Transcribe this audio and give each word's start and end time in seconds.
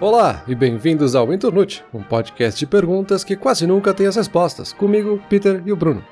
Olá 0.00 0.42
e 0.48 0.54
bem-vindos 0.54 1.14
ao 1.14 1.30
Internute, 1.30 1.84
um 1.92 2.02
podcast 2.02 2.58
de 2.58 2.66
perguntas 2.66 3.22
que 3.22 3.36
quase 3.36 3.66
nunca 3.66 3.92
tem 3.92 4.06
as 4.06 4.16
respostas. 4.16 4.72
Comigo, 4.72 5.22
Peter 5.28 5.62
e 5.66 5.70
o 5.70 5.76
Bruno. 5.76 6.02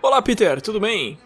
Olá, 0.00 0.22
Peter, 0.22 0.62
tudo 0.62 0.78
bem? 0.78 1.18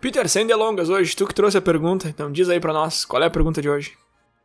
Peter, 0.00 0.28
sem 0.28 0.46
delongas 0.46 0.88
hoje, 0.88 1.16
tu 1.16 1.26
que 1.26 1.34
trouxe 1.34 1.58
a 1.58 1.60
pergunta, 1.60 2.08
então 2.08 2.30
diz 2.30 2.48
aí 2.48 2.60
pra 2.60 2.72
nós, 2.72 3.04
qual 3.04 3.20
é 3.20 3.26
a 3.26 3.30
pergunta 3.30 3.60
de 3.60 3.68
hoje? 3.68 3.94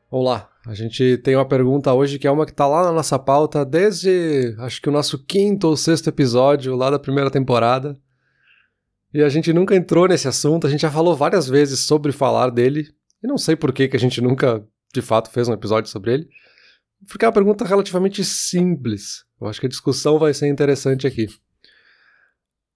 Olá, 0.10 0.50
a 0.66 0.74
gente 0.74 1.20
tem 1.20 1.36
uma 1.36 1.48
pergunta 1.48 1.94
hoje 1.94 2.18
que 2.18 2.26
é 2.26 2.32
uma 2.32 2.44
que 2.44 2.52
tá 2.52 2.66
lá 2.66 2.84
na 2.84 2.92
nossa 2.92 3.20
pauta 3.20 3.64
desde 3.64 4.56
acho 4.58 4.82
que 4.82 4.90
o 4.90 4.92
nosso 4.92 5.24
quinto 5.24 5.68
ou 5.68 5.78
sexto 5.78 6.08
episódio 6.08 6.76
lá 6.76 6.90
da 6.90 6.98
primeira 6.98 7.30
temporada. 7.30 7.96
E 9.14 9.22
a 9.22 9.30
gente 9.30 9.54
nunca 9.54 9.76
entrou 9.76 10.08
nesse 10.08 10.28
assunto, 10.28 10.66
a 10.66 10.72
gente 10.72 10.82
já 10.82 10.90
falou 10.90 11.16
várias 11.16 11.48
vezes 11.48 11.82
sobre 11.82 12.12
falar 12.12 12.50
dele, 12.50 12.88
e 13.24 13.28
não 13.28 13.38
sei 13.38 13.56
por 13.56 13.72
que, 13.72 13.88
que 13.88 13.96
a 13.96 14.00
gente 14.00 14.20
nunca 14.22 14.66
de 14.92 15.04
fato 15.04 15.30
fez 15.30 15.48
um 15.48 15.54
episódio 15.54 15.88
sobre 15.92 16.12
ele. 16.12 16.30
É 17.22 17.26
uma 17.26 17.32
pergunta 17.32 17.66
relativamente 17.66 18.24
simples. 18.24 19.24
Eu 19.40 19.48
acho 19.48 19.60
que 19.60 19.66
a 19.66 19.70
discussão 19.70 20.18
vai 20.18 20.34
ser 20.34 20.48
interessante 20.48 21.06
aqui. 21.06 21.28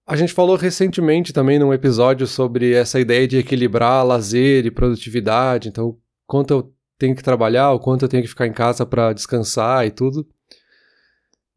A 0.06 0.16
gente 0.16 0.34
falou 0.34 0.56
recentemente 0.56 1.32
também 1.32 1.60
num 1.60 1.74
episódio 1.74 2.26
sobre 2.26 2.74
essa 2.74 3.00
ideia 3.00 3.28
de 3.28 3.38
equilibrar 3.38 4.04
lazer 4.04 4.66
e 4.66 4.72
produtividade, 4.72 5.70
então 5.70 5.98
quanto 6.26 6.52
eu 6.52 6.74
tenho 6.98 7.16
que 7.16 7.24
trabalhar, 7.24 7.72
o 7.72 7.80
quanto 7.80 8.06
eu 8.06 8.10
tenho 8.10 8.24
que 8.24 8.30
ficar 8.30 8.48
em 8.48 8.52
casa 8.52 8.86
para 8.86 9.14
descansar 9.14 9.86
e 9.86 9.92
tudo. 9.92 10.28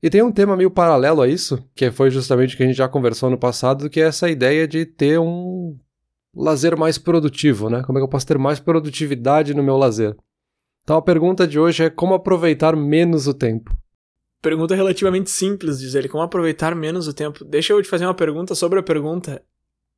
E 0.03 0.11
tem 0.11 0.23
um 0.23 0.33
tema 0.33 0.57
meio 0.57 0.71
paralelo 0.71 1.23
a 1.23 1.29
isso, 1.29 1.65
que 1.75 1.91
foi 1.91 2.11
justamente 2.11 2.55
o 2.55 2.57
que 2.57 2.63
a 2.63 2.67
gente 2.67 2.77
já 2.77 2.89
conversou 2.89 3.31
no 3.31 3.39
passado, 3.39 3.89
que 3.89 4.01
é 4.01 4.05
essa 4.05 4.29
ideia 4.29 4.69
de 4.69 4.85
ter 4.85 5.19
um 5.19 5.79
lazer 6.35 6.77
mais 6.77 6.99
produtivo, 6.99 7.71
né? 7.71 7.83
Como 7.85 7.99
é 7.99 8.01
que 8.01 8.05
eu 8.05 8.09
posso 8.09 8.27
ter 8.27 8.37
mais 8.37 8.59
produtividade 8.59 9.55
no 9.55 9.63
meu 9.63 9.77
lazer? 9.77 10.17
Então 10.83 10.97
a 10.97 11.03
pergunta 11.03 11.47
de 11.47 11.59
hoje 11.59 11.85
é 11.85 11.91
como 11.91 12.15
aproveitar 12.15 12.75
menos 12.77 13.27
o 13.27 13.35
tempo. 13.35 13.75
Pergunta 14.41 14.75
relativamente 14.75 15.31
simples, 15.31 15.79
diz 15.79 15.95
ele, 15.95 16.09
como 16.09 16.23
aproveitar 16.23 16.75
menos 16.75 17.07
o 17.07 17.15
tempo. 17.15 17.45
Deixa 17.45 17.73
eu 17.73 17.81
te 17.81 17.89
fazer 17.89 18.05
uma 18.05 18.15
pergunta 18.15 18.55
sobre 18.55 18.81
a 18.81 18.83
pergunta. 18.83 19.43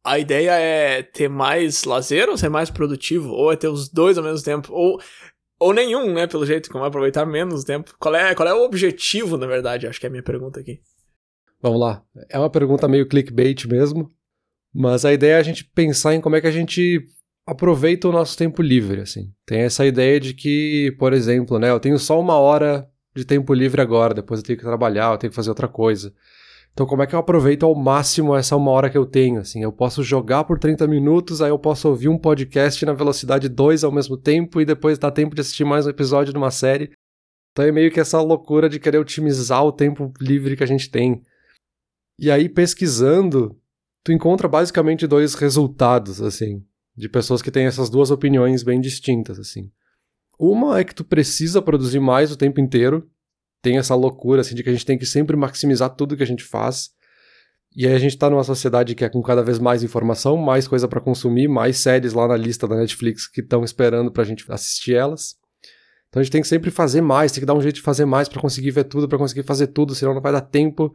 A 0.04 0.18
ideia 0.18 0.52
é 0.52 1.02
ter 1.02 1.28
mais 1.28 1.84
lazer 1.84 2.28
ou 2.28 2.36
ser 2.36 2.50
mais 2.50 2.68
produtivo? 2.68 3.30
Ou 3.30 3.50
é 3.50 3.56
ter 3.56 3.68
os 3.68 3.88
dois 3.88 4.18
ao 4.18 4.24
mesmo 4.24 4.44
tempo? 4.44 4.70
Ou, 4.70 5.00
ou 5.58 5.72
nenhum, 5.72 6.12
né, 6.12 6.26
pelo 6.26 6.44
jeito, 6.44 6.70
como 6.70 6.84
aproveitar 6.84 7.24
menos 7.24 7.62
o 7.62 7.66
tempo? 7.66 7.94
Qual 7.98 8.14
é, 8.14 8.34
qual 8.34 8.46
é 8.46 8.52
o 8.52 8.64
objetivo, 8.64 9.38
na 9.38 9.46
verdade? 9.46 9.86
Acho 9.86 9.98
que 9.98 10.04
é 10.04 10.08
a 10.08 10.10
minha 10.10 10.22
pergunta 10.22 10.60
aqui. 10.60 10.78
Vamos 11.62 11.80
lá. 11.80 12.02
É 12.28 12.38
uma 12.38 12.50
pergunta 12.50 12.86
meio 12.86 13.08
clickbait 13.08 13.64
mesmo, 13.66 14.12
mas 14.74 15.06
a 15.06 15.14
ideia 15.14 15.36
é 15.36 15.38
a 15.38 15.42
gente 15.42 15.64
pensar 15.64 16.14
em 16.14 16.20
como 16.20 16.36
é 16.36 16.42
que 16.42 16.46
a 16.46 16.50
gente 16.52 17.08
aproveita 17.46 18.08
o 18.08 18.12
nosso 18.12 18.36
tempo 18.36 18.62
livre, 18.62 19.02
assim. 19.02 19.32
Tem 19.46 19.60
essa 19.60 19.84
ideia 19.84 20.18
de 20.18 20.34
que, 20.34 20.94
por 20.98 21.12
exemplo, 21.12 21.58
né, 21.58 21.70
eu 21.70 21.80
tenho 21.80 21.98
só 21.98 22.18
uma 22.18 22.38
hora 22.38 22.88
de 23.14 23.24
tempo 23.24 23.52
livre 23.52 23.80
agora, 23.80 24.14
depois 24.14 24.40
eu 24.40 24.46
tenho 24.46 24.58
que 24.58 24.64
trabalhar, 24.64 25.12
eu 25.12 25.18
tenho 25.18 25.30
que 25.30 25.36
fazer 25.36 25.50
outra 25.50 25.68
coisa. 25.68 26.12
Então, 26.72 26.86
como 26.86 27.02
é 27.02 27.06
que 27.06 27.14
eu 27.14 27.18
aproveito 27.20 27.64
ao 27.64 27.74
máximo 27.74 28.34
essa 28.34 28.56
uma 28.56 28.70
hora 28.72 28.90
que 28.90 28.98
eu 28.98 29.06
tenho? 29.06 29.40
Assim, 29.40 29.62
eu 29.62 29.70
posso 29.70 30.02
jogar 30.02 30.42
por 30.42 30.58
30 30.58 30.88
minutos, 30.88 31.40
aí 31.40 31.50
eu 31.50 31.58
posso 31.58 31.88
ouvir 31.88 32.08
um 32.08 32.18
podcast 32.18 32.84
na 32.84 32.92
velocidade 32.92 33.48
2 33.48 33.84
ao 33.84 33.92
mesmo 33.92 34.16
tempo 34.16 34.60
e 34.60 34.64
depois 34.64 34.98
dá 34.98 35.10
tempo 35.10 35.36
de 35.36 35.40
assistir 35.40 35.64
mais 35.64 35.86
um 35.86 35.90
episódio 35.90 36.32
de 36.32 36.38
uma 36.38 36.50
série. 36.50 36.90
Então 37.52 37.64
é 37.64 37.70
meio 37.70 37.92
que 37.92 38.00
essa 38.00 38.20
loucura 38.20 38.68
de 38.68 38.80
querer 38.80 38.98
otimizar 38.98 39.64
o 39.64 39.70
tempo 39.70 40.12
livre 40.20 40.56
que 40.56 40.64
a 40.64 40.66
gente 40.66 40.90
tem. 40.90 41.22
E 42.18 42.28
aí, 42.28 42.48
pesquisando, 42.48 43.56
tu 44.02 44.10
encontra 44.10 44.48
basicamente 44.48 45.06
dois 45.06 45.34
resultados, 45.34 46.20
assim 46.20 46.64
de 46.96 47.08
pessoas 47.08 47.42
que 47.42 47.50
têm 47.50 47.66
essas 47.66 47.90
duas 47.90 48.10
opiniões 48.10 48.62
bem 48.62 48.80
distintas, 48.80 49.38
assim. 49.38 49.70
Uma 50.38 50.80
é 50.80 50.84
que 50.84 50.94
tu 50.94 51.04
precisa 51.04 51.62
produzir 51.62 52.00
mais 52.00 52.30
o 52.30 52.36
tempo 52.36 52.60
inteiro, 52.60 53.08
tem 53.62 53.78
essa 53.78 53.94
loucura, 53.94 54.40
assim, 54.40 54.54
de 54.54 54.62
que 54.62 54.68
a 54.68 54.72
gente 54.72 54.86
tem 54.86 54.98
que 54.98 55.06
sempre 55.06 55.36
maximizar 55.36 55.90
tudo 55.90 56.16
que 56.16 56.22
a 56.22 56.26
gente 56.26 56.44
faz, 56.44 56.90
e 57.76 57.88
aí 57.88 57.94
a 57.94 57.98
gente 57.98 58.16
tá 58.16 58.30
numa 58.30 58.44
sociedade 58.44 58.94
que 58.94 59.04
é 59.04 59.08
com 59.08 59.20
cada 59.20 59.42
vez 59.42 59.58
mais 59.58 59.82
informação, 59.82 60.36
mais 60.36 60.68
coisa 60.68 60.86
para 60.86 61.00
consumir, 61.00 61.48
mais 61.48 61.78
séries 61.78 62.12
lá 62.12 62.28
na 62.28 62.36
lista 62.36 62.68
da 62.68 62.76
Netflix 62.76 63.26
que 63.26 63.40
estão 63.40 63.64
esperando 63.64 64.12
pra 64.12 64.22
gente 64.22 64.44
assistir 64.48 64.94
elas. 64.94 65.34
Então 66.08 66.20
a 66.20 66.22
gente 66.22 66.30
tem 66.30 66.40
que 66.40 66.46
sempre 66.46 66.70
fazer 66.70 67.00
mais, 67.00 67.32
tem 67.32 67.40
que 67.40 67.46
dar 67.46 67.54
um 67.54 67.60
jeito 67.60 67.76
de 67.76 67.82
fazer 67.82 68.04
mais 68.04 68.28
para 68.28 68.40
conseguir 68.40 68.70
ver 68.70 68.84
tudo, 68.84 69.08
para 69.08 69.18
conseguir 69.18 69.42
fazer 69.42 69.66
tudo, 69.68 69.92
senão 69.92 70.14
não 70.14 70.20
vai 70.20 70.30
dar 70.30 70.42
tempo. 70.42 70.94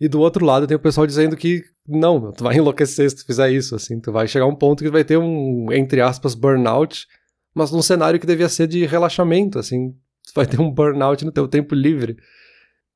E 0.00 0.08
do 0.08 0.20
outro 0.20 0.44
lado 0.44 0.66
tem 0.66 0.76
o 0.76 0.80
pessoal 0.80 1.06
dizendo 1.06 1.36
que 1.36 1.62
não, 1.86 2.32
tu 2.32 2.42
vai 2.42 2.56
enlouquecer 2.58 3.10
se 3.10 3.16
tu 3.16 3.26
fizer 3.26 3.50
isso, 3.50 3.74
assim, 3.74 4.00
tu 4.00 4.10
vai 4.10 4.26
chegar 4.26 4.44
a 4.44 4.48
um 4.48 4.54
ponto 4.54 4.82
que 4.82 4.90
vai 4.90 5.04
ter 5.04 5.18
um, 5.18 5.70
entre 5.72 6.00
aspas, 6.00 6.34
burnout, 6.34 7.06
mas 7.54 7.70
num 7.70 7.82
cenário 7.82 8.18
que 8.18 8.26
devia 8.26 8.48
ser 8.48 8.66
de 8.66 8.86
relaxamento, 8.86 9.58
assim, 9.58 9.90
tu 10.26 10.32
vai 10.34 10.46
ter 10.46 10.60
um 10.60 10.70
burnout 10.70 11.24
no 11.24 11.32
teu 11.32 11.46
tempo 11.46 11.74
livre. 11.74 12.16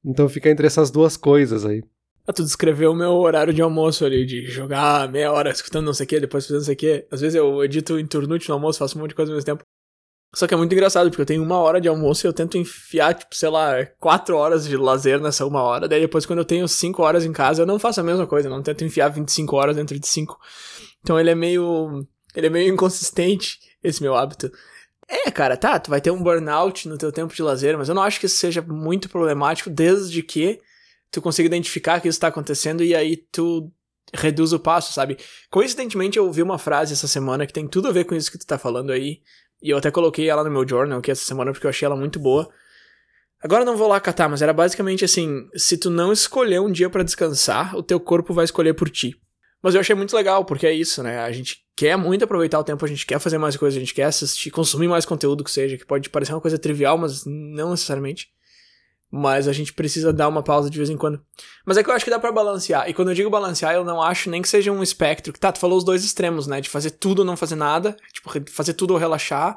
Então 0.04 0.28
fica 0.28 0.48
entre 0.48 0.66
essas 0.66 0.90
duas 0.90 1.16
coisas 1.16 1.64
aí. 1.66 1.82
Ah, 2.26 2.32
tu 2.32 2.42
descreveu 2.42 2.92
o 2.92 2.96
meu 2.96 3.10
horário 3.12 3.52
de 3.52 3.60
almoço 3.60 4.04
ali, 4.04 4.24
de 4.24 4.46
jogar 4.46 5.10
meia 5.10 5.30
hora 5.30 5.50
escutando 5.50 5.84
não 5.84 5.92
sei 5.92 6.04
o 6.04 6.08
que, 6.08 6.20
depois 6.20 6.44
fazendo 6.46 6.60
não 6.60 6.64
sei 6.64 6.74
o 6.74 6.78
que. 6.78 7.06
Às 7.10 7.20
vezes 7.20 7.34
eu 7.34 7.62
edito 7.62 7.98
em 7.98 8.06
turnute 8.06 8.48
no 8.48 8.54
almoço, 8.54 8.78
faço 8.78 8.96
um 8.96 9.02
monte 9.02 9.10
de 9.10 9.16
coisa 9.16 9.30
ao 9.30 9.36
mesmo 9.36 9.44
tempo. 9.44 9.62
Só 10.34 10.46
que 10.46 10.54
é 10.54 10.56
muito 10.56 10.72
engraçado, 10.72 11.08
porque 11.10 11.22
eu 11.22 11.26
tenho 11.26 11.42
uma 11.42 11.58
hora 11.58 11.80
de 11.80 11.88
almoço 11.88 12.26
e 12.26 12.28
eu 12.28 12.32
tento 12.32 12.58
enfiar, 12.58 13.14
tipo, 13.14 13.34
sei 13.34 13.48
lá, 13.48 13.86
quatro 14.00 14.36
horas 14.36 14.66
de 14.66 14.76
lazer 14.76 15.20
nessa 15.20 15.46
uma 15.46 15.62
hora. 15.62 15.86
Daí 15.88 16.00
depois, 16.00 16.26
quando 16.26 16.40
eu 16.40 16.44
tenho 16.44 16.66
cinco 16.66 17.02
horas 17.02 17.24
em 17.24 17.32
casa, 17.32 17.62
eu 17.62 17.66
não 17.66 17.78
faço 17.78 18.00
a 18.00 18.04
mesma 18.04 18.26
coisa, 18.26 18.48
eu 18.48 18.50
não 18.50 18.62
tento 18.62 18.84
enfiar 18.84 19.08
25 19.08 19.56
horas 19.56 19.76
dentro 19.76 19.98
de 19.98 20.06
cinco. 20.06 20.38
Então 21.00 21.18
ele 21.18 21.30
é 21.30 21.34
meio. 21.34 22.06
Ele 22.34 22.48
é 22.48 22.50
meio 22.50 22.72
inconsistente, 22.72 23.58
esse 23.82 24.02
meu 24.02 24.16
hábito. 24.16 24.50
É, 25.08 25.30
cara, 25.30 25.56
tá, 25.56 25.78
tu 25.78 25.90
vai 25.90 26.00
ter 26.00 26.10
um 26.10 26.22
burnout 26.22 26.88
no 26.88 26.98
teu 26.98 27.12
tempo 27.12 27.34
de 27.34 27.42
lazer, 27.42 27.76
mas 27.76 27.88
eu 27.88 27.94
não 27.94 28.02
acho 28.02 28.18
que 28.18 28.26
isso 28.26 28.36
seja 28.36 28.62
muito 28.62 29.08
problemático, 29.08 29.70
desde 29.70 30.22
que 30.22 30.58
tu 31.10 31.22
consiga 31.22 31.46
identificar 31.46 32.00
que 32.00 32.08
isso 32.08 32.18
tá 32.18 32.28
acontecendo 32.28 32.82
e 32.82 32.94
aí 32.94 33.16
tu 33.16 33.70
reduz 34.12 34.52
o 34.52 34.58
passo, 34.58 34.92
sabe? 34.92 35.18
Coincidentemente, 35.50 36.18
eu 36.18 36.26
ouvi 36.26 36.42
uma 36.42 36.58
frase 36.58 36.92
essa 36.92 37.06
semana 37.06 37.46
que 37.46 37.52
tem 37.52 37.68
tudo 37.68 37.88
a 37.88 37.92
ver 37.92 38.04
com 38.04 38.14
isso 38.14 38.32
que 38.32 38.38
tu 38.38 38.46
tá 38.46 38.58
falando 38.58 38.90
aí, 38.90 39.20
e 39.64 39.70
eu 39.70 39.78
até 39.78 39.90
coloquei 39.90 40.28
ela 40.28 40.44
no 40.44 40.50
meu 40.50 40.68
journal 40.68 40.98
aqui 40.98 41.10
essa 41.10 41.24
semana 41.24 41.50
porque 41.50 41.66
eu 41.66 41.70
achei 41.70 41.86
ela 41.86 41.96
muito 41.96 42.20
boa. 42.20 42.46
Agora 43.42 43.64
não 43.64 43.78
vou 43.78 43.88
lá 43.88 43.98
catar, 43.98 44.28
mas 44.28 44.42
era 44.42 44.52
basicamente 44.52 45.06
assim: 45.06 45.48
se 45.56 45.78
tu 45.78 45.88
não 45.88 46.12
escolher 46.12 46.60
um 46.60 46.70
dia 46.70 46.90
para 46.90 47.02
descansar, 47.02 47.74
o 47.74 47.82
teu 47.82 47.98
corpo 47.98 48.34
vai 48.34 48.44
escolher 48.44 48.74
por 48.74 48.90
ti. 48.90 49.16
Mas 49.62 49.74
eu 49.74 49.80
achei 49.80 49.96
muito 49.96 50.14
legal, 50.14 50.44
porque 50.44 50.66
é 50.66 50.72
isso, 50.72 51.02
né? 51.02 51.20
A 51.20 51.32
gente 51.32 51.64
quer 51.74 51.96
muito 51.96 52.22
aproveitar 52.22 52.60
o 52.60 52.64
tempo, 52.64 52.84
a 52.84 52.88
gente 52.88 53.06
quer 53.06 53.18
fazer 53.18 53.38
mais 53.38 53.56
coisas, 53.56 53.78
a 53.78 53.80
gente 53.80 53.94
quer 53.94 54.04
assistir, 54.04 54.50
consumir 54.50 54.86
mais 54.86 55.06
conteúdo 55.06 55.42
que 55.42 55.50
seja, 55.50 55.78
que 55.78 55.86
pode 55.86 56.10
parecer 56.10 56.34
uma 56.34 56.40
coisa 56.42 56.58
trivial, 56.58 56.98
mas 56.98 57.24
não 57.24 57.70
necessariamente. 57.70 58.28
Mas 59.16 59.46
a 59.46 59.52
gente 59.52 59.72
precisa 59.72 60.12
dar 60.12 60.26
uma 60.26 60.42
pausa 60.42 60.68
de 60.68 60.76
vez 60.76 60.90
em 60.90 60.96
quando. 60.96 61.20
Mas 61.64 61.76
é 61.76 61.84
que 61.84 61.88
eu 61.88 61.94
acho 61.94 62.04
que 62.04 62.10
dá 62.10 62.18
para 62.18 62.32
balancear. 62.32 62.90
E 62.90 62.92
quando 62.92 63.12
eu 63.12 63.14
digo 63.14 63.30
balancear, 63.30 63.72
eu 63.72 63.84
não 63.84 64.02
acho 64.02 64.28
nem 64.28 64.42
que 64.42 64.48
seja 64.48 64.72
um 64.72 64.82
espectro. 64.82 65.32
Tá, 65.38 65.52
tu 65.52 65.60
falou 65.60 65.78
os 65.78 65.84
dois 65.84 66.02
extremos, 66.04 66.48
né? 66.48 66.60
De 66.60 66.68
fazer 66.68 66.90
tudo 66.90 67.20
ou 67.20 67.24
não 67.24 67.36
fazer 67.36 67.54
nada. 67.54 67.96
Tipo, 68.12 68.50
fazer 68.50 68.72
tudo 68.72 68.90
ou 68.90 68.98
relaxar. 68.98 69.56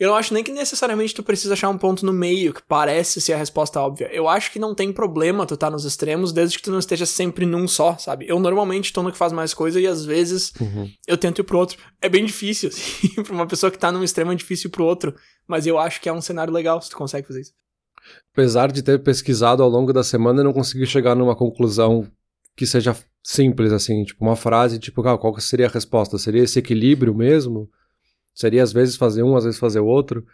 Eu 0.00 0.08
não 0.08 0.16
acho 0.16 0.32
nem 0.32 0.42
que 0.42 0.50
necessariamente 0.50 1.14
tu 1.14 1.22
precisa 1.22 1.52
achar 1.52 1.68
um 1.68 1.76
ponto 1.76 2.06
no 2.06 2.14
meio, 2.14 2.54
que 2.54 2.62
parece 2.62 3.20
ser 3.20 3.34
a 3.34 3.36
resposta 3.36 3.78
óbvia. 3.78 4.08
Eu 4.10 4.26
acho 4.26 4.50
que 4.50 4.58
não 4.58 4.74
tem 4.74 4.90
problema 4.90 5.44
tu 5.44 5.52
estar 5.52 5.66
tá 5.66 5.70
nos 5.70 5.84
extremos, 5.84 6.32
desde 6.32 6.56
que 6.56 6.64
tu 6.64 6.70
não 6.70 6.78
esteja 6.78 7.04
sempre 7.04 7.44
num 7.44 7.68
só, 7.68 7.98
sabe? 7.98 8.24
Eu 8.26 8.40
normalmente 8.40 8.90
tô 8.90 9.02
no 9.02 9.12
que 9.12 9.18
faz 9.18 9.34
mais 9.34 9.52
coisa 9.52 9.78
e 9.78 9.86
às 9.86 10.02
vezes 10.02 10.50
uhum. 10.58 10.90
eu 11.06 11.18
tento 11.18 11.42
ir 11.42 11.44
pro 11.44 11.58
outro. 11.58 11.76
É 12.00 12.08
bem 12.08 12.24
difícil, 12.24 12.70
assim, 12.72 13.22
pra 13.22 13.34
uma 13.34 13.46
pessoa 13.46 13.70
que 13.70 13.78
tá 13.78 13.92
num 13.92 14.02
extremo 14.02 14.32
é 14.32 14.34
difícil 14.34 14.68
ir 14.68 14.70
pro 14.70 14.86
outro. 14.86 15.14
Mas 15.46 15.66
eu 15.66 15.78
acho 15.78 16.00
que 16.00 16.08
é 16.08 16.12
um 16.12 16.22
cenário 16.22 16.54
legal 16.54 16.80
se 16.80 16.88
tu 16.88 16.96
consegue 16.96 17.26
fazer 17.26 17.42
isso 17.42 17.52
apesar 18.32 18.70
de 18.72 18.82
ter 18.82 19.02
pesquisado 19.02 19.62
ao 19.62 19.68
longo 19.68 19.92
da 19.92 20.02
semana, 20.02 20.42
não 20.42 20.52
consegui 20.52 20.86
chegar 20.86 21.14
numa 21.14 21.36
conclusão 21.36 22.06
que 22.56 22.66
seja 22.66 22.96
simples, 23.22 23.72
assim, 23.72 24.04
tipo 24.04 24.24
uma 24.24 24.36
frase, 24.36 24.78
tipo, 24.78 25.06
ah, 25.06 25.16
qual 25.16 25.38
seria 25.40 25.66
a 25.66 25.70
resposta? 25.70 26.18
Seria 26.18 26.42
esse 26.42 26.58
equilíbrio 26.58 27.14
mesmo? 27.14 27.68
Seria 28.34 28.62
às 28.62 28.72
vezes 28.72 28.96
fazer 28.96 29.22
um, 29.22 29.36
às 29.36 29.44
vezes 29.44 29.60
fazer 29.60 29.80
o 29.80 29.86
outro? 29.86 30.24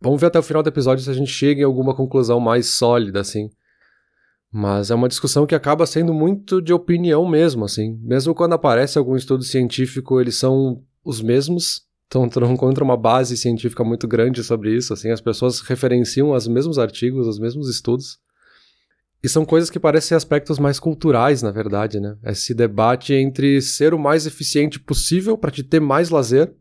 Vamos 0.00 0.20
ver 0.20 0.28
até 0.28 0.38
o 0.38 0.42
final 0.42 0.62
do 0.62 0.68
episódio 0.68 1.04
se 1.04 1.10
a 1.10 1.14
gente 1.14 1.30
chega 1.30 1.60
em 1.60 1.64
alguma 1.64 1.94
conclusão 1.94 2.40
mais 2.40 2.66
sólida, 2.66 3.20
assim. 3.20 3.50
Mas 4.52 4.90
é 4.90 4.94
uma 4.94 5.08
discussão 5.08 5.46
que 5.46 5.54
acaba 5.54 5.86
sendo 5.86 6.12
muito 6.12 6.60
de 6.60 6.72
opinião 6.72 7.28
mesmo, 7.28 7.64
assim. 7.64 7.98
Mesmo 8.02 8.34
quando 8.34 8.54
aparece 8.54 8.98
algum 8.98 9.14
estudo 9.14 9.44
científico, 9.44 10.20
eles 10.20 10.36
são 10.36 10.82
os 11.04 11.20
mesmos, 11.20 11.82
então 12.10 12.28
tu 12.28 12.40
não 12.40 12.52
encontra 12.52 12.82
uma 12.82 12.96
base 12.96 13.36
científica 13.36 13.84
muito 13.84 14.08
grande 14.08 14.42
sobre 14.42 14.74
isso, 14.74 14.92
assim, 14.92 15.12
as 15.12 15.20
pessoas 15.20 15.60
referenciam 15.60 16.32
os 16.32 16.48
mesmos 16.48 16.76
artigos, 16.76 17.28
os 17.28 17.38
mesmos 17.38 17.68
estudos. 17.68 18.18
E 19.22 19.28
são 19.28 19.44
coisas 19.44 19.70
que 19.70 19.78
parecem 19.78 20.16
aspectos 20.16 20.58
mais 20.58 20.80
culturais, 20.80 21.40
na 21.40 21.52
verdade, 21.52 22.00
né? 22.00 22.16
Esse 22.24 22.52
debate 22.52 23.14
entre 23.14 23.62
ser 23.62 23.94
o 23.94 23.98
mais 23.98 24.26
eficiente 24.26 24.80
possível 24.80 25.38
para 25.38 25.52
te 25.52 25.62
ter 25.62 25.78
mais 25.78 26.10
lazer, 26.10 26.52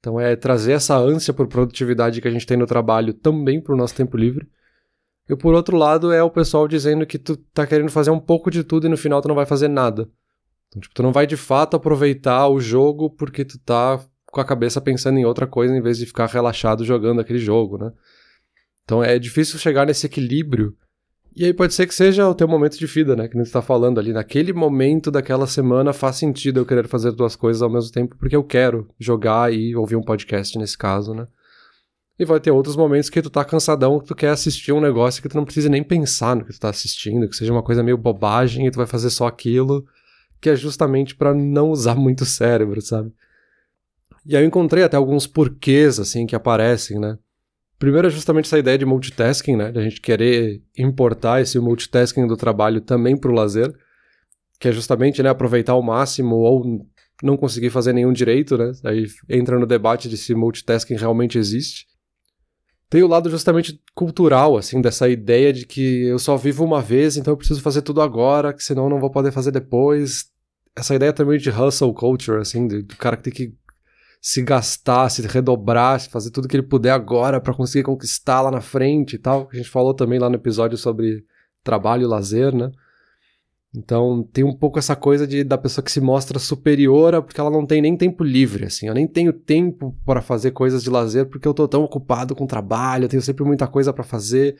então 0.00 0.18
é 0.18 0.34
trazer 0.34 0.72
essa 0.72 0.96
ânsia 0.96 1.32
por 1.32 1.46
produtividade 1.46 2.20
que 2.20 2.26
a 2.26 2.30
gente 2.30 2.46
tem 2.46 2.56
no 2.56 2.66
trabalho 2.66 3.14
também 3.14 3.60
para 3.60 3.74
o 3.74 3.78
nosso 3.78 3.94
tempo 3.94 4.16
livre. 4.16 4.48
E 5.28 5.36
por 5.36 5.54
outro 5.54 5.76
lado 5.76 6.10
é 6.10 6.20
o 6.20 6.30
pessoal 6.30 6.66
dizendo 6.66 7.06
que 7.06 7.16
tu 7.16 7.36
tá 7.36 7.64
querendo 7.64 7.92
fazer 7.92 8.10
um 8.10 8.18
pouco 8.18 8.50
de 8.50 8.64
tudo 8.64 8.88
e 8.88 8.90
no 8.90 8.96
final 8.96 9.22
tu 9.22 9.28
não 9.28 9.36
vai 9.36 9.46
fazer 9.46 9.68
nada. 9.68 10.10
Então, 10.66 10.80
tipo, 10.80 10.92
tu 10.92 11.02
não 11.02 11.12
vai 11.12 11.28
de 11.28 11.36
fato 11.36 11.76
aproveitar 11.76 12.48
o 12.48 12.58
jogo 12.58 13.08
porque 13.10 13.44
tu 13.44 13.56
tá 13.60 14.00
com 14.30 14.40
a 14.40 14.44
cabeça 14.44 14.80
pensando 14.80 15.18
em 15.18 15.24
outra 15.24 15.46
coisa 15.46 15.74
em 15.74 15.80
vez 15.80 15.98
de 15.98 16.06
ficar 16.06 16.26
relaxado 16.26 16.84
jogando 16.84 17.20
aquele 17.20 17.38
jogo, 17.38 17.78
né? 17.78 17.92
Então 18.84 19.02
é 19.02 19.18
difícil 19.18 19.58
chegar 19.58 19.86
nesse 19.86 20.06
equilíbrio. 20.06 20.76
E 21.34 21.44
aí 21.44 21.54
pode 21.54 21.72
ser 21.74 21.86
que 21.86 21.94
seja 21.94 22.28
o 22.28 22.34
teu 22.34 22.48
momento 22.48 22.76
de 22.76 22.86
vida, 22.86 23.14
né? 23.14 23.28
Que 23.28 23.38
a 23.38 23.42
gente 23.42 23.52
tá 23.52 23.62
falando 23.62 24.00
ali. 24.00 24.12
Naquele 24.12 24.52
momento 24.52 25.10
daquela 25.10 25.46
semana 25.46 25.92
faz 25.92 26.16
sentido 26.16 26.60
eu 26.60 26.66
querer 26.66 26.88
fazer 26.88 27.12
duas 27.12 27.36
coisas 27.36 27.62
ao 27.62 27.70
mesmo 27.70 27.92
tempo, 27.92 28.16
porque 28.16 28.34
eu 28.34 28.42
quero 28.42 28.88
jogar 28.98 29.52
e 29.52 29.76
ouvir 29.76 29.94
um 29.94 30.02
podcast 30.02 30.58
nesse 30.58 30.76
caso, 30.76 31.14
né? 31.14 31.28
E 32.18 32.24
vai 32.24 32.38
ter 32.38 32.50
outros 32.50 32.76
momentos 32.76 33.08
que 33.08 33.22
tu 33.22 33.30
tá 33.30 33.44
cansadão, 33.44 33.98
que 33.98 34.06
tu 34.06 34.14
quer 34.14 34.28
assistir 34.28 34.72
um 34.72 34.80
negócio 34.80 35.22
que 35.22 35.28
tu 35.28 35.36
não 35.36 35.44
precisa 35.44 35.70
nem 35.70 35.82
pensar 35.82 36.36
no 36.36 36.44
que 36.44 36.52
tu 36.52 36.60
tá 36.60 36.68
assistindo, 36.68 37.28
que 37.28 37.36
seja 37.36 37.52
uma 37.52 37.62
coisa 37.62 37.82
meio 37.82 37.96
bobagem 37.96 38.66
e 38.66 38.70
tu 38.70 38.76
vai 38.76 38.86
fazer 38.86 39.08
só 39.08 39.26
aquilo, 39.26 39.86
que 40.40 40.50
é 40.50 40.56
justamente 40.56 41.14
para 41.14 41.32
não 41.32 41.70
usar 41.70 41.94
muito 41.96 42.22
o 42.22 42.26
cérebro, 42.26 42.82
sabe? 42.82 43.12
E 44.26 44.36
aí 44.36 44.42
eu 44.42 44.46
encontrei 44.46 44.84
até 44.84 44.96
alguns 44.96 45.26
porquês, 45.26 45.98
assim, 45.98 46.26
que 46.26 46.36
aparecem, 46.36 46.98
né? 46.98 47.18
Primeiro 47.78 48.08
é 48.08 48.10
justamente 48.10 48.44
essa 48.44 48.58
ideia 48.58 48.76
de 48.76 48.84
multitasking, 48.84 49.56
né? 49.56 49.72
De 49.72 49.78
a 49.78 49.82
gente 49.82 50.00
querer 50.00 50.62
importar 50.76 51.40
esse 51.40 51.58
multitasking 51.58 52.26
do 52.26 52.36
trabalho 52.36 52.80
também 52.80 53.16
pro 53.16 53.32
lazer, 53.32 53.72
que 54.58 54.68
é 54.68 54.72
justamente, 54.72 55.22
né, 55.22 55.30
aproveitar 55.30 55.72
ao 55.72 55.82
máximo 55.82 56.36
ou 56.36 56.86
não 57.22 57.36
conseguir 57.36 57.70
fazer 57.70 57.92
nenhum 57.92 58.12
direito, 58.12 58.58
né? 58.58 58.72
Aí 58.84 59.06
entra 59.28 59.58
no 59.58 59.66
debate 59.66 60.08
de 60.08 60.16
se 60.16 60.34
multitasking 60.34 60.96
realmente 60.96 61.38
existe. 61.38 61.86
Tem 62.90 63.02
o 63.02 63.08
lado 63.08 63.30
justamente 63.30 63.80
cultural, 63.94 64.56
assim, 64.56 64.80
dessa 64.80 65.08
ideia 65.08 65.52
de 65.52 65.64
que 65.64 66.02
eu 66.06 66.18
só 66.18 66.36
vivo 66.36 66.64
uma 66.64 66.82
vez, 66.82 67.16
então 67.16 67.32
eu 67.32 67.36
preciso 67.36 67.62
fazer 67.62 67.82
tudo 67.82 68.02
agora, 68.02 68.52
que 68.52 68.64
senão 68.64 68.84
eu 68.84 68.90
não 68.90 68.98
vou 68.98 69.10
poder 69.10 69.30
fazer 69.30 69.52
depois. 69.52 70.26
Essa 70.76 70.94
ideia 70.94 71.12
também 71.12 71.38
de 71.38 71.50
hustle 71.50 71.94
culture, 71.94 72.40
assim, 72.40 72.66
do, 72.66 72.82
do 72.82 72.96
cara 72.96 73.16
que 73.16 73.22
tem 73.22 73.32
que 73.32 73.54
se 74.20 74.42
gastar, 74.42 75.08
se 75.08 75.22
redobrar, 75.22 76.00
fazer 76.10 76.30
tudo 76.30 76.46
que 76.46 76.54
ele 76.54 76.66
puder 76.66 76.90
agora 76.90 77.40
para 77.40 77.54
conseguir 77.54 77.84
conquistar 77.84 78.42
lá 78.42 78.50
na 78.50 78.60
frente 78.60 79.14
e 79.14 79.18
tal. 79.18 79.48
A 79.50 79.56
gente 79.56 79.68
falou 79.68 79.94
também 79.94 80.18
lá 80.18 80.28
no 80.28 80.36
episódio 80.36 80.76
sobre 80.76 81.24
trabalho 81.64 82.02
e 82.02 82.06
lazer, 82.06 82.54
né? 82.54 82.70
Então 83.74 84.28
tem 84.32 84.42
um 84.42 84.54
pouco 84.54 84.78
essa 84.78 84.96
coisa 84.96 85.26
de 85.26 85.44
da 85.44 85.56
pessoa 85.56 85.84
que 85.84 85.92
se 85.92 86.00
mostra 86.00 86.38
superior 86.38 87.22
porque 87.22 87.40
ela 87.40 87.50
não 87.50 87.64
tem 87.64 87.80
nem 87.80 87.96
tempo 87.96 88.22
livre, 88.22 88.66
assim. 88.66 88.88
Eu 88.88 88.94
nem 88.94 89.06
tenho 89.06 89.32
tempo 89.32 89.96
para 90.04 90.20
fazer 90.20 90.50
coisas 90.50 90.82
de 90.82 90.90
lazer 90.90 91.26
porque 91.26 91.46
eu 91.46 91.54
tô 91.54 91.66
tão 91.66 91.82
ocupado 91.82 92.34
com 92.34 92.46
trabalho, 92.46 93.04
eu 93.04 93.08
tenho 93.08 93.22
sempre 93.22 93.44
muita 93.44 93.66
coisa 93.66 93.92
para 93.92 94.04
fazer. 94.04 94.56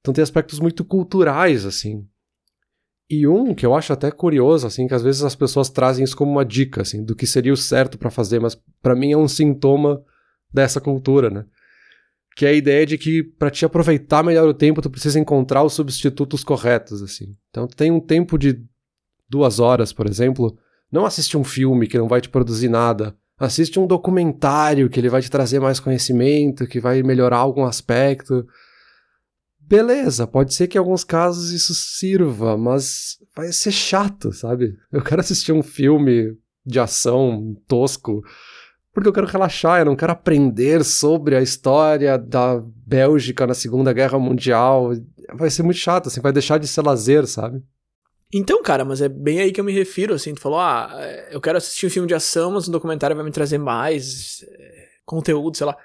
Então 0.00 0.14
tem 0.14 0.22
aspectos 0.22 0.58
muito 0.58 0.84
culturais, 0.84 1.66
assim. 1.66 2.06
E 3.10 3.26
um 3.26 3.54
que 3.54 3.66
eu 3.66 3.74
acho 3.74 3.92
até 3.92 4.10
curioso, 4.10 4.66
assim, 4.66 4.86
que 4.86 4.94
às 4.94 5.02
vezes 5.02 5.22
as 5.24 5.34
pessoas 5.34 5.68
trazem 5.68 6.04
isso 6.04 6.16
como 6.16 6.30
uma 6.30 6.44
dica, 6.44 6.82
assim, 6.82 7.04
do 7.04 7.16
que 7.16 7.26
seria 7.26 7.52
o 7.52 7.56
certo 7.56 7.98
para 7.98 8.10
fazer, 8.10 8.40
mas 8.40 8.56
para 8.80 8.94
mim 8.94 9.12
é 9.12 9.16
um 9.16 9.26
sintoma 9.26 10.00
dessa 10.52 10.80
cultura, 10.80 11.28
né? 11.28 11.44
que 12.40 12.46
é 12.46 12.50
a 12.50 12.54
ideia 12.54 12.86
de 12.86 12.96
que 12.96 13.22
para 13.22 13.50
te 13.50 13.64
aproveitar 13.64 14.22
melhor 14.22 14.48
o 14.48 14.54
tempo, 14.54 14.80
tu 14.80 14.88
precisa 14.88 15.18
encontrar 15.18 15.62
os 15.62 15.74
substitutos 15.74 16.42
corretos, 16.42 17.02
assim. 17.02 17.36
Então, 17.50 17.66
tem 17.66 17.90
um 17.90 18.00
tempo 18.00 18.38
de 18.38 18.62
duas 19.28 19.60
horas, 19.60 19.92
por 19.92 20.06
exemplo, 20.08 20.56
não 20.90 21.04
assiste 21.04 21.36
um 21.36 21.44
filme 21.44 21.86
que 21.86 21.98
não 21.98 22.08
vai 22.08 22.20
te 22.20 22.28
produzir 22.28 22.68
nada. 22.68 23.14
Assiste 23.38 23.78
um 23.78 23.86
documentário 23.86 24.88
que 24.88 24.98
ele 24.98 25.08
vai 25.08 25.20
te 25.22 25.30
trazer 25.30 25.60
mais 25.60 25.80
conhecimento, 25.80 26.66
que 26.66 26.80
vai 26.80 27.02
melhorar 27.02 27.36
algum 27.36 27.64
aspecto. 27.64 28.46
Beleza, 29.70 30.26
pode 30.26 30.52
ser 30.52 30.66
que 30.66 30.76
em 30.76 30.80
alguns 30.80 31.04
casos 31.04 31.52
isso 31.52 31.72
sirva, 31.72 32.58
mas 32.58 33.18
vai 33.36 33.52
ser 33.52 33.70
chato, 33.70 34.32
sabe? 34.32 34.76
Eu 34.90 35.00
quero 35.00 35.20
assistir 35.20 35.52
um 35.52 35.62
filme 35.62 36.36
de 36.66 36.80
ação 36.80 37.56
tosco 37.68 38.20
porque 38.92 39.08
eu 39.08 39.12
quero 39.12 39.28
relaxar, 39.28 39.78
eu 39.78 39.84
não 39.84 39.94
quero 39.94 40.10
aprender 40.10 40.84
sobre 40.84 41.36
a 41.36 41.40
história 41.40 42.18
da 42.18 42.60
Bélgica 42.84 43.46
na 43.46 43.54
Segunda 43.54 43.92
Guerra 43.92 44.18
Mundial. 44.18 44.90
Vai 45.34 45.48
ser 45.48 45.62
muito 45.62 45.78
chato, 45.78 46.08
assim, 46.08 46.20
vai 46.20 46.32
deixar 46.32 46.58
de 46.58 46.66
ser 46.66 46.82
lazer, 46.82 47.24
sabe? 47.28 47.62
Então, 48.34 48.60
cara, 48.64 48.84
mas 48.84 49.00
é 49.00 49.08
bem 49.08 49.40
aí 49.40 49.52
que 49.52 49.60
eu 49.60 49.64
me 49.64 49.72
refiro, 49.72 50.14
assim, 50.14 50.34
tu 50.34 50.40
falou, 50.40 50.58
ah, 50.58 50.90
eu 51.30 51.40
quero 51.40 51.58
assistir 51.58 51.86
um 51.86 51.90
filme 51.90 52.08
de 52.08 52.14
ação, 52.14 52.50
mas 52.50 52.68
um 52.68 52.72
documentário 52.72 53.14
vai 53.14 53.24
me 53.24 53.30
trazer 53.30 53.58
mais 53.58 54.44
é, 54.48 54.88
conteúdo, 55.04 55.56
sei 55.56 55.66
lá. 55.68 55.76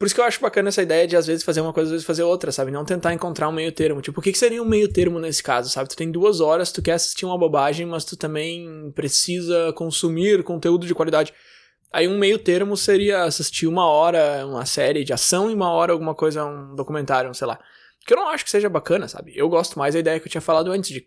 Por 0.00 0.06
isso 0.06 0.14
que 0.14 0.20
eu 0.22 0.24
acho 0.24 0.40
bacana 0.40 0.70
essa 0.70 0.80
ideia 0.80 1.06
de 1.06 1.14
às 1.14 1.26
vezes 1.26 1.44
fazer 1.44 1.60
uma 1.60 1.74
coisa, 1.74 1.88
às 1.88 1.92
vezes 1.92 2.06
fazer 2.06 2.22
outra, 2.22 2.50
sabe? 2.50 2.70
Não 2.70 2.86
tentar 2.86 3.12
encontrar 3.12 3.50
um 3.50 3.52
meio 3.52 3.70
termo. 3.70 4.00
Tipo, 4.00 4.18
o 4.18 4.22
que, 4.22 4.32
seria 4.32 4.62
um 4.62 4.64
meio 4.64 4.90
termo 4.90 5.20
nesse 5.20 5.42
caso, 5.42 5.68
sabe? 5.68 5.90
Tu 5.90 5.96
tem 5.96 6.10
duas 6.10 6.40
horas, 6.40 6.72
tu 6.72 6.80
quer 6.80 6.92
assistir 6.92 7.26
uma 7.26 7.36
bobagem, 7.36 7.84
mas 7.84 8.02
tu 8.02 8.16
também 8.16 8.90
precisa 8.94 9.74
consumir 9.74 10.42
conteúdo 10.42 10.86
de 10.86 10.94
qualidade. 10.94 11.34
Aí 11.92 12.08
um 12.08 12.16
meio 12.16 12.38
termo 12.38 12.78
seria 12.78 13.24
assistir 13.24 13.66
uma 13.66 13.86
hora 13.90 14.46
uma 14.46 14.64
série 14.64 15.04
de 15.04 15.12
ação 15.12 15.50
e 15.50 15.54
uma 15.54 15.70
hora 15.70 15.92
alguma 15.92 16.14
coisa, 16.14 16.46
um 16.46 16.74
documentário, 16.74 17.34
sei 17.34 17.46
lá. 17.46 17.60
Que 18.06 18.14
eu 18.14 18.16
não 18.16 18.28
acho 18.28 18.42
que 18.42 18.50
seja 18.50 18.70
bacana, 18.70 19.06
sabe? 19.06 19.34
Eu 19.36 19.50
gosto 19.50 19.78
mais 19.78 19.92
da 19.92 20.00
ideia 20.00 20.18
que 20.18 20.26
eu 20.26 20.30
tinha 20.30 20.40
falado 20.40 20.72
antes, 20.72 20.88
de 20.88 21.06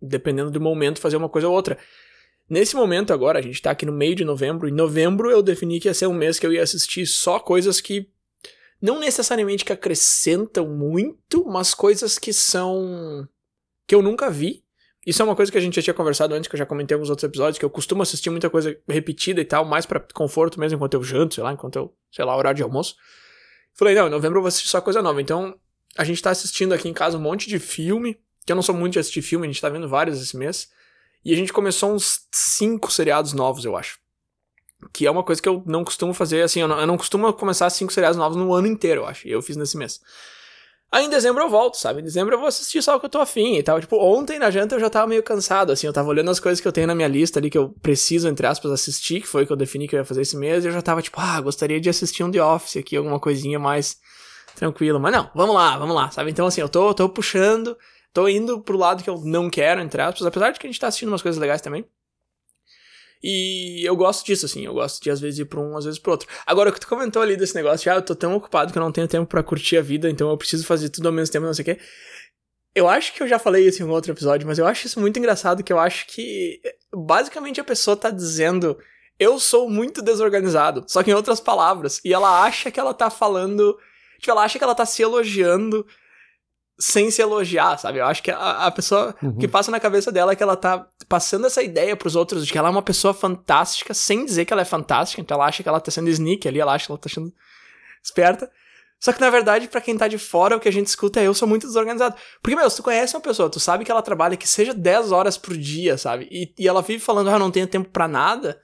dependendo 0.00 0.50
do 0.50 0.60
momento 0.60 0.98
fazer 0.98 1.16
uma 1.16 1.28
coisa 1.28 1.46
ou 1.46 1.54
outra. 1.54 1.78
Nesse 2.50 2.74
momento 2.74 3.12
agora, 3.12 3.38
a 3.38 3.42
gente 3.42 3.62
tá 3.62 3.70
aqui 3.70 3.86
no 3.86 3.92
meio 3.92 4.16
de 4.16 4.24
novembro, 4.24 4.68
em 4.68 4.72
novembro 4.72 5.30
eu 5.30 5.44
defini 5.44 5.78
que 5.78 5.86
ia 5.86 5.94
ser 5.94 6.08
um 6.08 6.12
mês 6.12 6.40
que 6.40 6.46
eu 6.46 6.52
ia 6.52 6.64
assistir 6.64 7.06
só 7.06 7.38
coisas 7.38 7.80
que 7.80 8.10
não 8.82 8.98
necessariamente 8.98 9.64
que 9.64 9.72
acrescentam 9.72 10.68
muito, 10.68 11.44
mas 11.46 11.72
coisas 11.72 12.18
que 12.18 12.32
são 12.32 13.26
que 13.86 13.94
eu 13.94 14.02
nunca 14.02 14.30
vi 14.30 14.62
isso 15.04 15.20
é 15.20 15.24
uma 15.24 15.34
coisa 15.34 15.50
que 15.50 15.58
a 15.58 15.60
gente 15.60 15.74
já 15.74 15.82
tinha 15.82 15.94
conversado 15.94 16.32
antes, 16.32 16.48
que 16.48 16.54
eu 16.54 16.58
já 16.58 16.66
comentei 16.66 16.94
em 16.94 16.96
alguns 16.96 17.10
outros 17.10 17.24
episódios, 17.24 17.58
que 17.58 17.64
eu 17.64 17.70
costumo 17.70 18.02
assistir 18.02 18.30
muita 18.30 18.48
coisa 18.48 18.78
repetida 18.88 19.40
e 19.40 19.44
tal, 19.44 19.64
mais 19.64 19.84
para 19.84 19.98
conforto 20.14 20.60
mesmo, 20.60 20.76
enquanto 20.76 20.94
eu 20.94 21.02
janto, 21.02 21.34
sei 21.34 21.42
lá, 21.42 21.52
enquanto 21.52 21.76
eu, 21.76 21.92
sei 22.10 22.24
lá, 22.24 22.36
horário 22.36 22.56
de 22.56 22.62
almoço. 22.62 22.94
Falei, 23.74 23.96
não, 23.96 24.06
em 24.06 24.10
novembro 24.10 24.38
eu 24.38 24.42
vou 24.42 24.48
assistir 24.48 24.68
só 24.68 24.80
coisa 24.80 25.02
nova. 25.02 25.20
Então, 25.20 25.58
a 25.96 26.04
gente 26.04 26.22
tá 26.22 26.30
assistindo 26.30 26.72
aqui 26.72 26.88
em 26.88 26.92
casa 26.92 27.18
um 27.18 27.20
monte 27.20 27.48
de 27.48 27.58
filme, 27.58 28.16
que 28.46 28.52
eu 28.52 28.56
não 28.56 28.62
sou 28.62 28.76
muito 28.76 28.92
de 28.92 29.00
assistir 29.00 29.22
filme, 29.22 29.46
a 29.46 29.50
gente 29.50 29.60
tá 29.60 29.68
vendo 29.68 29.88
vários 29.88 30.22
esse 30.22 30.36
mês. 30.36 30.70
E 31.24 31.32
a 31.32 31.36
gente 31.36 31.52
começou 31.52 31.92
uns 31.92 32.20
cinco 32.32 32.92
seriados 32.92 33.32
novos, 33.32 33.64
eu 33.64 33.76
acho. 33.76 33.98
Que 34.92 35.06
é 35.06 35.10
uma 35.10 35.22
coisa 35.22 35.40
que 35.40 35.48
eu 35.48 35.62
não 35.66 35.84
costumo 35.84 36.14
fazer, 36.14 36.42
assim, 36.42 36.60
eu 36.60 36.68
não, 36.68 36.80
eu 36.80 36.86
não 36.86 36.96
costumo 36.96 37.32
começar 37.32 37.68
cinco 37.70 37.92
seriados 37.92 38.16
novos 38.16 38.36
no 38.36 38.52
ano 38.52 38.66
inteiro, 38.66 39.02
eu 39.02 39.06
acho. 39.06 39.28
Eu 39.28 39.42
fiz 39.42 39.56
nesse 39.56 39.76
mês. 39.76 40.00
Aí 40.92 41.06
em 41.06 41.08
dezembro 41.08 41.42
eu 41.42 41.48
volto, 41.48 41.78
sabe? 41.78 42.02
Em 42.02 42.04
dezembro 42.04 42.34
eu 42.34 42.38
vou 42.38 42.46
assistir 42.46 42.82
só 42.82 42.96
o 42.96 43.00
que 43.00 43.06
eu 43.06 43.10
tô 43.10 43.18
afim 43.18 43.56
e 43.56 43.62
tal. 43.62 43.80
Tipo, 43.80 43.96
ontem 43.96 44.38
na 44.38 44.50
janta 44.50 44.74
eu 44.74 44.80
já 44.80 44.90
tava 44.90 45.06
meio 45.06 45.22
cansado, 45.22 45.72
assim. 45.72 45.86
Eu 45.86 45.92
tava 45.92 46.08
olhando 46.10 46.30
as 46.30 46.38
coisas 46.38 46.60
que 46.60 46.68
eu 46.68 46.72
tenho 46.72 46.86
na 46.86 46.94
minha 46.94 47.08
lista 47.08 47.38
ali 47.38 47.48
que 47.48 47.56
eu 47.56 47.70
preciso, 47.80 48.28
entre 48.28 48.46
aspas, 48.46 48.70
assistir, 48.70 49.22
que 49.22 49.26
foi 49.26 49.46
que 49.46 49.52
eu 49.52 49.56
defini 49.56 49.88
que 49.88 49.96
eu 49.96 50.00
ia 50.00 50.04
fazer 50.04 50.20
esse 50.20 50.36
mês. 50.36 50.64
E 50.64 50.68
eu 50.68 50.72
já 50.72 50.82
tava 50.82 51.00
tipo, 51.00 51.18
ah, 51.18 51.40
gostaria 51.40 51.80
de 51.80 51.88
assistir 51.88 52.22
um 52.22 52.30
The 52.30 52.42
Office 52.42 52.76
aqui, 52.76 52.94
alguma 52.94 53.18
coisinha 53.18 53.58
mais 53.58 53.96
tranquila. 54.54 54.98
Mas 54.98 55.12
não, 55.12 55.30
vamos 55.34 55.54
lá, 55.54 55.78
vamos 55.78 55.96
lá, 55.96 56.10
sabe? 56.10 56.30
Então 56.30 56.46
assim, 56.46 56.60
eu 56.60 56.68
tô, 56.68 56.92
tô 56.92 57.08
puxando, 57.08 57.74
tô 58.12 58.28
indo 58.28 58.60
pro 58.60 58.76
lado 58.76 59.02
que 59.02 59.08
eu 59.08 59.18
não 59.24 59.48
quero, 59.48 59.80
entre 59.80 60.02
aspas. 60.02 60.26
Apesar 60.26 60.50
de 60.50 60.60
que 60.60 60.66
a 60.66 60.70
gente 60.70 60.78
tá 60.78 60.88
assistindo 60.88 61.08
umas 61.08 61.22
coisas 61.22 61.40
legais 61.40 61.62
também. 61.62 61.86
E 63.22 63.86
eu 63.86 63.94
gosto 63.94 64.26
disso, 64.26 64.46
assim, 64.46 64.66
eu 64.66 64.74
gosto 64.74 65.02
de 65.02 65.10
às 65.10 65.20
vezes 65.20 65.38
ir 65.38 65.44
pra 65.44 65.60
um, 65.60 65.76
às 65.76 65.84
vezes 65.84 66.00
pro 66.00 66.12
outro. 66.12 66.28
Agora, 66.44 66.70
o 66.70 66.72
que 66.72 66.80
tu 66.80 66.88
comentou 66.88 67.22
ali 67.22 67.36
desse 67.36 67.54
negócio, 67.54 67.90
ah, 67.92 67.96
eu 67.96 68.02
tô 68.02 68.14
tão 68.14 68.34
ocupado 68.34 68.72
que 68.72 68.78
eu 68.78 68.82
não 68.82 68.90
tenho 68.90 69.06
tempo 69.06 69.26
para 69.26 69.42
curtir 69.42 69.76
a 69.76 69.82
vida, 69.82 70.10
então 70.10 70.28
eu 70.30 70.36
preciso 70.36 70.66
fazer 70.66 70.88
tudo 70.88 71.06
ao 71.06 71.12
mesmo 71.12 71.32
tempo, 71.32 71.46
não 71.46 71.54
sei 71.54 71.62
o 71.62 71.66
quê. 71.66 71.78
Eu 72.74 72.88
acho 72.88 73.12
que 73.12 73.22
eu 73.22 73.28
já 73.28 73.38
falei 73.38 73.68
isso 73.68 73.82
em 73.82 73.86
um 73.86 73.90
outro 73.90 74.10
episódio, 74.10 74.46
mas 74.46 74.58
eu 74.58 74.66
acho 74.66 74.86
isso 74.86 74.98
muito 74.98 75.18
engraçado, 75.18 75.62
que 75.62 75.72
eu 75.72 75.78
acho 75.78 76.06
que 76.06 76.60
basicamente 76.92 77.60
a 77.60 77.64
pessoa 77.64 77.96
tá 77.96 78.10
dizendo 78.10 78.76
eu 79.18 79.38
sou 79.38 79.70
muito 79.70 80.02
desorganizado, 80.02 80.84
só 80.88 81.02
que 81.02 81.10
em 81.10 81.14
outras 81.14 81.38
palavras, 81.38 82.00
e 82.04 82.12
ela 82.12 82.42
acha 82.42 82.70
que 82.70 82.80
ela 82.80 82.92
tá 82.92 83.08
falando, 83.08 83.78
tipo, 84.18 84.30
ela 84.30 84.42
acha 84.42 84.58
que 84.58 84.64
ela 84.64 84.74
tá 84.74 84.86
se 84.86 85.02
elogiando 85.02 85.86
sem 86.78 87.10
se 87.10 87.22
elogiar, 87.22 87.78
sabe? 87.78 87.98
Eu 87.98 88.06
acho 88.06 88.22
que 88.22 88.30
a, 88.30 88.66
a 88.66 88.70
pessoa 88.70 89.14
uhum. 89.22 89.36
que 89.36 89.46
passa 89.46 89.70
na 89.70 89.78
cabeça 89.78 90.10
dela 90.10 90.32
é 90.32 90.36
que 90.36 90.42
ela 90.42 90.56
tá 90.56 90.86
passando 91.08 91.46
essa 91.46 91.62
ideia 91.62 91.96
pros 91.96 92.16
outros 92.16 92.46
de 92.46 92.52
que 92.52 92.58
ela 92.58 92.68
é 92.68 92.70
uma 92.70 92.82
pessoa 92.82 93.14
fantástica, 93.14 93.94
sem 93.94 94.24
dizer 94.24 94.44
que 94.44 94.52
ela 94.52 94.62
é 94.62 94.64
fantástica, 94.64 95.20
então 95.20 95.36
ela 95.36 95.46
acha 95.46 95.62
que 95.62 95.68
ela 95.68 95.80
tá 95.80 95.90
sendo 95.90 96.10
sneak 96.10 96.48
ali, 96.48 96.60
ela 96.60 96.72
acha 96.72 96.86
que 96.86 96.92
ela 96.92 96.98
tá 96.98 97.08
sendo 97.08 97.32
esperta. 98.02 98.50
Só 98.98 99.12
que 99.12 99.20
na 99.20 99.30
verdade, 99.30 99.68
para 99.68 99.80
quem 99.80 99.96
tá 99.96 100.06
de 100.06 100.18
fora, 100.18 100.56
o 100.56 100.60
que 100.60 100.68
a 100.68 100.72
gente 100.72 100.86
escuta 100.86 101.20
é 101.20 101.26
eu 101.26 101.34
sou 101.34 101.48
muito 101.48 101.66
desorganizado. 101.66 102.14
Porque, 102.40 102.54
meu, 102.54 102.70
se 102.70 102.76
tu 102.76 102.84
conhece 102.84 103.16
uma 103.16 103.20
pessoa, 103.20 103.50
tu 103.50 103.58
sabe 103.58 103.84
que 103.84 103.90
ela 103.90 104.02
trabalha 104.02 104.36
que 104.36 104.48
seja 104.48 104.72
10 104.72 105.10
horas 105.10 105.36
por 105.36 105.56
dia, 105.56 105.98
sabe? 105.98 106.28
E, 106.30 106.54
e 106.56 106.68
ela 106.68 106.82
vive 106.82 107.02
falando, 107.02 107.28
ah, 107.28 107.32
eu 107.32 107.38
não 107.38 107.50
tenho 107.50 107.66
tempo 107.66 107.90
para 107.90 108.06
nada 108.06 108.60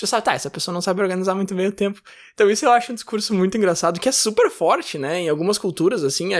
você 0.00 0.06
sabe, 0.06 0.24
tá, 0.24 0.32
essa 0.32 0.50
pessoa 0.50 0.72
não 0.72 0.80
sabe 0.80 1.02
organizar 1.02 1.34
muito 1.34 1.54
bem 1.54 1.66
o 1.66 1.72
tempo. 1.72 2.00
Então 2.34 2.50
isso 2.50 2.64
eu 2.64 2.72
acho 2.72 2.92
um 2.92 2.94
discurso 2.94 3.34
muito 3.34 3.56
engraçado, 3.56 3.98
que 3.98 4.08
é 4.08 4.12
super 4.12 4.50
forte, 4.50 4.98
né? 4.98 5.20
Em 5.20 5.28
algumas 5.28 5.58
culturas, 5.58 6.04
assim, 6.04 6.30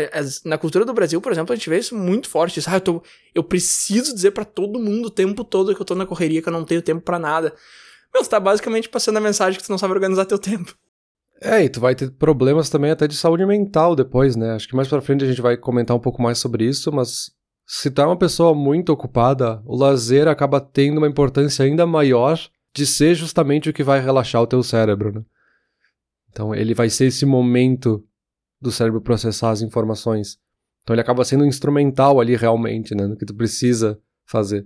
na 0.44 0.56
cultura 0.58 0.84
do 0.84 0.92
Brasil, 0.92 1.20
por 1.20 1.32
exemplo, 1.32 1.52
a 1.52 1.56
gente 1.56 1.68
vê 1.68 1.78
isso 1.78 1.96
muito 1.96 2.28
forte. 2.28 2.58
Isso, 2.58 2.70
ah, 2.70 2.76
eu, 2.76 2.80
tô, 2.80 3.02
eu 3.34 3.42
preciso 3.42 4.14
dizer 4.14 4.30
para 4.30 4.44
todo 4.44 4.78
mundo 4.78 5.06
o 5.06 5.10
tempo 5.10 5.42
todo 5.42 5.74
que 5.74 5.80
eu 5.80 5.86
tô 5.86 5.94
na 5.94 6.06
correria, 6.06 6.40
que 6.40 6.48
eu 6.48 6.52
não 6.52 6.64
tenho 6.64 6.82
tempo 6.82 7.00
para 7.00 7.18
nada. 7.18 7.54
Meu, 8.12 8.22
você 8.22 8.30
tá 8.30 8.40
basicamente 8.40 8.88
passando 8.88 9.16
a 9.16 9.20
mensagem 9.20 9.58
que 9.58 9.66
tu 9.66 9.70
não 9.70 9.78
sabe 9.78 9.92
organizar 9.92 10.24
teu 10.24 10.38
tempo. 10.38 10.74
É, 11.40 11.62
e 11.62 11.68
tu 11.68 11.80
vai 11.80 11.94
ter 11.94 12.10
problemas 12.10 12.68
também 12.68 12.90
até 12.90 13.06
de 13.06 13.16
saúde 13.16 13.46
mental 13.46 13.94
depois, 13.94 14.34
né? 14.34 14.52
Acho 14.54 14.68
que 14.68 14.74
mais 14.74 14.88
pra 14.88 15.00
frente 15.00 15.24
a 15.24 15.28
gente 15.28 15.40
vai 15.40 15.56
comentar 15.56 15.96
um 15.96 16.00
pouco 16.00 16.20
mais 16.20 16.38
sobre 16.38 16.64
isso, 16.64 16.90
mas 16.92 17.30
se 17.66 17.90
tu 17.90 18.00
é 18.00 18.06
uma 18.06 18.16
pessoa 18.16 18.54
muito 18.54 18.90
ocupada, 18.90 19.62
o 19.64 19.76
lazer 19.76 20.26
acaba 20.26 20.60
tendo 20.60 20.98
uma 20.98 21.06
importância 21.06 21.64
ainda 21.64 21.86
maior 21.86 22.38
de 22.78 22.86
ser 22.86 23.14
justamente 23.16 23.68
o 23.68 23.72
que 23.72 23.82
vai 23.82 24.00
relaxar 24.00 24.40
o 24.40 24.46
teu 24.46 24.62
cérebro, 24.62 25.12
né? 25.12 25.22
Então 26.30 26.54
ele 26.54 26.72
vai 26.74 26.88
ser 26.88 27.06
esse 27.06 27.26
momento 27.26 28.04
do 28.60 28.70
cérebro 28.70 29.00
processar 29.00 29.50
as 29.50 29.62
informações. 29.62 30.38
Então 30.82 30.94
ele 30.94 31.00
acaba 31.00 31.24
sendo 31.24 31.44
instrumental 31.44 32.20
ali 32.20 32.36
realmente, 32.36 32.94
né, 32.94 33.06
no 33.06 33.16
que 33.16 33.26
tu 33.26 33.34
precisa 33.34 33.98
fazer. 34.24 34.64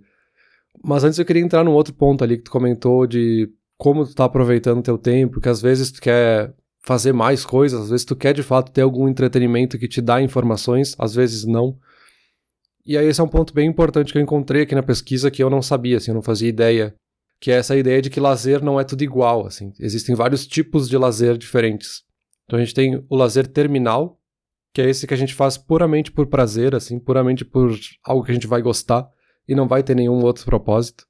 Mas 0.84 1.04
antes 1.04 1.18
eu 1.18 1.24
queria 1.24 1.42
entrar 1.42 1.64
num 1.64 1.72
outro 1.72 1.94
ponto 1.94 2.22
ali 2.22 2.36
que 2.36 2.44
tu 2.44 2.50
comentou 2.50 3.06
de 3.06 3.50
como 3.78 4.06
tu 4.06 4.14
tá 4.14 4.26
aproveitando 4.26 4.80
o 4.80 4.82
teu 4.82 4.98
tempo, 4.98 5.40
que 5.40 5.48
às 5.48 5.62
vezes 5.62 5.90
tu 5.90 6.00
quer 6.00 6.54
fazer 6.84 7.12
mais 7.12 7.46
coisas, 7.46 7.80
às 7.80 7.90
vezes 7.90 8.04
tu 8.04 8.14
quer 8.14 8.34
de 8.34 8.42
fato 8.42 8.70
ter 8.70 8.82
algum 8.82 9.08
entretenimento 9.08 9.78
que 9.78 9.88
te 9.88 10.02
dá 10.02 10.20
informações, 10.20 10.94
às 10.98 11.14
vezes 11.14 11.46
não. 11.46 11.78
E 12.84 12.98
aí 12.98 13.06
esse 13.06 13.20
é 13.20 13.24
um 13.24 13.28
ponto 13.28 13.54
bem 13.54 13.68
importante 13.68 14.12
que 14.12 14.18
eu 14.18 14.22
encontrei 14.22 14.62
aqui 14.62 14.74
na 14.74 14.82
pesquisa 14.82 15.30
que 15.30 15.42
eu 15.42 15.48
não 15.48 15.62
sabia, 15.62 15.96
assim, 15.96 16.10
eu 16.10 16.14
não 16.14 16.22
fazia 16.22 16.48
ideia, 16.48 16.94
que 17.42 17.50
é 17.50 17.56
essa 17.56 17.76
ideia 17.76 18.00
de 18.00 18.08
que 18.08 18.20
lazer 18.20 18.62
não 18.62 18.78
é 18.78 18.84
tudo 18.84 19.02
igual, 19.02 19.44
assim. 19.44 19.72
Existem 19.80 20.14
vários 20.14 20.46
tipos 20.46 20.88
de 20.88 20.96
lazer 20.96 21.36
diferentes. 21.36 22.04
Então 22.44 22.56
a 22.56 22.62
gente 22.62 22.72
tem 22.72 23.04
o 23.10 23.16
lazer 23.16 23.48
terminal, 23.48 24.16
que 24.72 24.80
é 24.80 24.88
esse 24.88 25.08
que 25.08 25.12
a 25.12 25.16
gente 25.16 25.34
faz 25.34 25.58
puramente 25.58 26.12
por 26.12 26.28
prazer, 26.28 26.72
assim, 26.72 27.00
puramente 27.00 27.44
por 27.44 27.76
algo 28.04 28.24
que 28.24 28.30
a 28.30 28.34
gente 28.34 28.46
vai 28.46 28.62
gostar 28.62 29.08
e 29.48 29.56
não 29.56 29.66
vai 29.66 29.82
ter 29.82 29.96
nenhum 29.96 30.22
outro 30.22 30.44
propósito. 30.44 31.04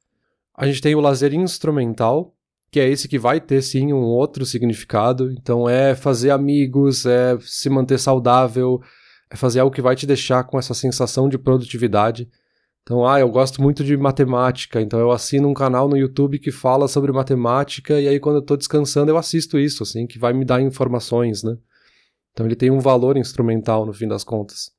A 0.57 0.67
gente 0.67 0.81
tem 0.81 0.95
o 0.95 1.01
lazer 1.01 1.35
instrumental, 1.35 2.35
que 2.71 2.81
é 2.81 2.89
esse 2.89 3.09
que 3.09 3.19
vai 3.19 3.39
ter 3.39 3.61
sim 3.61 3.93
um 3.93 4.03
outro 4.03 4.47
significado. 4.47 5.31
Então 5.33 5.69
é 5.69 5.95
fazer 5.95 6.31
amigos, 6.31 7.05
é 7.05 7.37
se 7.43 7.69
manter 7.69 7.99
saudável, 7.99 8.81
é 9.31 9.37
fazer 9.37 9.61
algo 9.61 9.75
que 9.75 9.83
vai 9.83 9.95
te 9.95 10.07
deixar 10.07 10.45
com 10.45 10.59
essa 10.59 10.73
sensação 10.73 11.29
de 11.29 11.37
produtividade. 11.37 12.27
Então, 12.83 13.07
ah, 13.07 13.21
eu 13.21 13.29
gosto 13.31 13.63
muito 13.63 13.85
de 13.85 13.97
matemática, 13.97 14.81
então 14.81 14.99
eu 14.99 15.13
assino 15.13 15.49
um 15.49 15.55
canal 15.55 15.89
no 15.89 15.97
YouTube 15.97 16.39
que 16.39 16.51
fala 16.51 16.89
sobre 16.89 17.13
matemática 17.13 18.01
e 18.01 18.09
aí 18.09 18.19
quando 18.19 18.37
eu 18.37 18.43
tô 18.43 18.57
descansando 18.57 19.11
eu 19.11 19.17
assisto 19.17 19.57
isso, 19.57 19.85
assim, 19.85 20.07
que 20.07 20.19
vai 20.19 20.33
me 20.33 20.45
dar 20.45 20.61
informações, 20.61 21.45
né? 21.45 21.57
Então 22.33 22.45
ele 22.45 22.57
tem 22.57 22.71
um 22.71 22.81
valor 22.81 23.17
instrumental 23.17 23.87
no 23.87 23.93
fim 23.93 24.09
das 24.09 24.25
contas. 24.25 24.73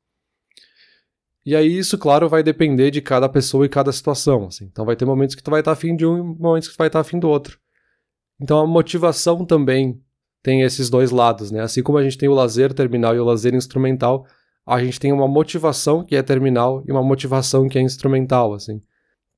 E 1.45 1.55
aí 1.55 1.77
isso, 1.77 1.97
claro, 1.97 2.27
vai 2.27 2.43
depender 2.43 2.91
de 2.91 3.01
cada 3.01 3.29
pessoa 3.29 3.65
e 3.65 3.69
cada 3.69 3.91
situação, 3.91 4.47
assim. 4.47 4.65
Então 4.65 4.85
vai 4.85 4.95
ter 4.95 5.05
momentos 5.05 5.35
que 5.35 5.43
tu 5.43 5.51
vai 5.51 5.61
estar 5.61 5.71
afim 5.71 5.95
de 5.95 6.05
um 6.05 6.17
e 6.17 6.21
momentos 6.21 6.67
que 6.67 6.75
tu 6.75 6.77
vai 6.77 6.87
estar 6.87 6.99
afim 6.99 7.19
do 7.19 7.29
outro. 7.29 7.57
Então 8.39 8.59
a 8.59 8.67
motivação 8.67 9.45
também 9.45 10.01
tem 10.41 10.61
esses 10.61 10.89
dois 10.89 11.11
lados, 11.11 11.51
né? 11.51 11.61
Assim 11.61 11.81
como 11.81 11.97
a 11.97 12.03
gente 12.03 12.17
tem 12.17 12.27
o 12.27 12.33
lazer 12.33 12.73
terminal 12.73 13.15
e 13.15 13.19
o 13.19 13.23
lazer 13.23 13.53
instrumental, 13.53 14.25
a 14.65 14.83
gente 14.83 14.99
tem 14.99 15.11
uma 15.11 15.27
motivação 15.27 16.03
que 16.03 16.15
é 16.15 16.23
terminal 16.23 16.83
e 16.87 16.91
uma 16.91 17.03
motivação 17.03 17.67
que 17.67 17.77
é 17.77 17.81
instrumental, 17.81 18.53
assim. 18.53 18.81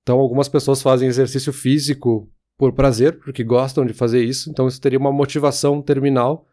Então 0.04 0.20
algumas 0.20 0.48
pessoas 0.48 0.82
fazem 0.82 1.08
exercício 1.08 1.52
físico 1.52 2.30
por 2.58 2.74
prazer, 2.74 3.20
porque 3.20 3.44
gostam 3.44 3.86
de 3.86 3.94
fazer 3.94 4.24
isso, 4.24 4.50
então 4.50 4.68
isso 4.68 4.80
teria 4.80 5.00
uma 5.00 5.12
motivação 5.12 5.82
terminal, 5.82 6.46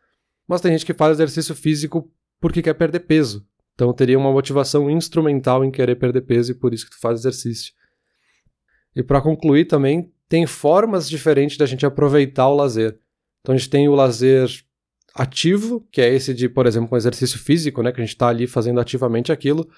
mas 0.49 0.61
tem 0.61 0.73
gente 0.73 0.87
que 0.87 0.95
faz 0.95 1.13
exercício 1.13 1.55
físico 1.55 2.11
porque 2.41 2.63
quer 2.63 2.75
perder 2.75 3.01
peso. 3.01 3.47
Então 3.75 3.93
teria 3.93 4.19
uma 4.19 4.33
motivação 4.33 4.91
instrumental 4.91 5.65
em 5.65 5.71
querer 5.71 5.97
perder 5.97 6.23
peso 6.23 6.53
e 6.53 6.55
por 6.55 6.75
isso 6.75 6.87
que 6.87 6.93
tu 6.93 7.01
faz 7.01 7.21
exercício. 7.21 7.73
E 8.95 9.03
para 9.03 9.21
concluir 9.21 9.67
também, 9.67 10.13
tem 10.29 10.47
formas 10.47 11.09
diferentes 11.09 11.57
da 11.57 11.67
gente 11.67 11.87
aproveitar 11.87 12.49
o 12.49 12.55
lazer. 12.55 12.99
Então 13.41 13.55
a 13.55 13.59
gente 13.59 13.71
tem 13.71 13.89
o 13.89 13.95
lazer 13.95 14.49
ativo, 15.15 15.87
que 15.91 16.01
é 16.01 16.13
esse 16.13 16.33
de, 16.33 16.49
por 16.49 16.67
exemplo, 16.67 16.89
um 16.93 16.97
exercício 16.97 17.39
físico, 17.39 17.83
né, 17.83 17.93
que 17.93 18.01
a 18.01 18.05
gente 18.05 18.15
está 18.15 18.29
ali 18.29 18.47
fazendo 18.47 18.81
ativamente 18.81 19.33
aquilo. 19.33 19.69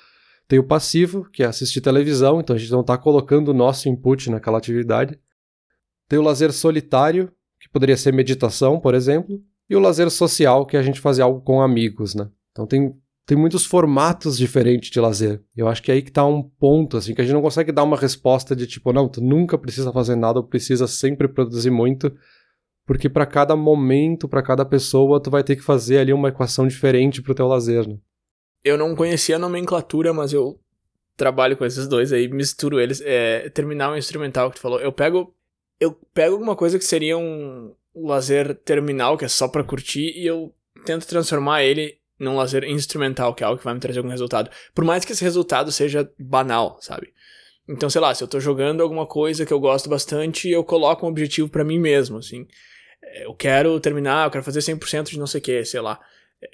Tem 0.47 0.59
o 0.59 0.65
passivo, 0.65 1.29
que 1.31 1.43
é 1.43 1.47
assistir 1.47 1.81
televisão, 1.81 2.41
então 2.41 2.55
a 2.55 2.59
gente 2.59 2.71
não 2.71 2.83
está 2.83 2.97
colocando 2.99 3.49
o 3.49 3.55
nosso 3.55 3.89
input 3.89 4.31
naquela 4.31 4.59
atividade. 4.59 5.19
Tem 6.09 6.19
o 6.19 6.23
lazer 6.23 6.53
solitário, 6.53 7.33
que 7.59 7.69
poderia 7.69 7.97
ser 7.97 8.13
meditação, 8.13 8.79
por 8.79 8.95
exemplo, 8.95 9.43
e 9.69 9.75
o 9.75 9.81
lazer 9.81 10.11
social, 10.11 10.67
que 10.67 10.77
é 10.77 10.81
a 10.81 10.83
gente 10.83 11.01
fazer 11.01 11.23
algo 11.23 11.41
com 11.41 11.63
amigos, 11.63 12.15
né? 12.15 12.29
Então 12.53 12.67
tem 12.67 12.95
tem 13.27 13.39
muitos 13.39 13.65
formatos 13.65 14.37
diferentes 14.37 14.91
de 14.91 15.01
lazer. 15.01 15.43
Eu 15.57 15.67
acho 15.67 15.83
que 15.83 15.91
é 15.91 15.95
aí 15.95 16.03
que 16.03 16.13
tá 16.13 16.27
um 16.27 16.43
ponto, 16.43 16.97
assim, 16.97 17.15
que 17.15 17.23
a 17.23 17.25
gente 17.25 17.33
não 17.33 17.41
consegue 17.41 17.73
dar 17.73 17.83
uma 17.83 17.97
resposta 17.97 18.55
de 18.55 18.67
tipo, 18.67 18.93
não, 18.93 19.09
tu 19.09 19.23
nunca 19.23 19.57
precisa 19.57 19.91
fazer 19.93 20.15
nada, 20.15 20.43
precisa 20.43 20.87
sempre 20.87 21.27
produzir 21.27 21.71
muito, 21.71 22.15
porque 22.87 23.09
para 23.09 23.27
cada 23.27 23.57
momento, 23.57 24.29
para 24.29 24.43
cada 24.43 24.65
pessoa, 24.65 25.21
tu 25.21 25.31
vai 25.31 25.43
ter 25.43 25.57
que 25.57 25.63
fazer 25.63 25.99
ali 25.99 26.13
uma 26.13 26.29
equação 26.29 26.67
diferente 26.67 27.23
pro 27.23 27.35
teu 27.35 27.47
lazer, 27.47 27.89
né? 27.89 27.97
Eu 28.63 28.79
não 28.79 28.95
conhecia 28.95 29.37
a 29.37 29.39
nomenclatura, 29.39 30.13
mas 30.13 30.33
eu 30.33 30.59
trabalho 31.17 31.57
com 31.57 31.65
esses 31.65 31.87
dois 31.87 32.13
aí, 32.13 32.29
misturo 32.29 32.81
eles. 32.81 33.01
É, 33.05 33.49
terminal 33.51 33.95
e 33.95 33.99
instrumental 33.99 34.51
que 34.51 34.57
tu 34.57 34.63
falou. 34.63 34.81
Eu 34.81 34.93
pego, 34.93 35.35
eu 35.79 35.93
pego 36.13 36.35
alguma 36.35 36.57
coisa 36.57 36.79
que 36.79 36.85
seria 36.85 37.17
um 37.17 37.75
lazer 37.95 38.55
terminal, 38.55 39.17
que 39.17 39.25
é 39.25 39.29
só 39.29 39.49
pra 39.49 39.65
curtir, 39.65 40.13
e 40.17 40.27
eu 40.27 40.53
tento 40.85 41.07
transformar 41.07 41.63
ele 41.63 41.99
num 42.19 42.37
lazer 42.37 42.65
instrumental, 42.65 43.35
que 43.35 43.43
é 43.43 43.47
algo 43.47 43.59
que 43.59 43.65
vai 43.65 43.75
me 43.75 43.81
trazer 43.81 43.99
algum 43.99 44.11
resultado. 44.11 44.51
Por 44.75 44.85
mais 44.85 45.05
que 45.05 45.13
esse 45.13 45.23
resultado 45.23 45.71
seja 45.73 46.11
banal, 46.19 46.79
sabe? 46.81 47.13
Então, 47.69 47.89
sei 47.89 48.01
lá, 48.01 48.15
se 48.15 48.23
eu 48.23 48.29
tô 48.29 48.39
jogando 48.39 48.83
alguma 48.83 49.07
coisa 49.07 49.47
que 49.47 49.53
eu 49.53 49.61
gosto 49.61 49.89
bastante, 49.89 50.49
eu 50.49 50.63
coloco 50.63 51.07
um 51.07 51.09
objetivo 51.09 51.49
para 51.49 51.65
mim 51.65 51.79
mesmo, 51.79 52.19
assim. 52.19 52.47
Eu 53.23 53.35
quero 53.35 53.79
terminar, 53.81 54.27
eu 54.27 54.31
quero 54.31 54.45
fazer 54.45 54.61
100% 54.61 55.11
de 55.11 55.19
não 55.19 55.27
sei 55.27 55.41
o 55.41 55.43
que, 55.43 55.65
sei 55.65 55.81
lá. 55.81 56.01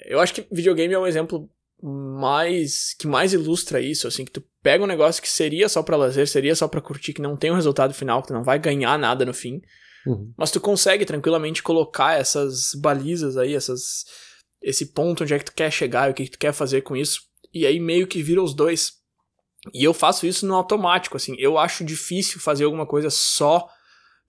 Eu 0.05 0.19
acho 0.19 0.33
que 0.33 0.47
videogame 0.51 0.93
é 0.93 0.99
um 0.99 1.07
exemplo 1.07 1.49
mais 1.81 2.93
que 2.93 3.07
mais 3.07 3.33
ilustra 3.33 3.81
isso, 3.81 4.07
assim, 4.07 4.23
que 4.23 4.31
tu 4.31 4.43
pega 4.61 4.83
um 4.83 4.87
negócio 4.87 5.21
que 5.21 5.29
seria 5.29 5.67
só 5.67 5.81
para 5.81 5.97
lazer, 5.97 6.27
seria 6.27 6.55
só 6.55 6.67
para 6.67 6.81
curtir, 6.81 7.13
que 7.13 7.21
não 7.21 7.35
tem 7.35 7.51
um 7.51 7.55
resultado 7.55 7.93
final, 7.93 8.21
que 8.21 8.27
tu 8.27 8.33
não 8.33 8.43
vai 8.43 8.59
ganhar 8.59 8.97
nada 8.99 9.25
no 9.25 9.33
fim. 9.33 9.61
Uhum. 10.05 10.31
Mas 10.37 10.51
tu 10.51 10.59
consegue 10.59 11.05
tranquilamente 11.05 11.63
colocar 11.63 12.19
essas 12.19 12.73
balizas 12.75 13.37
aí, 13.37 13.55
essas 13.55 14.05
esse 14.61 14.87
ponto 14.87 15.23
onde 15.23 15.33
é 15.33 15.39
que 15.39 15.45
tu 15.45 15.53
quer 15.53 15.71
chegar 15.71 16.07
e 16.07 16.11
o 16.11 16.13
que, 16.13 16.25
que 16.25 16.31
tu 16.31 16.39
quer 16.39 16.53
fazer 16.53 16.81
com 16.81 16.95
isso. 16.95 17.21
E 17.53 17.65
aí 17.65 17.79
meio 17.79 18.07
que 18.07 18.21
vira 18.21 18.41
os 18.41 18.53
dois. 18.53 18.93
E 19.73 19.83
eu 19.83 19.93
faço 19.93 20.25
isso 20.25 20.45
no 20.45 20.55
automático, 20.55 21.17
assim. 21.17 21.35
Eu 21.37 21.57
acho 21.57 21.83
difícil 21.83 22.39
fazer 22.39 22.63
alguma 22.63 22.85
coisa 22.85 23.09
só 23.09 23.67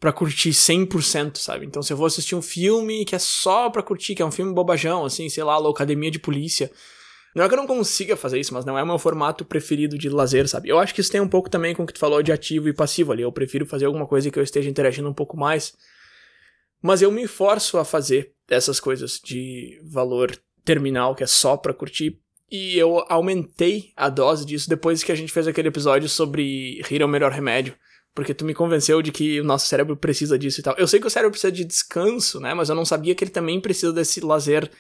pra 0.03 0.13
curtir 0.13 0.51
100%, 0.51 1.37
sabe? 1.39 1.65
Então 1.65 1.81
se 1.81 1.93
eu 1.93 1.97
vou 1.97 2.07
assistir 2.07 2.35
um 2.35 2.43
filme 2.43 3.05
que 3.05 3.15
é 3.15 3.21
só 3.21 3.71
pra 3.71 3.85
curtir, 3.85 4.17
que 4.17 4.23
é 4.23 4.27
um 4.27 4.33
filme 4.33 4.53
bobajão, 4.53 5.05
assim, 5.05 5.29
sei 5.29 5.45
lá, 5.45 5.57
Academia 5.57 6.11
de 6.11 6.19
Polícia. 6.19 6.73
Não 7.37 7.45
é 7.45 7.49
que 7.49 7.55
eu 7.55 7.59
não 7.59 7.69
consiga 7.69 8.17
fazer 8.17 8.41
isso, 8.41 8.53
mas 8.53 8.65
não 8.65 8.77
é 8.77 8.83
o 8.83 8.87
meu 8.87 8.99
formato 8.99 9.45
preferido 9.45 9.97
de 9.97 10.09
lazer, 10.09 10.49
sabe? 10.49 10.69
Eu 10.69 10.81
acho 10.81 10.93
que 10.93 11.01
isso 11.01 11.13
tem 11.13 11.21
um 11.21 11.29
pouco 11.29 11.49
também 11.49 11.73
com 11.73 11.85
o 11.85 11.87
que 11.87 11.93
tu 11.93 12.01
falou 12.01 12.21
de 12.21 12.33
ativo 12.33 12.69
e 12.69 12.73
passivo 12.73 13.13
ali. 13.13 13.23
Eu 13.23 13.31
prefiro 13.31 13.65
fazer 13.65 13.85
alguma 13.85 14.05
coisa 14.05 14.29
que 14.29 14.37
eu 14.37 14.43
esteja 14.43 14.69
interagindo 14.69 15.09
um 15.09 15.15
pouco 15.15 15.37
mais. 15.37 15.73
Mas 16.83 17.01
eu 17.01 17.13
me 17.13 17.29
forço 17.29 17.79
a 17.79 17.85
fazer 17.85 18.33
essas 18.51 18.81
coisas 18.81 19.21
de 19.23 19.81
valor 19.85 20.37
terminal, 20.65 21.15
que 21.15 21.23
é 21.23 21.29
só 21.29 21.57
pra 21.57 21.73
curtir. 21.73 22.19
E 22.51 22.77
eu 22.77 23.07
aumentei 23.09 23.93
a 23.97 24.09
dose 24.09 24.45
disso 24.45 24.69
depois 24.69 25.05
que 25.05 25.13
a 25.13 25.15
gente 25.15 25.33
fez 25.33 25.47
aquele 25.47 25.69
episódio 25.69 26.09
sobre 26.09 26.83
rir 26.87 27.03
é 27.03 27.05
o 27.05 27.09
melhor 27.09 27.31
remédio. 27.31 27.77
Porque 28.15 28.35
tu 28.35 28.45
me 28.45 28.55
convenceu 28.55 29.01
de 29.01 29.11
que 29.11 29.41
o 29.41 29.45
nosso 29.45 29.67
cérebro 29.67 29.97
precisa 29.97 30.39
disso 30.39 30.61
e 30.61 30.63
tal. 30.63 30.75
Eu 30.77 30.87
sei 30.87 31.01
que 31.01 31.07
o 31.07 31.11
cérebro 31.11 31.31
precisa 31.31 31.53
de 31.53 31.65
descanso, 31.65 32.39
né? 32.41 32.53
Mas 32.53 32.69
eu 32.69 32.75
não 32.75 32.85
sabia 32.85 33.15
que 33.15 33.25
ele 33.25 33.31
também 33.31 33.61
precisa 33.61 33.93
desse 33.93 34.21
lazer 34.21 34.71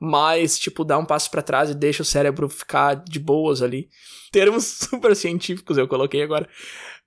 mais, 0.00 0.58
tipo, 0.58 0.84
dar 0.84 0.98
um 0.98 1.04
passo 1.04 1.30
para 1.30 1.42
trás 1.42 1.70
e 1.70 1.74
deixa 1.74 2.02
o 2.02 2.06
cérebro 2.06 2.48
ficar 2.48 2.94
de 2.94 3.18
boas 3.18 3.62
ali. 3.62 3.88
Termos 4.30 4.64
super 4.90 5.16
científicos 5.16 5.78
eu 5.78 5.88
coloquei 5.88 6.22
agora. 6.22 6.48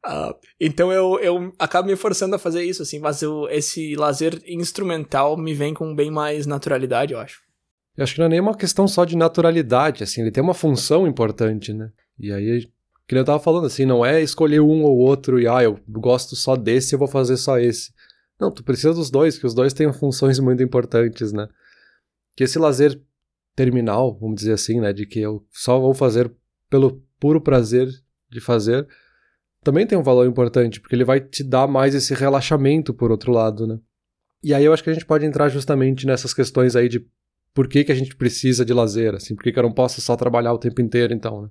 Uh, 0.05 0.33
então 0.59 0.91
eu, 0.91 1.19
eu 1.19 1.53
acabo 1.59 1.87
me 1.87 1.95
forçando 1.95 2.35
a 2.35 2.39
fazer 2.39 2.63
isso, 2.63 2.81
assim, 2.81 2.99
mas 2.99 3.21
eu, 3.21 3.47
esse 3.49 3.95
lazer 3.95 4.41
instrumental 4.47 5.37
me 5.37 5.53
vem 5.53 5.73
com 5.73 5.93
bem 5.93 6.09
mais 6.09 6.45
naturalidade, 6.45 7.13
eu 7.13 7.19
acho. 7.19 7.41
Eu 7.97 8.03
acho 8.03 8.13
que 8.13 8.19
não 8.19 8.27
é 8.27 8.29
nem 8.29 8.39
uma 8.39 8.55
questão 8.55 8.87
só 8.87 9.03
de 9.03 9.17
naturalidade, 9.17 10.03
assim, 10.03 10.21
ele 10.21 10.31
tem 10.31 10.41
uma 10.41 10.53
função 10.53 11.05
importante, 11.05 11.73
né? 11.73 11.91
E 12.17 12.31
aí, 12.31 12.69
que 13.09 13.15
eu 13.15 13.25
tava 13.25 13.39
falando, 13.39 13.65
assim, 13.65 13.85
não 13.85 14.05
é 14.05 14.21
escolher 14.21 14.59
um 14.61 14.83
ou 14.83 14.99
outro 14.99 15.39
e, 15.39 15.47
ah, 15.47 15.63
eu 15.63 15.79
gosto 15.87 16.35
só 16.35 16.55
desse, 16.55 16.93
eu 16.93 16.99
vou 16.99 17.07
fazer 17.07 17.37
só 17.37 17.57
esse. 17.57 17.91
Não, 18.39 18.51
tu 18.51 18.63
precisa 18.63 18.93
dos 18.93 19.09
dois, 19.09 19.35
que 19.35 19.47
os 19.47 19.55
dois 19.55 19.73
têm 19.73 19.91
funções 19.91 20.37
muito 20.39 20.61
importantes, 20.61 21.33
né? 21.33 21.47
Que 22.37 22.43
esse 22.43 22.59
lazer 22.59 23.01
terminal, 23.55 24.15
vamos 24.19 24.35
dizer 24.35 24.53
assim, 24.53 24.79
né, 24.79 24.93
de 24.93 25.07
que 25.07 25.19
eu 25.19 25.43
só 25.51 25.79
vou 25.79 25.93
fazer 25.93 26.31
pelo 26.69 27.03
puro 27.19 27.41
prazer 27.41 27.89
de 28.29 28.39
fazer, 28.39 28.87
também 29.63 29.87
tem 29.87 29.97
um 29.97 30.03
valor 30.03 30.27
importante, 30.27 30.79
porque 30.79 30.95
ele 30.95 31.03
vai 31.03 31.19
te 31.19 31.43
dar 31.43 31.67
mais 31.67 31.95
esse 31.95 32.13
relaxamento 32.13 32.93
por 32.93 33.09
outro 33.09 33.31
lado, 33.31 33.65
né? 33.65 33.79
E 34.43 34.53
aí 34.53 34.63
eu 34.63 34.71
acho 34.71 34.83
que 34.83 34.89
a 34.89 34.93
gente 34.93 35.05
pode 35.05 35.25
entrar 35.25 35.49
justamente 35.49 36.05
nessas 36.05 36.33
questões 36.33 36.75
aí 36.75 36.87
de 36.87 37.05
por 37.55 37.67
que, 37.67 37.83
que 37.83 37.91
a 37.91 37.95
gente 37.95 38.15
precisa 38.15 38.63
de 38.63 38.71
lazer, 38.71 39.15
assim, 39.15 39.35
por 39.35 39.43
que, 39.43 39.51
que 39.51 39.57
eu 39.57 39.63
não 39.63 39.73
posso 39.73 39.99
só 39.99 40.15
trabalhar 40.15 40.53
o 40.53 40.59
tempo 40.59 40.79
inteiro, 40.79 41.11
então, 41.11 41.41
né? 41.41 41.49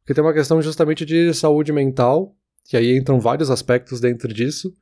Porque 0.00 0.14
tem 0.14 0.24
uma 0.24 0.32
questão 0.32 0.60
justamente 0.60 1.04
de 1.04 1.32
saúde 1.34 1.72
mental, 1.72 2.34
que 2.64 2.76
aí 2.76 2.96
entram 2.96 3.20
vários 3.20 3.50
aspectos 3.50 4.00
dentro 4.00 4.32
disso. 4.32 4.72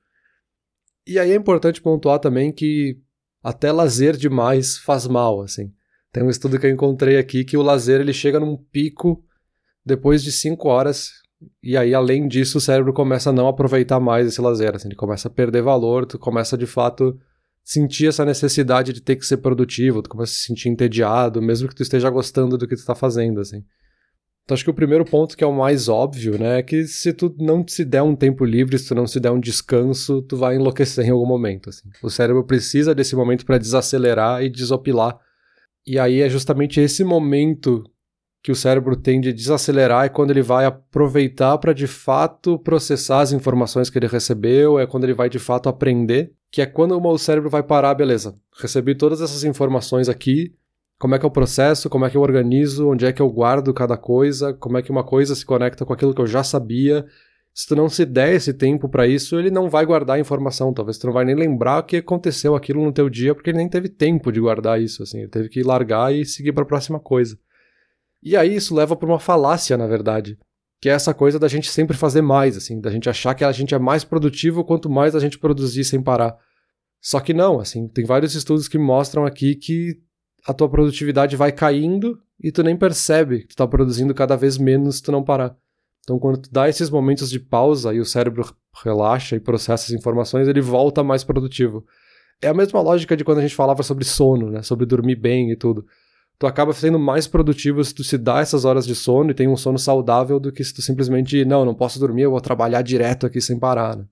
E 1.07 1.19
aí 1.19 1.33
é 1.33 1.35
importante 1.35 1.83
pontuar 1.83 2.19
também 2.19 2.53
que 2.53 3.01
até 3.43 3.73
lazer 3.73 4.17
demais 4.17 4.79
faz 4.79 5.07
mal, 5.07 5.41
assim. 5.41 5.73
Tem 6.13 6.23
um 6.23 6.31
estudo 6.31 6.59
que 6.59 6.67
eu 6.67 6.71
encontrei 6.71 7.17
aqui 7.17 7.45
que 7.45 7.57
o 7.57 7.63
lazer 7.63 8.01
ele 8.01 8.13
chega 8.13 8.41
num 8.41 8.57
pico 8.57 9.25
depois 9.85 10.23
de 10.23 10.33
5 10.33 10.69
horas 10.69 11.11
e 11.63 11.77
aí, 11.77 11.95
além 11.95 12.27
disso, 12.27 12.59
o 12.59 12.61
cérebro 12.61 12.93
começa 12.93 13.31
a 13.31 13.33
não 13.33 13.47
aproveitar 13.47 14.01
mais 14.01 14.27
esse 14.27 14.41
lazer, 14.41 14.75
assim, 14.75 14.89
ele 14.89 14.97
começa 14.97 15.29
a 15.29 15.31
perder 15.31 15.63
valor, 15.63 16.05
tu 16.05 16.19
começa 16.19 16.59
de 16.59 16.67
fato 16.67 17.19
sentir 17.63 18.09
essa 18.09 18.25
necessidade 18.25 18.93
de 18.93 19.01
ter 19.01 19.17
que 19.17 19.27
ser 19.27 19.37
produtivo, 19.37 20.03
tu 20.03 20.09
começa 20.09 20.33
a 20.33 20.35
se 20.35 20.43
sentir 20.43 20.69
entediado, 20.69 21.41
mesmo 21.41 21.69
que 21.69 21.75
tu 21.75 21.83
esteja 21.83 22.11
gostando 22.11 22.57
do 22.57 22.67
que 22.67 22.75
tu 22.75 22.85
tá 22.85 22.95
fazendo, 22.95 23.41
assim. 23.41 23.65
Então 24.49 24.55
acho 24.55 24.65
que 24.65 24.71
o 24.71 24.75
primeiro 24.75 25.05
ponto 25.05 25.37
que 25.37 25.45
é 25.45 25.47
o 25.47 25.53
mais 25.53 25.91
óbvio, 25.91 26.39
né, 26.39 26.61
é 26.61 26.63
que 26.63 26.87
se 26.87 27.13
tu 27.13 27.35
não 27.39 27.63
se 27.69 27.85
der 27.85 28.01
um 28.01 28.17
tempo 28.17 28.47
livre, 28.47 28.79
se 28.79 28.89
tu 28.89 28.95
não 28.95 29.07
se 29.07 29.21
der 29.21 29.31
um 29.31 29.39
descanso, 29.39 30.23
tu 30.23 30.39
vai 30.39 30.57
enlouquecer 30.57 31.05
em 31.05 31.11
algum 31.11 31.27
momento, 31.27 31.69
assim. 31.69 31.91
O 32.03 32.09
cérebro 32.09 32.43
precisa 32.43 32.95
desse 32.95 33.15
momento 33.15 33.45
para 33.45 33.59
desacelerar 33.59 34.43
e 34.43 34.49
desopilar. 34.49 35.19
E 35.87 35.99
aí 35.99 36.23
é 36.23 36.31
justamente 36.31 36.81
esse 36.81 37.05
momento 37.05 37.85
que 38.43 38.51
o 38.51 38.57
cérebro 38.57 38.97
tem 38.97 39.21
de 39.21 39.35
desacelerar 39.35 40.07
é 40.07 40.09
quando 40.09 40.31
ele 40.31 40.41
vai 40.41 40.65
aproveitar 40.65 41.59
para 41.59 41.75
de 41.75 41.87
fato 41.87 42.59
processar 42.59 43.21
as 43.21 43.33
informações 43.33 43.91
que 43.91 43.99
ele 43.99 44.07
recebeu, 44.07 44.79
é 44.79 44.87
quando 44.87 45.05
ele 45.05 45.13
vai 45.13 45.29
de 45.29 45.39
fato 45.39 45.69
aprender, 45.69 46.33
que 46.51 46.63
é 46.63 46.67
quando 46.67 46.99
o 46.99 47.19
cérebro 47.19 47.51
vai 47.51 47.63
parar, 47.63 47.93
beleza, 47.93 48.35
recebi 48.59 48.95
todas 48.95 49.21
essas 49.21 49.45
informações 49.45 50.09
aqui, 50.09 50.55
como 50.99 51.15
é 51.15 51.19
que 51.19 51.25
eu 51.25 51.31
processo, 51.31 51.89
como 51.89 52.05
é 52.05 52.11
que 52.11 52.17
eu 52.17 52.21
organizo, 52.21 52.91
onde 52.91 53.07
é 53.07 53.13
que 53.13 53.23
eu 53.23 53.31
guardo 53.31 53.73
cada 53.73 53.97
coisa, 53.97 54.53
como 54.53 54.77
é 54.77 54.83
que 54.83 54.91
uma 54.91 55.05
coisa 55.05 55.35
se 55.35 55.47
conecta 55.47 55.85
com 55.85 55.93
aquilo 55.93 56.13
que 56.13 56.21
eu 56.21 56.27
já 56.27 56.43
sabia. 56.43 57.07
Se 57.55 57.67
tu 57.69 57.77
não 57.77 57.89
se 57.89 58.05
der 58.05 58.35
esse 58.35 58.53
tempo 58.53 58.89
para 58.89 59.07
isso, 59.07 59.39
ele 59.39 59.51
não 59.51 59.69
vai 59.69 59.87
guardar 59.87 60.17
a 60.17 60.21
informação, 60.21 60.73
talvez 60.73 60.99
tu 60.99 61.07
não 61.07 61.15
vai 61.15 61.25
nem 61.25 61.35
lembrar 61.35 61.83
que 61.85 61.97
aconteceu 61.97 62.55
aquilo 62.55 62.85
no 62.85 62.93
teu 62.93 63.09
dia, 63.09 63.35
porque 63.35 63.51
ele 63.51 63.59
nem 63.59 63.69
teve 63.69 63.89
tempo 63.89 64.33
de 64.33 64.41
guardar 64.41 64.81
isso, 64.81 65.03
assim, 65.03 65.21
ele 65.21 65.29
teve 65.29 65.49
que 65.49 65.63
largar 65.63 66.15
e 66.15 66.25
seguir 66.25 66.53
para 66.53 66.63
a 66.63 66.67
próxima 66.67 67.01
coisa. 67.01 67.39
E 68.23 68.37
aí 68.37 68.55
isso 68.55 68.75
leva 68.75 68.97
para 68.97 69.09
uma 69.09 69.19
falácia, 69.19 69.77
na 69.77 69.87
verdade, 69.87 70.39
que 70.81 70.89
é 70.89 70.93
essa 70.93 71.15
coisa 71.15 71.39
da 71.39 71.49
gente 71.49 71.71
sempre 71.71 71.97
fazer 71.97 72.23
mais, 72.23 72.57
assim, 72.57 72.81
da 72.81 72.91
gente 72.91 73.09
achar 73.09 73.35
que 73.35 73.45
a 73.45 73.53
gente 73.53 73.75
é 73.75 73.79
mais 73.79 74.05
produtivo 74.05 74.65
quanto 74.65 74.91
mais 74.91 75.15
a 75.15 75.21
gente 75.21 75.39
produzir 75.39 75.85
sem 75.85 76.03
parar. 76.03 76.37
Só 77.01 77.21
que 77.21 77.33
não, 77.33 77.61
assim, 77.61 77.89
tem 77.89 78.05
vários 78.05 78.35
estudos 78.35 78.67
que 78.67 78.79
mostram 78.79 79.25
aqui 79.25 79.55
que 79.55 80.01
a 80.49 80.55
tua 80.55 80.67
produtividade 80.67 81.37
vai 81.37 81.53
caindo 81.53 82.19
e 82.43 82.51
tu 82.51 82.63
nem 82.63 82.75
percebe 82.75 83.41
que 83.41 83.49
tu 83.49 83.57
tá 83.57 83.67
produzindo 83.67 84.15
cada 84.15 84.35
vez 84.35 84.57
menos 84.57 84.97
se 84.97 85.03
tu 85.03 85.13
não 85.13 85.23
parar. 85.23 85.55
Então, 86.01 86.19
quando 86.19 86.39
tu 86.39 86.49
dá 86.51 86.67
esses 86.67 86.89
momentos 86.89 87.29
de 87.29 87.39
pausa 87.39 87.93
e 87.93 88.01
o 88.01 88.05
cérebro 88.05 88.43
relaxa 88.83 89.37
e 89.37 89.41
processa 89.41 89.85
as 89.85 89.91
informações, 89.91 90.49
ele 90.49 90.63
volta 90.63 91.05
mais 91.05 91.23
produtivo. 91.23 91.85
É 92.41 92.49
a 92.49 92.55
mesma 92.55 92.81
lógica 92.81 93.15
de 93.15 93.25
quando 93.25 93.39
a 93.39 93.43
gente 93.43 93.55
falava 93.55 93.83
sobre 93.83 94.05
sono, 94.05 94.51
né? 94.51 94.63
Sobre 94.63 94.87
dormir 94.87 95.17
bem 95.17 95.51
e 95.51 95.57
tudo. 95.57 95.85
Tu 96.39 96.47
acaba 96.47 96.73
sendo 96.73 96.99
mais 96.99 97.27
produtivo 97.27 97.85
se 97.85 97.95
tu 97.95 98.03
se 98.03 98.17
dá 98.17 98.41
essas 98.41 98.65
horas 98.65 98.87
de 98.87 98.95
sono 98.95 99.33
e 99.33 99.35
tem 99.35 99.49
um 99.49 99.57
sono 99.57 99.79
saudável 99.79 100.41
do 100.41 100.51
que 100.51 100.65
se 100.65 100.73
tu 100.73 100.81
simplesmente, 100.81 101.45
não, 101.45 101.63
não 101.63 101.75
posso 101.75 102.01
dormir, 102.01 102.23
eu 102.23 102.31
vou 102.31 102.41
trabalhar 102.41 102.81
direto 102.81 103.27
aqui 103.27 103.39
sem 103.39 103.59
parar, 103.59 103.99
né? 103.99 104.07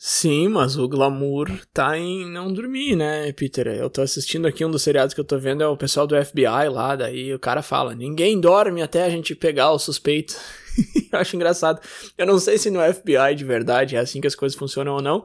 Sim, 0.00 0.46
mas 0.46 0.76
o 0.76 0.86
glamour 0.86 1.50
tá 1.72 1.98
em 1.98 2.24
não 2.30 2.52
dormir, 2.52 2.94
né, 2.94 3.32
Peter? 3.32 3.66
Eu 3.66 3.90
tô 3.90 4.00
assistindo 4.00 4.46
aqui 4.46 4.64
um 4.64 4.70
dos 4.70 4.82
seriados 4.82 5.12
que 5.12 5.20
eu 5.20 5.24
tô 5.24 5.36
vendo, 5.36 5.60
é 5.60 5.66
o 5.66 5.76
pessoal 5.76 6.06
do 6.06 6.14
FBI 6.24 6.68
lá, 6.70 6.94
daí 6.94 7.34
o 7.34 7.38
cara 7.38 7.62
fala: 7.62 7.96
ninguém 7.96 8.40
dorme 8.40 8.80
até 8.80 9.02
a 9.02 9.10
gente 9.10 9.34
pegar 9.34 9.72
o 9.72 9.78
suspeito. 9.78 10.36
eu 11.12 11.18
acho 11.18 11.34
engraçado. 11.34 11.80
Eu 12.16 12.26
não 12.26 12.38
sei 12.38 12.58
se 12.58 12.70
no 12.70 12.78
FBI 12.80 13.34
de 13.36 13.44
verdade 13.44 13.96
é 13.96 13.98
assim 13.98 14.20
que 14.20 14.28
as 14.28 14.36
coisas 14.36 14.56
funcionam 14.56 14.94
ou 14.94 15.02
não, 15.02 15.24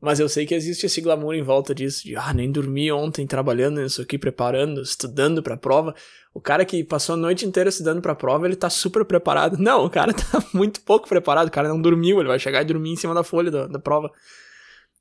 mas 0.00 0.20
eu 0.20 0.28
sei 0.28 0.44
que 0.44 0.54
existe 0.54 0.86
esse 0.86 1.00
glamour 1.00 1.34
em 1.34 1.42
volta 1.42 1.74
disso, 1.74 2.04
de 2.04 2.16
ah, 2.16 2.32
nem 2.34 2.50
dormi 2.50 2.92
ontem 2.92 3.26
trabalhando 3.26 3.80
nisso 3.80 4.02
aqui, 4.02 4.18
preparando, 4.18 4.82
estudando 4.82 5.42
pra 5.42 5.56
prova. 5.56 5.94
O 6.34 6.40
cara 6.40 6.66
que 6.66 6.84
passou 6.84 7.14
a 7.14 7.16
noite 7.16 7.46
inteira 7.46 7.70
estudando 7.70 8.02
pra 8.02 8.14
prova, 8.14 8.46
ele 8.46 8.56
tá 8.56 8.68
super 8.68 9.04
preparado. 9.06 9.56
Não, 9.58 9.86
o 9.86 9.90
cara 9.90 10.12
tá 10.14 10.44
muito 10.52 10.82
pouco 10.82 11.08
preparado, 11.08 11.48
o 11.48 11.50
cara 11.50 11.68
não 11.68 11.80
dormiu, 11.80 12.20
ele 12.20 12.28
vai 12.28 12.38
chegar 12.38 12.60
e 12.60 12.64
dormir 12.66 12.90
em 12.90 12.96
cima 12.96 13.14
da 13.14 13.24
folha 13.24 13.50
da, 13.50 13.66
da 13.66 13.78
prova. 13.78 14.12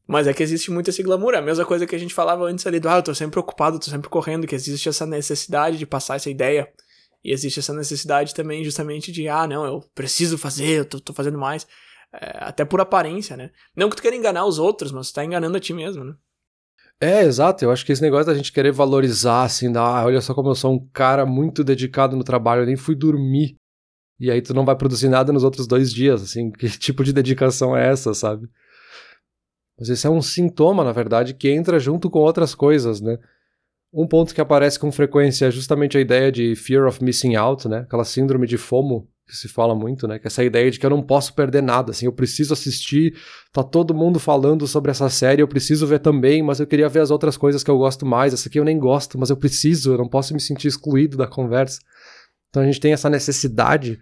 Mas 0.08 0.28
é 0.28 0.34
que 0.34 0.44
existe 0.44 0.72
muito 0.72 0.90
esse 0.90 1.04
glamour, 1.04 1.34
é 1.34 1.40
a 1.40 1.42
mesma 1.42 1.66
coisa 1.66 1.86
que 1.86 1.96
a 1.96 2.00
gente 2.00 2.14
falava 2.14 2.46
antes 2.46 2.66
ali 2.66 2.80
do, 2.80 2.88
ah, 2.88 2.98
eu 2.98 3.04
tô 3.04 3.14
sempre 3.14 3.40
ocupado, 3.40 3.79
tô 3.79 3.90
sempre 3.90 4.08
correndo, 4.08 4.48
que 4.48 4.55
existe 4.55 4.88
essa 4.88 5.05
necessidade 5.05 5.77
de 5.77 5.86
passar 5.86 6.16
essa 6.16 6.29
ideia. 6.29 6.70
E 7.24 7.34
existe 7.34 7.60
essa 7.60 7.74
necessidade 7.74 8.34
também 8.34 8.64
justamente 8.64 9.12
de, 9.12 9.27
ah, 9.27 9.48
não, 9.48 9.66
eu 9.66 9.84
preciso 9.96 10.38
fazer, 10.38 10.79
eu 10.79 10.86
tô, 10.86 11.00
tô 11.00 11.12
fazendo 11.12 11.40
mais. 11.40 11.68
É, 12.22 12.38
até 12.44 12.64
por 12.64 12.80
aparência, 12.80 13.36
né? 13.36 13.51
Não 13.75 13.90
que 13.90 13.96
tu 13.96 14.01
queira 14.01 14.16
enganar 14.16 14.46
os 14.46 14.60
outros, 14.60 14.92
mas 14.92 15.10
tu 15.10 15.16
tá 15.16 15.25
enganando 15.25 15.58
a 15.58 15.60
ti 15.60 15.74
mesmo, 15.74 16.04
né? 16.04 16.14
É, 17.00 17.24
exato. 17.24 17.64
Eu 17.66 17.72
acho 17.72 17.86
que 17.86 17.92
esse 17.92 18.01
negócio 18.01 18.28
da 18.28 18.36
gente 18.36 18.51
querer 18.51 18.72
valorizar, 18.72 19.44
assim, 19.44 19.72
da, 19.72 19.82
ah, 19.82 20.06
olha 20.06 20.22
só 20.22 20.34
como 20.34 20.50
eu 20.50 20.56
sou 20.56 20.74
um 20.74 20.88
cara 20.94 21.25
muito 21.25 21.64
dedicado 21.64 22.16
no 22.16 22.24
trabalho, 22.24 22.62
eu 22.62 22.66
nem 22.66 22.78
fui 22.78 22.96
dormir. 22.96 23.58
E 24.20 24.32
aí 24.32 24.42
tu 24.42 24.54
não 24.54 24.64
vai 24.64 24.75
produzir 24.78 25.10
nada 25.10 25.34
nos 25.34 25.44
outros 25.44 25.68
dois 25.68 25.92
dias, 25.92 26.22
assim, 26.24 26.51
que 26.51 26.70
tipo 26.80 27.04
de 27.04 27.12
dedicação 27.12 27.75
é 27.75 27.90
essa, 27.90 28.14
sabe? 28.14 28.48
Mas 29.78 29.90
esse 29.90 30.08
é 30.08 30.10
um 30.10 30.22
sintoma, 30.22 30.84
na 30.86 30.94
verdade, 30.94 31.34
que 31.34 31.50
entra 31.50 31.80
junto 31.80 32.10
com 32.10 32.20
outras 32.20 32.56
coisas, 32.56 33.01
né? 33.01 33.18
Um 33.92 34.08
ponto 34.08 34.34
que 34.34 34.42
aparece 34.42 34.80
com 34.80 34.92
frequência 34.92 35.48
é 35.48 35.51
justamente 35.51 35.98
a 35.98 36.01
ideia 36.01 36.32
de 36.32 36.56
fear 36.56 36.88
of 36.88 37.04
missing 37.04 37.36
out, 37.36 37.68
né? 37.68 37.80
Aquela 37.80 38.06
síndrome 38.06 38.48
de 38.48 38.58
FOMO, 38.58 39.10
que 39.27 39.35
se 39.35 39.48
fala 39.48 39.74
muito, 39.74 40.07
né? 40.07 40.20
Que 40.20 40.27
essa 40.27 40.44
ideia 40.44 40.70
de 40.70 40.79
que 40.79 40.85
eu 40.85 40.90
não 40.90 41.01
posso 41.01 41.33
perder 41.33 41.64
nada, 41.64 41.92
assim, 41.92 42.05
eu 42.05 42.14
preciso 42.14 42.53
assistir, 42.53 43.18
tá 43.51 43.64
todo 43.64 43.94
mundo 43.94 44.20
falando 44.20 44.68
sobre 44.68 44.92
essa 44.92 45.09
série, 45.09 45.42
eu 45.42 45.48
preciso 45.48 45.88
ver 45.88 46.00
também, 46.00 46.44
mas 46.44 46.59
eu 46.59 46.68
queria 46.68 46.88
ver 46.88 47.00
as 47.00 47.09
outras 47.09 47.35
coisas 47.35 47.64
que 47.64 47.72
eu 47.72 47.77
gosto 47.77 48.05
mais, 48.05 48.33
essa 48.33 48.48
aqui 48.48 48.59
eu 48.59 48.64
nem 48.64 48.77
gosto, 48.77 49.18
mas 49.18 49.29
eu 49.29 49.38
preciso, 49.38 49.94
eu 49.94 49.98
não 49.98 50.07
posso 50.07 50.33
me 50.33 50.40
sentir 50.40 50.68
excluído 50.68 51.18
da 51.18 51.27
conversa. 51.27 51.79
Então 52.50 52.61
a 52.61 52.66
gente 52.66 52.79
tem 52.79 52.94
essa 52.94 53.09
necessidade, 53.09 54.00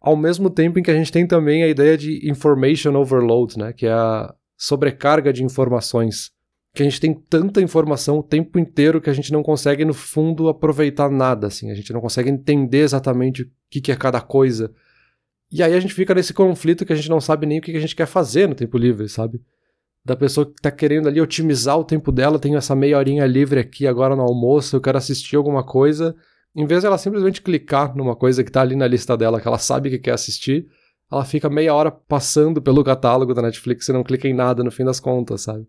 ao 0.00 0.16
mesmo 0.16 0.48
tempo 0.48 0.78
em 0.78 0.82
que 0.82 0.90
a 0.90 0.94
gente 0.94 1.12
tem 1.12 1.26
também 1.26 1.62
a 1.62 1.68
ideia 1.68 1.96
de 1.96 2.28
information 2.28 2.94
overload, 2.94 3.58
né? 3.58 3.72
Que 3.72 3.86
é 3.86 3.92
a 3.92 4.34
sobrecarga 4.56 5.32
de 5.32 5.44
informações 5.44 6.33
que 6.74 6.82
a 6.82 6.84
gente 6.84 7.00
tem 7.00 7.14
tanta 7.14 7.62
informação 7.62 8.18
o 8.18 8.22
tempo 8.22 8.58
inteiro 8.58 9.00
que 9.00 9.08
a 9.08 9.12
gente 9.12 9.32
não 9.32 9.44
consegue, 9.44 9.84
no 9.84 9.94
fundo, 9.94 10.48
aproveitar 10.48 11.08
nada, 11.08 11.46
assim. 11.46 11.70
A 11.70 11.74
gente 11.74 11.92
não 11.92 12.00
consegue 12.00 12.28
entender 12.28 12.78
exatamente 12.78 13.42
o 13.42 13.50
que, 13.70 13.80
que 13.80 13.92
é 13.92 13.96
cada 13.96 14.20
coisa. 14.20 14.74
E 15.52 15.62
aí 15.62 15.72
a 15.72 15.78
gente 15.78 15.94
fica 15.94 16.12
nesse 16.12 16.34
conflito 16.34 16.84
que 16.84 16.92
a 16.92 16.96
gente 16.96 17.08
não 17.08 17.20
sabe 17.20 17.46
nem 17.46 17.60
o 17.60 17.62
que, 17.62 17.70
que 17.70 17.78
a 17.78 17.80
gente 17.80 17.94
quer 17.94 18.06
fazer 18.06 18.48
no 18.48 18.56
tempo 18.56 18.76
livre, 18.76 19.08
sabe? 19.08 19.40
Da 20.04 20.16
pessoa 20.16 20.46
que 20.46 20.60
tá 20.60 20.68
querendo 20.68 21.06
ali 21.06 21.20
otimizar 21.20 21.78
o 21.78 21.84
tempo 21.84 22.10
dela, 22.10 22.40
tenho 22.40 22.56
essa 22.58 22.74
meia 22.74 22.98
horinha 22.98 23.24
livre 23.24 23.60
aqui 23.60 23.86
agora 23.86 24.16
no 24.16 24.22
almoço, 24.22 24.74
eu 24.74 24.80
quero 24.80 24.98
assistir 24.98 25.36
alguma 25.36 25.62
coisa. 25.62 26.16
Em 26.56 26.66
vez 26.66 26.82
dela 26.82 26.98
simplesmente 26.98 27.40
clicar 27.40 27.96
numa 27.96 28.16
coisa 28.16 28.42
que 28.42 28.50
tá 28.50 28.62
ali 28.62 28.74
na 28.74 28.88
lista 28.88 29.16
dela, 29.16 29.40
que 29.40 29.46
ela 29.46 29.58
sabe 29.58 29.90
que 29.90 29.98
quer 30.00 30.14
assistir, 30.14 30.66
ela 31.10 31.24
fica 31.24 31.48
meia 31.48 31.72
hora 31.72 31.92
passando 31.92 32.60
pelo 32.60 32.82
catálogo 32.82 33.32
da 33.32 33.42
Netflix 33.42 33.88
e 33.88 33.92
não 33.92 34.02
clica 34.02 34.26
em 34.26 34.34
nada 34.34 34.64
no 34.64 34.72
fim 34.72 34.84
das 34.84 34.98
contas, 34.98 35.42
sabe? 35.42 35.64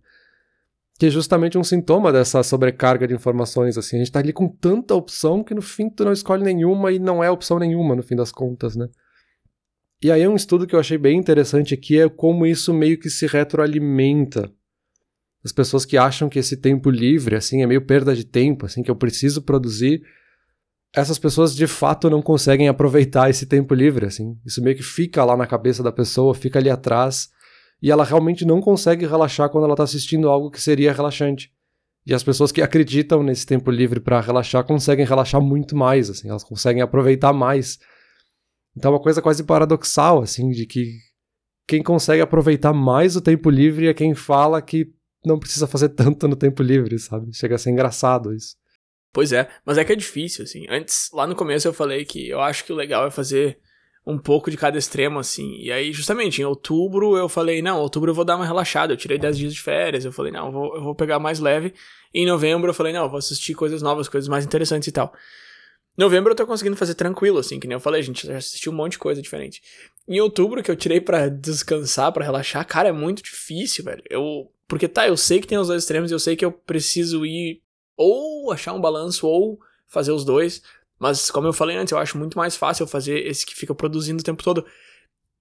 Que 0.97 1.08
é 1.08 1.10
justamente 1.10 1.58
um 1.58 1.63
sintoma 1.63 2.12
dessa 2.12 2.41
sobrecarga 2.41 3.08
de 3.08 3.13
informações, 3.13 3.77
assim, 3.77 3.97
a 3.97 3.99
gente 3.99 4.12
tá 4.12 4.19
ali 4.19 4.31
com 4.31 4.47
tanta 4.47 4.95
opção 4.95 5.43
que 5.43 5.53
no 5.53 5.62
fim 5.62 5.89
tu 5.89 6.05
não 6.05 6.13
escolhe 6.13 6.43
nenhuma 6.43 6.91
e 6.91 6.99
não 6.99 7.23
é 7.23 7.29
opção 7.29 7.60
nenhuma 7.60 7.95
no 7.95 8.03
fim 8.03 8.15
das 8.15 8.31
contas, 8.31 8.75
né? 8.75 8.88
E 10.01 10.12
aí 10.12 10.25
um 10.27 10.36
estudo 10.36 10.65
que 10.65 10.75
eu 10.75 10.79
achei 10.79 10.97
bem 10.97 11.17
interessante 11.17 11.73
aqui 11.73 11.99
é 11.99 12.08
como 12.08 12.45
isso 12.45 12.73
meio 12.73 12.97
que 12.97 13.10
se 13.10 13.27
retroalimenta. 13.27 14.49
As 15.43 15.51
pessoas 15.51 15.86
que 15.86 15.97
acham 15.97 16.29
que 16.29 16.39
esse 16.39 16.58
tempo 16.58 16.89
livre, 16.89 17.36
assim, 17.36 17.62
é 17.62 17.67
meio 17.67 17.86
perda 17.86 18.15
de 18.15 18.25
tempo, 18.25 18.65
assim, 18.65 18.81
que 18.81 18.89
eu 18.89 18.95
preciso 18.95 19.41
produzir, 19.41 20.01
essas 20.95 21.19
pessoas 21.19 21.53
de 21.53 21.67
fato 21.67 22.10
não 22.10 22.21
conseguem 22.21 22.69
aproveitar 22.69 23.29
esse 23.29 23.45
tempo 23.45 23.73
livre, 23.73 24.05
assim. 24.05 24.38
Isso 24.45 24.63
meio 24.63 24.77
que 24.77 24.84
fica 24.84 25.25
lá 25.25 25.36
na 25.36 25.45
cabeça 25.45 25.84
da 25.84 25.91
pessoa, 25.91 26.34
fica 26.34 26.58
ali 26.58 26.69
atrás 26.69 27.29
e 27.81 27.91
ela 27.91 28.03
realmente 28.03 28.45
não 28.45 28.61
consegue 28.61 29.05
relaxar 29.05 29.49
quando 29.49 29.65
ela 29.65 29.73
está 29.73 29.83
assistindo 29.83 30.29
algo 30.29 30.49
que 30.49 30.61
seria 30.61 30.93
relaxante. 30.93 31.51
E 32.05 32.13
as 32.13 32.23
pessoas 32.23 32.51
que 32.51 32.61
acreditam 32.61 33.23
nesse 33.23 33.45
tempo 33.45 33.71
livre 33.71 33.99
para 33.99 34.21
relaxar 34.21 34.63
conseguem 34.63 35.05
relaxar 35.05 35.41
muito 35.41 35.75
mais, 35.75 36.09
assim, 36.09 36.29
elas 36.29 36.43
conseguem 36.43 36.81
aproveitar 36.81 37.33
mais. 37.33 37.79
Então 38.77 38.91
é 38.91 38.95
uma 38.95 39.01
coisa 39.01 39.21
quase 39.21 39.43
paradoxal, 39.43 40.21
assim, 40.21 40.49
de 40.51 40.65
que 40.65 40.99
quem 41.67 41.81
consegue 41.81 42.21
aproveitar 42.21 42.73
mais 42.73 43.15
o 43.15 43.21
tempo 43.21 43.49
livre 43.49 43.88
é 43.88 43.93
quem 43.93 44.13
fala 44.13 44.61
que 44.61 44.93
não 45.25 45.39
precisa 45.39 45.65
fazer 45.65 45.89
tanto 45.89 46.27
no 46.27 46.35
tempo 46.35 46.61
livre, 46.61 46.99
sabe? 46.99 47.33
Chega 47.33 47.55
a 47.55 47.57
ser 47.57 47.71
engraçado 47.71 48.33
isso. 48.33 48.55
Pois 49.11 49.31
é, 49.31 49.49
mas 49.65 49.77
é 49.77 49.85
que 49.85 49.93
é 49.93 49.95
difícil, 49.95 50.43
assim. 50.43 50.65
Antes, 50.69 51.09
lá 51.13 51.25
no 51.25 51.35
começo 51.35 51.67
eu 51.67 51.73
falei 51.73 52.05
que 52.05 52.29
eu 52.29 52.39
acho 52.41 52.65
que 52.65 52.73
o 52.73 52.75
legal 52.75 53.07
é 53.07 53.11
fazer 53.11 53.57
um 54.05 54.17
pouco 54.19 54.51
de 54.51 54.57
cada 54.57 54.77
extremo, 54.77 55.17
assim. 55.17 55.57
E 55.59 55.71
aí, 55.71 55.91
justamente, 55.91 56.41
em 56.41 56.45
outubro 56.45 57.17
eu 57.17 57.27
falei, 57.27 57.61
não, 57.61 57.79
outubro 57.79 58.11
eu 58.11 58.15
vou 58.15 58.23
dar 58.23 58.35
uma 58.35 58.45
relaxada. 58.45 58.93
Eu 58.93 58.97
tirei 58.97 59.17
10 59.17 59.37
dias 59.37 59.53
de 59.53 59.61
férias. 59.61 60.05
Eu 60.05 60.11
falei, 60.11 60.31
não, 60.31 60.47
eu 60.47 60.51
vou, 60.51 60.75
eu 60.75 60.83
vou 60.83 60.95
pegar 60.95 61.17
mais 61.17 61.39
leve. 61.39 61.73
E 62.13 62.21
em 62.21 62.25
novembro 62.25 62.69
eu 62.69 62.73
falei, 62.73 62.93
não, 62.93 63.03
eu 63.03 63.09
vou 63.09 63.17
assistir 63.17 63.55
coisas 63.55 63.81
novas, 63.81 64.07
coisas 64.07 64.27
mais 64.27 64.45
interessantes 64.45 64.87
e 64.87 64.91
tal. 64.91 65.13
Novembro 65.97 66.31
eu 66.31 66.35
tô 66.35 66.45
conseguindo 66.45 66.75
fazer 66.75 66.93
tranquilo, 66.93 67.39
assim, 67.39 67.59
que 67.59 67.67
nem 67.67 67.75
eu 67.75 67.79
falei, 67.79 68.01
a 68.01 68.03
gente 68.03 68.27
já 68.27 68.37
assistiu 68.37 68.71
um 68.71 68.75
monte 68.75 68.93
de 68.93 68.99
coisa 68.99 69.21
diferente. 69.21 69.61
Em 70.07 70.19
outubro, 70.19 70.61
que 70.61 70.69
eu 70.69 70.75
tirei 70.75 70.99
para 70.99 71.29
descansar, 71.29 72.11
para 72.11 72.25
relaxar, 72.25 72.67
cara, 72.67 72.89
é 72.89 72.91
muito 72.91 73.23
difícil, 73.23 73.83
velho. 73.83 74.03
Eu. 74.09 74.51
Porque 74.67 74.87
tá, 74.87 75.07
eu 75.07 75.15
sei 75.15 75.39
que 75.39 75.47
tem 75.47 75.57
os 75.57 75.67
dois 75.67 75.83
extremos, 75.83 76.11
eu 76.11 76.19
sei 76.19 76.35
que 76.35 76.43
eu 76.43 76.51
preciso 76.51 77.25
ir 77.25 77.61
ou 77.95 78.51
achar 78.51 78.73
um 78.73 78.81
balanço 78.81 79.27
ou 79.27 79.59
fazer 79.87 80.11
os 80.11 80.25
dois. 80.25 80.61
Mas, 81.05 81.29
como 81.29 81.45
eu 81.45 81.53
falei 81.53 81.77
antes, 81.77 81.91
eu 81.91 81.99
acho 81.99 82.17
muito 82.17 82.35
mais 82.35 82.55
fácil 82.55 82.87
fazer 82.87 83.27
esse 83.27 83.45
que 83.45 83.55
fica 83.55 83.75
produzindo 83.75 84.21
o 84.21 84.25
tempo 84.25 84.43
todo. 84.43 84.65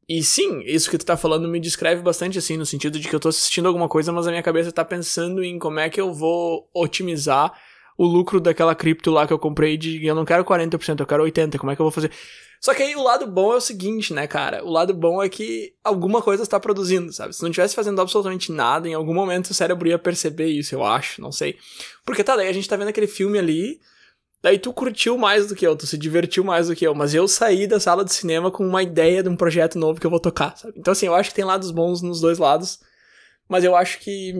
E 0.06 0.22
sim, 0.22 0.60
isso 0.66 0.90
que 0.90 0.98
tu 0.98 1.06
tá 1.06 1.16
falando 1.16 1.48
me 1.48 1.58
descreve 1.58 2.02
bastante, 2.02 2.36
assim, 2.36 2.58
no 2.58 2.66
sentido 2.66 2.98
de 2.98 3.08
que 3.08 3.16
eu 3.16 3.18
tô 3.18 3.30
assistindo 3.30 3.66
alguma 3.66 3.88
coisa, 3.88 4.12
mas 4.12 4.26
a 4.26 4.30
minha 4.30 4.42
cabeça 4.42 4.70
tá 4.70 4.84
pensando 4.84 5.42
em 5.42 5.58
como 5.58 5.80
é 5.80 5.88
que 5.88 5.98
eu 5.98 6.12
vou 6.12 6.68
otimizar 6.74 7.50
o 7.96 8.04
lucro 8.04 8.40
daquela 8.40 8.74
cripto 8.74 9.10
lá 9.10 9.26
que 9.26 9.32
eu 9.32 9.38
comprei 9.38 9.78
de 9.78 10.04
eu 10.04 10.14
não 10.14 10.26
quero 10.26 10.44
40%, 10.44 11.00
eu 11.00 11.06
quero 11.06 11.24
80%, 11.24 11.56
como 11.56 11.72
é 11.72 11.74
que 11.74 11.80
eu 11.80 11.84
vou 11.84 11.90
fazer? 11.90 12.10
Só 12.60 12.74
que 12.74 12.82
aí 12.82 12.94
o 12.94 13.02
lado 13.02 13.26
bom 13.26 13.54
é 13.54 13.56
o 13.56 13.60
seguinte, 13.60 14.12
né, 14.12 14.26
cara? 14.26 14.62
O 14.62 14.70
lado 14.70 14.92
bom 14.92 15.22
é 15.22 15.30
que 15.30 15.72
alguma 15.82 16.20
coisa 16.20 16.42
está 16.42 16.60
produzindo, 16.60 17.10
sabe? 17.10 17.34
Se 17.34 17.40
não 17.40 17.48
estivesse 17.48 17.74
fazendo 17.74 18.02
absolutamente 18.02 18.52
nada, 18.52 18.86
em 18.86 18.92
algum 18.92 19.14
momento 19.14 19.48
o 19.48 19.54
cérebro 19.54 19.88
ia 19.88 19.98
perceber 19.98 20.48
isso, 20.48 20.74
eu 20.74 20.84
acho, 20.84 21.22
não 21.22 21.32
sei. 21.32 21.56
Porque 22.04 22.22
tá, 22.22 22.36
daí 22.36 22.48
a 22.48 22.52
gente 22.52 22.68
tá 22.68 22.76
vendo 22.76 22.88
aquele 22.88 23.06
filme 23.06 23.38
ali, 23.38 23.80
Daí 24.44 24.58
tu 24.58 24.74
curtiu 24.74 25.16
mais 25.16 25.46
do 25.46 25.54
que 25.54 25.66
eu, 25.66 25.74
tu 25.74 25.86
se 25.86 25.96
divertiu 25.96 26.44
mais 26.44 26.68
do 26.68 26.76
que 26.76 26.86
eu, 26.86 26.94
mas 26.94 27.14
eu 27.14 27.26
saí 27.26 27.66
da 27.66 27.80
sala 27.80 28.04
de 28.04 28.12
cinema 28.12 28.50
com 28.50 28.62
uma 28.62 28.82
ideia 28.82 29.22
de 29.22 29.28
um 29.30 29.36
projeto 29.36 29.78
novo 29.78 29.98
que 29.98 30.06
eu 30.06 30.10
vou 30.10 30.20
tocar, 30.20 30.54
sabe? 30.54 30.74
Então 30.76 30.92
assim, 30.92 31.06
eu 31.06 31.14
acho 31.14 31.30
que 31.30 31.36
tem 31.36 31.46
lados 31.46 31.70
bons 31.70 32.02
nos 32.02 32.20
dois 32.20 32.36
lados, 32.36 32.78
mas 33.48 33.64
eu 33.64 33.74
acho 33.74 33.98
que 34.00 34.34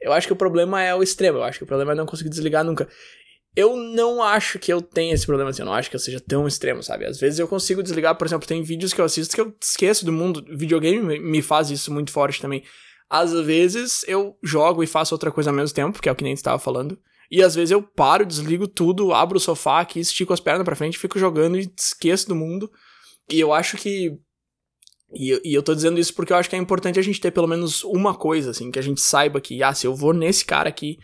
eu 0.00 0.14
acho 0.14 0.26
que 0.26 0.32
o 0.32 0.36
problema 0.36 0.82
é 0.82 0.94
o 0.94 1.02
extremo, 1.02 1.36
eu 1.36 1.42
acho 1.42 1.58
que 1.58 1.64
o 1.64 1.66
problema 1.66 1.92
é 1.92 1.94
não 1.94 2.06
conseguir 2.06 2.30
desligar 2.30 2.64
nunca. 2.64 2.88
Eu 3.54 3.76
não 3.76 4.22
acho 4.22 4.58
que 4.58 4.72
eu 4.72 4.80
tenha 4.80 5.12
esse 5.12 5.26
problema 5.26 5.50
assim, 5.50 5.60
eu 5.60 5.66
não 5.66 5.74
acho 5.74 5.90
que 5.90 5.96
eu 5.96 6.00
seja 6.00 6.18
tão 6.18 6.48
extremo, 6.48 6.82
sabe? 6.82 7.04
Às 7.04 7.20
vezes 7.20 7.38
eu 7.38 7.46
consigo 7.46 7.82
desligar, 7.82 8.16
por 8.16 8.26
exemplo, 8.26 8.48
tem 8.48 8.62
vídeos 8.62 8.94
que 8.94 9.00
eu 9.02 9.04
assisto 9.04 9.34
que 9.34 9.42
eu 9.42 9.54
esqueço 9.60 10.06
do 10.06 10.12
mundo, 10.12 10.42
videogame 10.56 11.20
me 11.20 11.42
faz 11.42 11.70
isso 11.70 11.92
muito 11.92 12.10
forte 12.10 12.40
também. 12.40 12.64
Às 13.10 13.30
vezes 13.30 14.06
eu 14.08 14.38
jogo 14.42 14.82
e 14.82 14.86
faço 14.86 15.14
outra 15.14 15.30
coisa 15.30 15.50
ao 15.50 15.54
mesmo 15.54 15.74
tempo, 15.74 16.00
que 16.00 16.08
é 16.08 16.12
o 16.12 16.16
que 16.16 16.24
nem 16.24 16.32
estava 16.32 16.58
falando. 16.58 16.98
E 17.30 17.42
às 17.42 17.54
vezes 17.54 17.70
eu 17.70 17.82
paro, 17.82 18.26
desligo 18.26 18.68
tudo, 18.68 19.12
abro 19.12 19.36
o 19.36 19.40
sofá 19.40 19.80
aqui, 19.80 20.00
estico 20.00 20.32
as 20.32 20.40
pernas 20.40 20.64
pra 20.64 20.76
frente, 20.76 20.98
fico 20.98 21.18
jogando 21.18 21.58
e 21.58 21.72
esqueço 21.78 22.28
do 22.28 22.36
mundo. 22.36 22.70
E 23.30 23.40
eu 23.40 23.52
acho 23.52 23.76
que. 23.76 24.18
E, 25.14 25.40
e 25.44 25.54
eu 25.54 25.62
tô 25.62 25.74
dizendo 25.74 26.00
isso 26.00 26.14
porque 26.14 26.32
eu 26.32 26.36
acho 26.36 26.48
que 26.48 26.56
é 26.56 26.58
importante 26.58 26.98
a 26.98 27.02
gente 27.02 27.20
ter 27.20 27.30
pelo 27.30 27.46
menos 27.46 27.84
uma 27.84 28.14
coisa, 28.14 28.50
assim, 28.50 28.70
que 28.70 28.78
a 28.78 28.82
gente 28.82 29.00
saiba 29.00 29.40
que, 29.40 29.62
ah, 29.62 29.74
se 29.74 29.86
eu 29.86 29.94
vou 29.94 30.12
nesse 30.12 30.44
cara 30.44 30.68
aqui, 30.68 30.98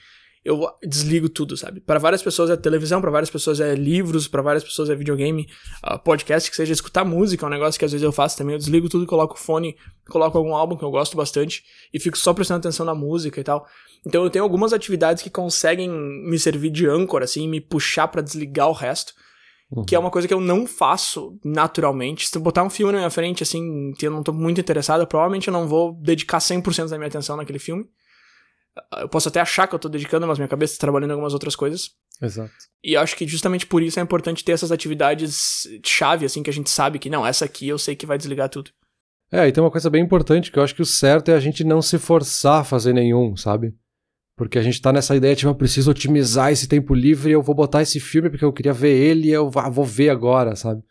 eu 0.48 0.66
desligo 0.82 1.28
tudo, 1.28 1.58
sabe? 1.58 1.78
Para 1.78 1.98
várias 1.98 2.22
pessoas 2.22 2.48
é 2.48 2.56
televisão, 2.56 3.02
para 3.02 3.11
várias 3.11 3.28
pessoas 3.28 3.61
é 3.61 3.74
livros, 3.74 4.26
para 4.26 4.40
várias 4.40 4.64
pessoas 4.64 4.88
é 4.88 4.94
videogame, 4.94 5.46
uh, 5.84 5.98
podcast, 5.98 6.50
que 6.50 6.56
seja 6.56 6.72
escutar 6.72 7.04
música, 7.04 7.44
é 7.44 7.46
um 7.46 7.50
negócio 7.50 7.78
que 7.78 7.84
às 7.84 7.92
vezes 7.92 8.02
eu 8.02 8.11
faço 8.11 8.38
também. 8.38 8.54
Eu 8.54 8.58
desligo 8.58 8.88
tudo, 8.88 9.04
coloco 9.04 9.34
o 9.34 9.38
fone, 9.38 9.76
coloco 10.08 10.38
algum 10.38 10.54
álbum 10.54 10.74
que 10.74 10.82
eu 10.82 10.90
gosto 10.90 11.18
bastante 11.18 11.62
e 11.92 12.00
fico 12.00 12.16
só 12.16 12.32
prestando 12.32 12.61
atenção 12.61 12.87
na 12.87 12.94
música 12.94 13.38
e 13.38 13.44
tal. 13.44 13.66
Então 14.06 14.24
eu 14.24 14.30
tenho 14.30 14.42
algumas 14.42 14.72
atividades 14.72 15.22
que 15.22 15.28
conseguem 15.28 15.90
me 15.90 16.38
servir 16.38 16.70
de 16.70 16.88
âncora, 16.88 17.26
assim, 17.26 17.46
me 17.46 17.61
puxar 17.61 18.08
para 18.08 18.22
desligar 18.22 18.70
o 18.70 18.72
resto. 18.72 19.12
Uhum. 19.70 19.84
Que 19.84 19.94
é 19.94 19.98
uma 19.98 20.11
coisa 20.11 20.26
que 20.26 20.32
eu 20.32 20.40
não 20.40 20.66
faço 20.66 21.38
naturalmente. 21.44 22.26
Se 22.26 22.38
eu 22.38 22.40
botar 22.40 22.62
um 22.62 22.70
filme 22.70 22.90
na 22.90 23.00
minha 23.00 23.11
frente, 23.11 23.42
assim, 23.42 23.92
que 23.98 24.06
eu 24.06 24.11
não 24.11 24.22
tô 24.22 24.32
muito 24.32 24.58
interessado, 24.58 25.06
provavelmente 25.06 25.48
eu 25.48 25.52
não 25.52 25.68
vou 25.68 25.92
dedicar 26.00 26.38
100% 26.38 26.88
da 26.88 26.96
minha 26.96 27.08
atenção 27.08 27.37
naquele 27.37 27.58
filme. 27.58 27.84
Eu 29.00 29.08
posso 29.08 29.28
até 29.28 29.40
achar 29.40 29.66
que 29.66 29.74
eu 29.74 29.78
tô 29.78 29.88
dedicando, 29.88 30.26
mas 30.26 30.38
minha 30.38 30.48
cabeça 30.48 30.74
tá 30.74 30.80
trabalhando 30.80 31.10
em 31.10 31.12
algumas 31.12 31.32
outras 31.32 31.56
coisas. 31.56 31.90
Exato. 32.20 32.52
E 32.82 32.96
acho 32.96 33.16
que 33.16 33.26
justamente 33.26 33.66
por 33.66 33.82
isso 33.82 33.98
é 33.98 34.02
importante 34.02 34.44
ter 34.44 34.52
essas 34.52 34.72
atividades 34.72 35.66
chave, 35.84 36.26
assim, 36.26 36.42
que 36.42 36.50
a 36.50 36.52
gente 36.52 36.70
sabe 36.70 36.98
que, 36.98 37.10
não, 37.10 37.26
essa 37.26 37.44
aqui 37.44 37.68
eu 37.68 37.78
sei 37.78 37.94
que 37.94 38.06
vai 38.06 38.18
desligar 38.18 38.48
tudo. 38.48 38.70
É, 39.30 39.46
e 39.46 39.52
tem 39.52 39.62
uma 39.62 39.70
coisa 39.70 39.90
bem 39.90 40.02
importante, 40.02 40.50
que 40.50 40.58
eu 40.58 40.62
acho 40.62 40.74
que 40.74 40.82
o 40.82 40.86
certo 40.86 41.30
é 41.30 41.34
a 41.34 41.40
gente 41.40 41.62
não 41.62 41.82
se 41.82 41.98
forçar 41.98 42.60
a 42.60 42.64
fazer 42.64 42.92
nenhum, 42.92 43.36
sabe? 43.36 43.74
Porque 44.36 44.58
a 44.58 44.62
gente 44.62 44.80
tá 44.80 44.92
nessa 44.92 45.14
ideia 45.16 45.34
de, 45.34 45.40
tipo, 45.40 45.50
eu 45.50 45.54
preciso 45.54 45.90
otimizar 45.90 46.50
esse 46.50 46.66
tempo 46.66 46.94
livre, 46.94 47.32
eu 47.32 47.42
vou 47.42 47.54
botar 47.54 47.82
esse 47.82 48.00
filme 48.00 48.30
porque 48.30 48.44
eu 48.44 48.52
queria 48.52 48.72
ver 48.72 48.96
ele 48.96 49.28
e 49.28 49.32
eu 49.32 49.50
vou 49.50 49.84
ver 49.84 50.10
agora, 50.10 50.56
sabe? 50.56 50.82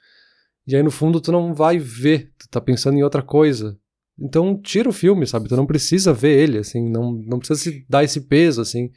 E 0.67 0.75
aí, 0.75 0.83
no 0.83 0.91
fundo, 0.91 1.21
tu 1.21 1.31
não 1.31 1.53
vai 1.53 1.79
ver, 1.79 2.33
tu 2.37 2.47
tá 2.49 2.59
pensando 2.59 2.97
em 2.97 3.03
outra 3.03 3.21
coisa. 3.21 3.79
Então, 4.19 4.59
tira 4.59 4.89
o 4.89 4.93
filme, 4.93 5.27
sabe? 5.27 5.47
Tu 5.47 5.55
não 5.55 5.65
precisa 5.65 6.11
ver 6.11 6.39
ele, 6.39 6.57
assim, 6.57 6.89
não, 6.89 7.11
não 7.11 7.37
precisa 7.37 7.59
se 7.59 7.85
dar 7.87 8.03
esse 8.03 8.21
peso, 8.21 8.61
assim. 8.61 8.89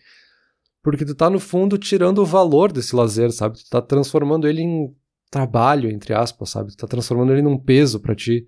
Porque 0.83 1.05
tu 1.05 1.15
tá, 1.15 1.29
no 1.29 1.39
fundo, 1.39 1.77
tirando 1.77 2.19
o 2.19 2.25
valor 2.25 2.73
desse 2.73 2.97
lazer, 2.97 3.31
sabe? 3.31 3.59
Tu 3.59 3.69
tá 3.69 3.83
transformando 3.83 4.49
ele 4.49 4.63
em 4.63 4.95
trabalho, 5.31 5.91
entre 5.91 6.15
aspas, 6.15 6.51
sabe? 6.51 6.71
Tu 6.71 6.77
tá 6.77 6.87
transformando 6.87 7.33
ele 7.33 7.43
num 7.43 7.59
peso 7.59 8.01
para 8.01 8.15
ti. 8.15 8.47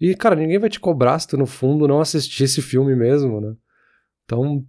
E, 0.00 0.14
cara, 0.14 0.36
ninguém 0.36 0.58
vai 0.58 0.70
te 0.70 0.78
cobrar 0.78 1.18
se 1.18 1.26
tu, 1.26 1.36
no 1.36 1.46
fundo, 1.46 1.88
não 1.88 2.00
assistir 2.00 2.44
esse 2.44 2.62
filme 2.62 2.94
mesmo, 2.94 3.40
né? 3.40 3.54
Então, 4.24 4.64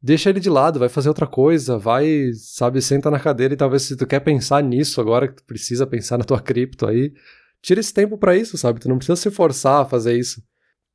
deixa 0.00 0.30
ele 0.30 0.40
de 0.40 0.48
lado, 0.48 0.78
vai 0.78 0.88
fazer 0.88 1.08
outra 1.08 1.26
coisa, 1.26 1.76
vai, 1.76 2.30
sabe, 2.34 2.80
senta 2.80 3.10
na 3.10 3.20
cadeira 3.20 3.52
e 3.52 3.56
talvez 3.56 3.82
se 3.82 3.96
tu 3.96 4.06
quer 4.06 4.20
pensar 4.20 4.62
nisso 4.62 5.00
agora, 5.00 5.28
que 5.28 5.34
tu 5.34 5.44
precisa 5.44 5.86
pensar 5.86 6.16
na 6.16 6.24
tua 6.24 6.40
cripto 6.40 6.86
aí, 6.86 7.12
tira 7.60 7.80
esse 7.80 7.92
tempo 7.92 8.16
para 8.16 8.36
isso, 8.36 8.56
sabe? 8.56 8.80
Tu 8.80 8.88
não 8.88 8.96
precisa 8.96 9.16
se 9.16 9.30
forçar 9.30 9.82
a 9.82 9.84
fazer 9.84 10.16
isso. 10.18 10.42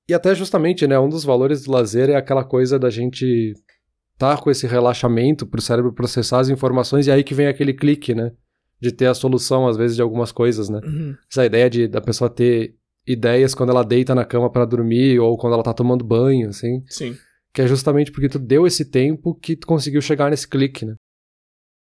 E 0.07 0.13
até 0.13 0.35
justamente, 0.35 0.85
né, 0.87 0.99
um 0.99 1.09
dos 1.09 1.23
valores 1.23 1.63
do 1.63 1.71
lazer 1.71 2.09
é 2.09 2.15
aquela 2.15 2.43
coisa 2.43 2.77
da 2.77 2.89
gente 2.89 3.53
tá 4.17 4.37
com 4.37 4.49
esse 4.49 4.67
relaxamento 4.67 5.45
pro 5.45 5.61
cérebro 5.61 5.93
processar 5.93 6.39
as 6.39 6.49
informações 6.49 7.07
e 7.07 7.11
aí 7.11 7.23
que 7.23 7.33
vem 7.33 7.47
aquele 7.47 7.73
clique, 7.73 8.13
né? 8.13 8.31
De 8.79 8.91
ter 8.91 9.07
a 9.07 9.13
solução, 9.13 9.67
às 9.67 9.77
vezes, 9.77 9.95
de 9.95 10.01
algumas 10.01 10.31
coisas, 10.31 10.69
né? 10.69 10.79
Uhum. 10.83 11.15
Essa 11.29 11.45
ideia 11.45 11.69
de 11.69 11.87
da 11.87 12.01
pessoa 12.01 12.29
ter 12.29 12.75
ideias 13.07 13.53
quando 13.53 13.71
ela 13.71 13.83
deita 13.83 14.13
na 14.13 14.25
cama 14.25 14.49
para 14.49 14.65
dormir 14.65 15.19
ou 15.19 15.37
quando 15.37 15.53
ela 15.53 15.63
tá 15.63 15.73
tomando 15.73 16.03
banho, 16.03 16.49
assim. 16.49 16.83
Sim 16.87 17.15
que 17.55 17.61
é 17.61 17.67
justamente 17.67 18.11
porque 18.11 18.27
tu 18.27 18.37
deu 18.37 18.67
esse 18.67 18.83
tempo 18.83 19.33
que 19.33 19.55
tu 19.55 19.65
conseguiu 19.65 20.01
chegar 20.01 20.29
nesse 20.29 20.45
clique, 20.45 20.85
né? 20.85 20.95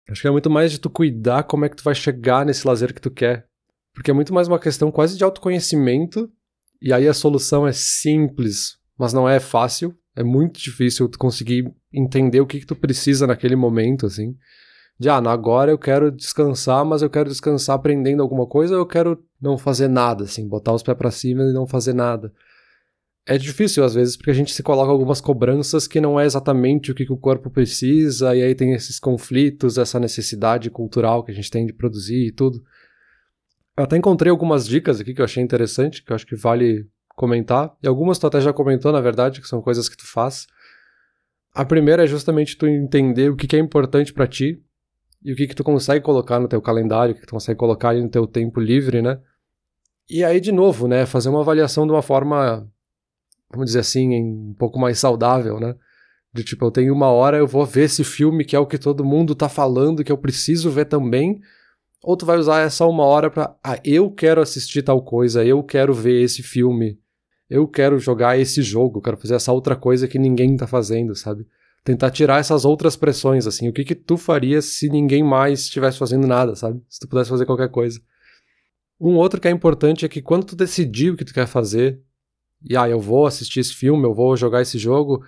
Acho 0.09 0.23
que 0.23 0.27
é 0.27 0.31
muito 0.31 0.49
mais 0.49 0.73
de 0.73 0.81
tu 0.81 0.89
cuidar 0.89 1.43
como 1.43 1.67
é 1.67 1.69
que 1.69 1.77
tu 1.77 1.85
vai 1.85 1.95
chegar 1.95 2.47
nesse 2.47 2.67
lazer 2.67 2.95
que 2.95 3.01
tu 3.03 3.11
quer. 3.11 3.47
Porque 3.93 4.11
é 4.11 4.15
muito 4.15 4.33
mais 4.33 4.49
uma 4.49 4.59
questão 4.59 4.91
quase 4.91 5.19
de 5.19 5.23
autoconhecimento, 5.23 6.33
e 6.81 6.93
aí 6.93 7.09
a 7.09 7.15
solução 7.15 7.67
é 7.67 7.73
simples, 7.73 8.77
mas 8.99 9.13
não 9.13 9.29
é 9.29 9.41
fácil. 9.41 9.95
É 10.15 10.23
muito 10.23 10.61
difícil 10.61 11.09
tu 11.09 11.19
conseguir 11.19 11.73
entender 11.93 12.41
o 12.41 12.47
que, 12.47 12.61
que 12.61 12.67
tu 12.67 12.75
precisa 12.75 13.27
naquele 13.27 13.57
momento, 13.57 14.07
assim. 14.07 14.35
De, 14.99 15.09
ah, 15.09 15.17
agora 15.17 15.71
eu 15.71 15.79
quero 15.79 16.11
descansar, 16.11 16.85
mas 16.85 17.03
eu 17.03 17.11
quero 17.11 17.29
descansar 17.29 17.77
aprendendo 17.77 18.23
alguma 18.23 18.47
coisa, 18.47 18.75
ou 18.75 18.81
eu 18.81 18.87
quero 18.87 19.23
não 19.41 19.57
fazer 19.57 19.89
nada, 19.89 20.25
assim, 20.25 20.49
botar 20.49 20.73
os 20.73 20.83
pés 20.83 20.99
para 20.99 21.11
cima 21.11 21.45
e 21.45 21.53
não 21.53 21.67
fazer 21.67 21.93
nada 21.93 22.33
é 23.29 23.37
difícil 23.37 23.85
às 23.85 23.95
vezes 23.95 24.17
porque 24.17 24.31
a 24.31 24.35
gente 24.35 24.55
se 24.55 24.63
coloca 24.63 24.91
algumas 24.91 25.21
cobranças 25.21 25.87
que 25.87 26.01
não 26.01 26.19
é 26.19 26.25
exatamente 26.25 26.91
o 26.91 26.95
que, 26.95 27.05
que 27.05 27.13
o 27.13 27.17
corpo 27.17 27.51
precisa, 27.51 28.35
e 28.35 28.43
aí 28.43 28.55
tem 28.55 28.73
esses 28.73 28.99
conflitos, 28.99 29.77
essa 29.77 30.01
necessidade 30.01 30.71
cultural 30.71 31.23
que 31.23 31.31
a 31.31 31.35
gente 31.35 31.51
tem 31.51 31.67
de 31.67 31.75
produzir 31.75 32.29
e 32.29 32.33
tudo. 32.33 32.65
Eu 33.79 33.85
até 33.85 33.97
encontrei 33.97 34.31
algumas 34.31 34.67
dicas 34.67 35.01
aqui 35.01 35.15
que 35.15 35.21
eu 35.21 35.25
achei 35.25 35.43
interessante, 35.43 36.03
que 36.03 36.11
eu 36.11 36.17
acho 36.17 36.27
que 36.27 36.35
vale 36.35 36.87
comentar, 37.15 37.75
e 37.83 37.89
algumas 37.89 38.19
tu 38.19 38.27
até 38.27 38.41
já 38.41 38.53
comentou, 38.53 38.93
na 38.93 39.01
verdade, 39.01 39.41
que 39.41 39.49
são 39.49 39.63
coisas 39.63 39.89
que 39.89 39.97
tu 39.97 40.07
faz. 40.07 40.47
A 41.55 41.65
primeira 41.65 42.05
é 42.05 42.07
justamente 42.07 42.57
tu 42.57 42.67
entender 42.67 43.31
o 43.31 43.37
que, 43.37 43.47
que 43.47 43.57
é 43.57 43.59
importante 43.59 44.13
para 44.13 44.27
ti 44.27 44.61
e 45.25 45.33
o 45.33 45.37
que, 45.37 45.47
que 45.47 45.55
tu 45.55 45.65
consegue 45.65 46.05
colocar 46.05 46.39
no 46.39 46.49
teu 46.49 46.61
calendário, 46.61 47.13
o 47.13 47.15
que, 47.15 47.21
que 47.21 47.27
tu 47.27 47.35
consegue 47.35 47.59
colocar 47.59 47.95
no 47.95 48.09
teu 48.09 48.27
tempo 48.27 48.61
livre, 48.61 49.01
né? 49.01 49.21
E 50.11 50.25
aí, 50.25 50.41
de 50.41 50.53
novo, 50.53 50.89
né, 50.89 51.07
fazer 51.07 51.29
uma 51.29 51.41
avaliação 51.41 51.87
de 51.87 51.93
uma 51.93 52.03
forma 52.03 52.69
vamos 53.51 53.67
dizer 53.67 53.81
assim, 53.81 54.15
um 54.15 54.55
pouco 54.59 54.79
mais 54.79 54.99
saudável, 54.99 55.59
né? 55.59 55.75
De 56.33 56.45
tipo, 56.45 56.65
eu 56.65 56.71
tenho 56.71 56.93
uma 56.93 57.09
hora, 57.09 57.39
eu 57.39 57.47
vou 57.47 57.65
ver 57.65 57.85
esse 57.85 58.05
filme 58.05 58.45
que 58.45 58.55
é 58.55 58.59
o 58.59 58.67
que 58.67 58.79
todo 58.79 59.05
mundo 59.05 59.35
tá 59.35 59.49
falando, 59.49 60.05
que 60.05 60.13
eu 60.13 60.19
preciso 60.19 60.71
ver 60.71 60.85
também. 60.85 61.41
Ou 62.03 62.17
tu 62.17 62.25
vai 62.25 62.39
usar 62.39 62.61
essa 62.61 62.87
uma 62.87 63.05
hora 63.05 63.31
pra, 63.31 63.57
ah, 63.63 63.79
eu 63.85 64.11
quero 64.11 64.41
assistir 64.41 64.83
tal 64.83 65.03
coisa, 65.03 65.45
eu 65.45 65.63
quero 65.63 65.93
ver 65.93 66.23
esse 66.23 66.43
filme, 66.43 66.99
eu 67.51 67.67
quero 67.67 67.99
jogar 67.99 68.39
esse 68.39 68.63
jogo, 68.63 69.01
quero 69.01 69.17
fazer 69.17 69.35
essa 69.35 69.53
outra 69.53 69.75
coisa 69.75 70.07
que 70.07 70.19
ninguém 70.19 70.57
tá 70.57 70.67
fazendo, 70.67 71.15
sabe? 71.15 71.47
Tentar 71.83 72.11
tirar 72.11 72.39
essas 72.39 72.65
outras 72.65 72.97
pressões, 72.97 73.47
assim. 73.47 73.69
O 73.69 73.73
que 73.73 73.85
que 73.85 73.95
tu 73.95 74.17
faria 74.17 74.61
se 74.61 74.89
ninguém 74.89 75.23
mais 75.23 75.61
estivesse 75.61 75.99
fazendo 75.99 76.27
nada, 76.27 76.55
sabe? 76.55 76.83
Se 76.89 77.01
tu 77.01 77.09
pudesse 77.09 77.31
fazer 77.31 77.47
qualquer 77.47 77.71
coisa. 77.71 78.01
Um 79.01 79.15
outro 79.15 79.41
que 79.41 79.49
é 79.49 79.51
importante 79.51 80.05
é 80.05 80.09
que 80.09 80.21
quando 80.21 80.45
tu 80.45 80.57
decidir 80.57 81.13
o 81.13 81.17
que 81.17 81.25
tu 81.25 81.33
quer 81.33 81.47
fazer, 81.47 82.01
e 82.69 82.77
ah, 82.77 82.89
eu 82.89 83.01
vou 83.01 83.27
assistir 83.27 83.61
esse 83.61 83.75
filme, 83.75 84.05
eu 84.05 84.15
vou 84.15 84.37
jogar 84.37 84.61
esse 84.61 84.79
jogo, 84.79 85.25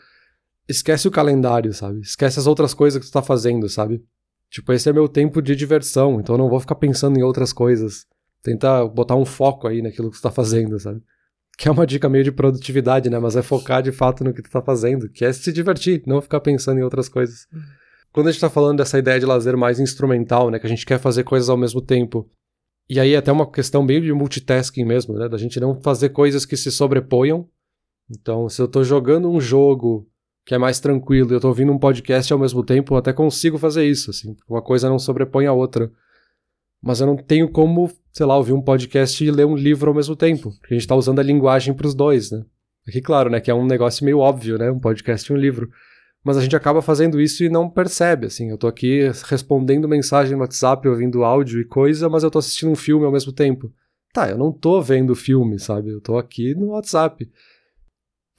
esquece 0.69 1.09
o 1.09 1.11
calendário, 1.11 1.73
sabe? 1.73 2.01
Esquece 2.01 2.39
as 2.39 2.47
outras 2.47 2.75
coisas 2.75 3.01
que 3.01 3.09
tu 3.09 3.13
tá 3.13 3.23
fazendo, 3.23 3.69
sabe? 3.69 4.05
Tipo, 4.51 4.73
esse 4.73 4.89
é 4.89 4.93
meu 4.93 5.09
tempo 5.09 5.41
de 5.41 5.55
diversão, 5.55 6.21
então 6.21 6.35
eu 6.35 6.39
não 6.39 6.49
vou 6.49 6.59
ficar 6.59 6.75
pensando 6.75 7.19
em 7.19 7.23
outras 7.23 7.53
coisas. 7.53 8.05
Tentar 8.43 8.87
botar 8.87 9.15
um 9.15 9.25
foco 9.25 9.69
aí 9.69 9.81
naquilo 9.81 10.11
que 10.11 10.17
tu 10.17 10.23
tá 10.23 10.31
fazendo, 10.31 10.79
sabe? 10.79 11.01
Que 11.57 11.69
é 11.69 11.71
uma 11.71 11.87
dica 11.87 12.09
meio 12.09 12.25
de 12.25 12.33
produtividade, 12.33 13.09
né? 13.09 13.19
Mas 13.19 13.37
é 13.37 13.43
focar 13.43 13.83
de 13.83 13.93
fato 13.93 14.25
no 14.25 14.35
que 14.35 14.43
tu 14.43 14.51
tá 14.51 14.61
fazendo, 14.61 15.09
que 15.09 15.25
é 15.25 15.33
se 15.33 15.53
divertir, 15.53 16.03
não 16.07 16.21
ficar 16.21 16.41
pensando 16.41 16.79
em 16.79 16.83
outras 16.83 17.09
coisas. 17.09 17.47
Uhum. 17.53 17.61
Quando 18.13 18.29
a 18.29 18.33
gente 18.33 18.41
tá 18.41 18.51
falando 18.51 18.79
dessa 18.79 18.99
ideia 18.99 19.21
de 19.21 19.27
lazer 19.27 19.57
mais 19.57 19.79
instrumental, 19.79 20.51
né? 20.51 20.59
Que 20.59 20.67
a 20.67 20.71
gente 20.71 20.85
quer 20.85 20.99
fazer 20.99 21.23
coisas 21.23 21.49
ao 21.49 21.57
mesmo 21.57 21.81
tempo, 21.81 22.29
e 22.89 22.99
aí 22.99 23.15
até 23.15 23.31
uma 23.31 23.49
questão 23.49 23.85
meio 23.85 24.01
de 24.01 24.13
multitasking 24.13 24.85
mesmo, 24.85 25.15
né? 25.15 25.29
Da 25.29 25.39
gente 25.39 25.61
não 25.61 25.81
fazer 25.81 26.09
coisas 26.09 26.45
que 26.45 26.57
se 26.57 26.73
sobreponham. 26.73 27.49
Então, 28.11 28.49
se 28.49 28.61
eu 28.61 28.67
estou 28.67 28.83
jogando 28.83 29.31
um 29.31 29.41
jogo 29.41 30.10
que 30.51 30.55
é 30.57 30.59
mais 30.59 30.81
tranquilo 30.81 31.31
eu 31.31 31.37
estou 31.37 31.49
ouvindo 31.49 31.71
um 31.71 31.79
podcast 31.79 32.33
ao 32.33 32.37
mesmo 32.37 32.65
tempo, 32.65 32.93
eu 32.93 32.99
até 32.99 33.13
consigo 33.13 33.57
fazer 33.57 33.87
isso, 33.87 34.11
assim. 34.11 34.37
Uma 34.49 34.61
coisa 34.61 34.89
não 34.89 34.99
sobrepõe 34.99 35.47
a 35.47 35.53
outra. 35.53 35.93
mas 36.83 37.01
eu 37.01 37.07
não 37.07 37.17
tenho 37.17 37.49
como, 37.49 37.89
sei 38.13 38.27
lá, 38.27 38.37
ouvir 38.37 38.53
um 38.53 38.61
podcast 38.61 39.25
e 39.25 39.31
ler 39.31 39.47
um 39.47 39.55
livro 39.55 39.91
ao 39.91 39.95
mesmo 39.95 40.17
tempo, 40.17 40.51
porque 40.59 40.75
a 40.75 40.77
gente 40.77 40.81
está 40.81 40.97
usando 40.97 41.21
a 41.21 41.23
linguagem 41.23 41.73
para 41.73 41.87
os 41.87 41.95
dois, 41.95 42.33
né? 42.33 42.45
Aqui, 42.89 43.01
claro, 43.01 43.31
né, 43.31 43.39
que 43.39 43.49
é 43.49 43.55
um 43.55 43.65
negócio 43.65 44.05
meio 44.05 44.19
óbvio, 44.19 44.59
né, 44.59 44.73
um 44.73 44.81
podcast 44.81 45.31
e 45.31 45.37
um 45.37 45.39
livro, 45.39 45.71
mas 46.25 46.37
a 46.37 46.43
gente 46.43 46.57
acaba 46.57 46.83
fazendo 46.83 47.21
isso 47.21 47.45
e 47.45 47.49
não 47.49 47.71
percebe, 47.71 48.27
assim, 48.27 48.51
eu 48.51 48.59
tô 48.59 48.67
aqui 48.67 49.03
respondendo 49.27 49.87
mensagem 49.87 50.35
no 50.35 50.41
WhatsApp, 50.41 50.89
ouvindo 50.89 51.23
áudio 51.23 51.61
e 51.61 51.65
coisa, 51.65 52.09
mas 52.09 52.25
eu 52.25 52.31
tô 52.31 52.41
assistindo 52.41 52.73
um 52.73 52.77
filme 52.77 53.07
ao 53.07 53.13
mesmo 53.13 53.33
tempo. 53.33 53.73
Tá, 54.13 54.29
eu 54.29 54.37
não 54.37 54.51
tô 54.51 54.83
vendo 54.83 55.15
filme, 55.15 55.61
sabe? 55.61 55.91
Eu 55.91 56.01
tô 56.01 56.19
aqui 56.19 56.57
no 56.57 56.71
WhatsApp. 56.71 57.31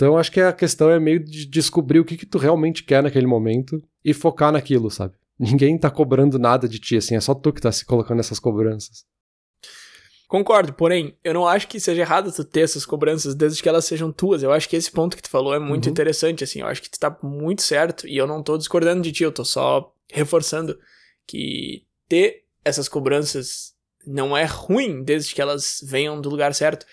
Então 0.02 0.18
acho 0.18 0.32
que 0.32 0.42
a 0.42 0.52
questão 0.52 0.90
é 0.90 1.00
meio 1.00 1.24
de 1.24 1.46
descobrir 1.46 2.00
o 2.00 2.04
que, 2.04 2.18
que 2.18 2.26
tu 2.26 2.40
realmente 2.40 2.84
quer 2.84 3.04
naquele 3.04 3.28
momento 3.28 3.80
e 4.04 4.16
focar 4.16 4.52
naquilo, 4.52 4.90
sabe? 4.90 5.14
Ninguém 5.40 5.78
tá 5.78 5.92
cobrando 5.92 6.40
nada 6.40 6.68
de 6.68 6.80
ti, 6.80 6.98
assim, 6.98 7.16
é 7.16 7.22
só 7.22 7.36
tu 7.36 7.54
que 7.54 7.62
tá 7.62 7.72
se 7.72 7.86
colocando 7.86 8.20
essas 8.20 8.40
cobranças. 8.40 9.06
Concordo, 10.28 10.74
porém, 10.74 11.16
eu 11.24 11.36
não 11.36 11.48
acho 11.48 11.68
que 11.68 11.80
seja 11.80 12.02
errado 12.02 12.32
tu 12.32 12.44
ter 12.44 12.62
essas 12.62 12.84
cobranças 12.84 13.36
desde 13.36 13.62
que 13.62 13.70
elas 13.70 13.86
sejam 13.86 14.12
tuas. 14.12 14.42
Eu 14.42 14.52
acho 14.52 14.68
que 14.68 14.76
esse 14.76 14.90
ponto 14.90 15.16
que 15.16 15.22
tu 15.22 15.30
falou 15.30 15.54
é 15.54 15.60
muito 15.60 15.86
uhum. 15.86 15.92
interessante, 15.92 16.44
assim. 16.44 16.62
Eu 16.62 16.68
acho 16.68 16.82
que 16.82 16.90
tu 16.90 17.00
tá 17.00 17.16
muito 17.22 17.62
certo 17.62 18.08
e 18.08 18.18
eu 18.18 18.26
não 18.26 18.42
tô 18.42 18.58
discordando 18.58 19.04
de 19.04 19.12
ti, 19.12 19.24
eu 19.24 19.32
tô 19.32 19.46
só 19.46 19.94
reforçando 20.12 20.80
que 21.28 21.86
ter 22.10 22.46
essas 22.66 22.90
cobranças 22.90 23.76
não 24.08 24.36
é 24.36 24.46
ruim 24.46 25.04
desde 25.04 25.36
que 25.36 25.42
elas 25.42 25.80
venham 25.84 26.20
do 26.20 26.30
lugar 26.30 26.56
certo. 26.56 26.88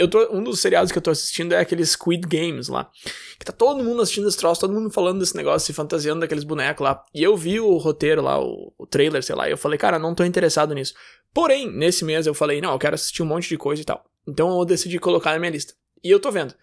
Eu 0.00 0.08
tô, 0.08 0.34
um 0.34 0.42
dos 0.42 0.60
seriados 0.60 0.90
que 0.90 0.96
eu 0.96 1.02
tô 1.02 1.10
assistindo 1.10 1.52
é 1.52 1.58
aqueles 1.58 1.90
Squid 1.90 2.26
Games 2.26 2.68
lá. 2.68 2.90
Que 3.38 3.44
tá 3.44 3.52
todo 3.52 3.84
mundo 3.84 4.00
assistindo 4.00 4.26
esse 4.26 4.38
troço, 4.38 4.58
todo 4.58 4.72
mundo 4.72 4.90
falando 4.90 5.18
desse 5.18 5.36
negócio, 5.36 5.66
se 5.66 5.74
fantasiando 5.74 6.20
daqueles 6.20 6.42
bonecos 6.42 6.82
lá. 6.82 7.04
E 7.14 7.22
eu 7.22 7.36
vi 7.36 7.60
o 7.60 7.76
roteiro 7.76 8.22
lá, 8.22 8.42
o, 8.42 8.72
o 8.78 8.86
trailer, 8.86 9.22
sei 9.22 9.36
lá, 9.36 9.46
e 9.46 9.52
eu 9.52 9.58
falei, 9.58 9.78
cara, 9.78 9.98
não 9.98 10.14
tô 10.14 10.24
interessado 10.24 10.74
nisso. 10.74 10.94
Porém, 11.34 11.70
nesse 11.70 12.02
mês 12.02 12.26
eu 12.26 12.32
falei, 12.32 12.62
não, 12.62 12.72
eu 12.72 12.78
quero 12.78 12.94
assistir 12.94 13.22
um 13.22 13.26
monte 13.26 13.46
de 13.50 13.58
coisa 13.58 13.82
e 13.82 13.84
tal. 13.84 14.02
Então 14.26 14.58
eu 14.58 14.64
decidi 14.64 14.98
colocar 14.98 15.32
na 15.32 15.38
minha 15.38 15.50
lista. 15.50 15.74
E 16.02 16.10
eu 16.10 16.18
tô 16.18 16.30
vendo. 16.30 16.54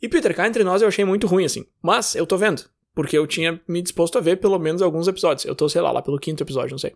E 0.00 0.08
Peter, 0.08 0.32
cá 0.32 0.46
entre 0.46 0.62
nós 0.62 0.80
eu 0.80 0.86
achei 0.86 1.04
muito 1.04 1.26
ruim, 1.26 1.44
assim. 1.44 1.66
Mas 1.82 2.14
eu 2.14 2.24
tô 2.24 2.38
vendo. 2.38 2.66
Porque 2.94 3.18
eu 3.18 3.26
tinha 3.26 3.60
me 3.66 3.82
disposto 3.82 4.16
a 4.16 4.20
ver 4.20 4.36
pelo 4.36 4.60
menos 4.60 4.80
alguns 4.80 5.08
episódios. 5.08 5.44
Eu 5.44 5.56
tô, 5.56 5.68
sei 5.68 5.80
lá, 5.80 5.90
lá 5.90 6.02
pelo 6.02 6.20
quinto 6.20 6.44
episódio, 6.44 6.70
não 6.70 6.78
sei. 6.78 6.94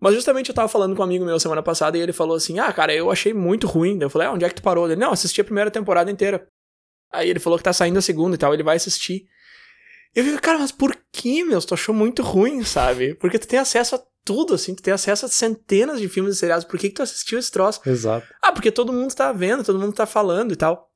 Mas 0.00 0.14
justamente 0.14 0.48
eu 0.48 0.54
tava 0.54 0.68
falando 0.68 0.94
com 0.94 1.02
um 1.02 1.04
amigo 1.04 1.24
meu 1.24 1.38
semana 1.38 1.62
passada 1.62 1.96
e 1.96 2.00
ele 2.00 2.12
falou 2.12 2.36
assim: 2.36 2.58
Ah, 2.58 2.72
cara, 2.72 2.94
eu 2.94 3.10
achei 3.10 3.32
muito 3.32 3.66
ruim. 3.66 3.98
Daí 3.98 4.06
eu 4.06 4.10
falei: 4.10 4.28
Ah, 4.28 4.32
onde 4.32 4.44
é 4.44 4.48
que 4.48 4.56
tu 4.56 4.62
parou? 4.62 4.86
Ele, 4.86 4.96
não, 4.96 5.12
assisti 5.12 5.40
a 5.40 5.44
primeira 5.44 5.70
temporada 5.70 6.10
inteira. 6.10 6.46
Aí 7.12 7.30
ele 7.30 7.38
falou 7.38 7.58
que 7.58 7.64
tá 7.64 7.72
saindo 7.72 7.98
a 7.98 8.02
segunda 8.02 8.34
e 8.34 8.38
tal, 8.38 8.52
ele 8.52 8.62
vai 8.62 8.76
assistir. 8.76 9.26
Eu 10.14 10.24
fico, 10.24 10.40
cara, 10.40 10.58
mas 10.58 10.70
por 10.70 10.96
que, 11.12 11.44
meu? 11.44 11.60
Tu 11.60 11.74
achou 11.74 11.94
muito 11.94 12.22
ruim, 12.22 12.62
sabe? 12.62 13.14
Porque 13.14 13.38
tu 13.38 13.48
tem 13.48 13.58
acesso 13.58 13.96
a 13.96 14.02
tudo, 14.24 14.54
assim, 14.54 14.74
tu 14.74 14.82
tem 14.82 14.94
acesso 14.94 15.26
a 15.26 15.28
centenas 15.28 16.00
de 16.00 16.08
filmes 16.08 16.36
e 16.36 16.38
seriados. 16.38 16.64
Por 16.64 16.78
que, 16.78 16.88
que 16.88 16.94
tu 16.94 17.02
assistiu 17.02 17.38
esse 17.38 17.50
troço? 17.50 17.80
Exato. 17.86 18.26
Ah, 18.42 18.52
porque 18.52 18.70
todo 18.70 18.92
mundo 18.92 19.14
tá 19.14 19.32
vendo, 19.32 19.64
todo 19.64 19.78
mundo 19.78 19.92
tá 19.92 20.06
falando 20.06 20.52
e 20.52 20.56
tal. 20.56 20.90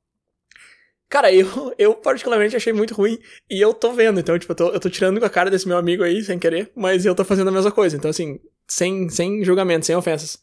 Cara, 1.09 1.33
eu, 1.33 1.73
eu 1.77 1.95
particularmente 1.95 2.55
achei 2.55 2.71
muito 2.71 2.93
ruim 2.93 3.17
e 3.49 3.59
eu 3.59 3.73
tô 3.73 3.91
vendo, 3.91 4.19
então, 4.19 4.37
tipo, 4.37 4.51
eu 4.51 4.55
tô, 4.55 4.69
eu 4.69 4.79
tô 4.79 4.89
tirando 4.89 5.19
com 5.19 5.25
a 5.25 5.29
cara 5.29 5.49
desse 5.49 5.67
meu 5.67 5.77
amigo 5.77 6.03
aí, 6.03 6.23
sem 6.23 6.37
querer, 6.37 6.71
mas 6.75 7.05
eu 7.05 7.15
tô 7.15 7.25
fazendo 7.25 7.47
a 7.47 7.51
mesma 7.51 7.71
coisa. 7.71 7.97
Então, 7.97 8.09
assim, 8.09 8.39
sem, 8.69 9.09
sem 9.09 9.43
julgamento, 9.43 9.85
sem 9.85 9.95
ofensas. 9.95 10.39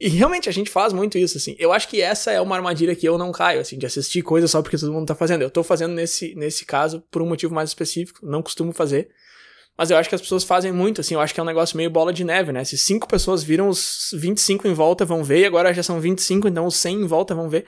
E 0.00 0.08
realmente 0.08 0.48
a 0.48 0.52
gente 0.52 0.68
faz 0.68 0.92
muito 0.92 1.16
isso, 1.16 1.36
assim. 1.36 1.54
Eu 1.58 1.72
acho 1.72 1.86
que 1.86 2.00
essa 2.00 2.32
é 2.32 2.40
uma 2.40 2.56
armadilha 2.56 2.96
que 2.96 3.06
eu 3.06 3.16
não 3.16 3.30
caio, 3.30 3.60
assim, 3.60 3.78
de 3.78 3.86
assistir 3.86 4.22
coisas 4.22 4.50
só 4.50 4.60
porque 4.60 4.76
todo 4.76 4.92
mundo 4.92 5.06
tá 5.06 5.14
fazendo. 5.14 5.42
Eu 5.42 5.50
tô 5.50 5.62
fazendo 5.62 5.94
nesse, 5.94 6.34
nesse 6.34 6.64
caso 6.64 7.04
por 7.08 7.22
um 7.22 7.26
motivo 7.26 7.54
mais 7.54 7.70
específico, 7.70 8.26
não 8.26 8.42
costumo 8.42 8.72
fazer. 8.72 9.10
Mas 9.78 9.90
eu 9.90 9.96
acho 9.96 10.08
que 10.08 10.14
as 10.14 10.20
pessoas 10.20 10.44
fazem 10.44 10.72
muito, 10.72 11.00
assim, 11.00 11.14
eu 11.14 11.20
acho 11.20 11.32
que 11.32 11.40
é 11.40 11.42
um 11.42 11.46
negócio 11.46 11.76
meio 11.76 11.88
bola 11.88 12.12
de 12.12 12.24
neve, 12.24 12.52
né? 12.52 12.64
Se 12.64 12.76
cinco 12.76 13.06
pessoas 13.06 13.42
viram 13.42 13.68
os 13.68 14.10
25 14.12 14.66
em 14.66 14.74
volta 14.74 15.04
vão 15.04 15.24
ver, 15.24 15.40
e 15.40 15.44
agora 15.46 15.72
já 15.72 15.82
são 15.82 16.00
25, 16.00 16.48
então 16.48 16.66
os 16.66 16.76
100 16.76 17.02
em 17.02 17.06
volta 17.06 17.34
vão 17.34 17.48
ver. 17.48 17.64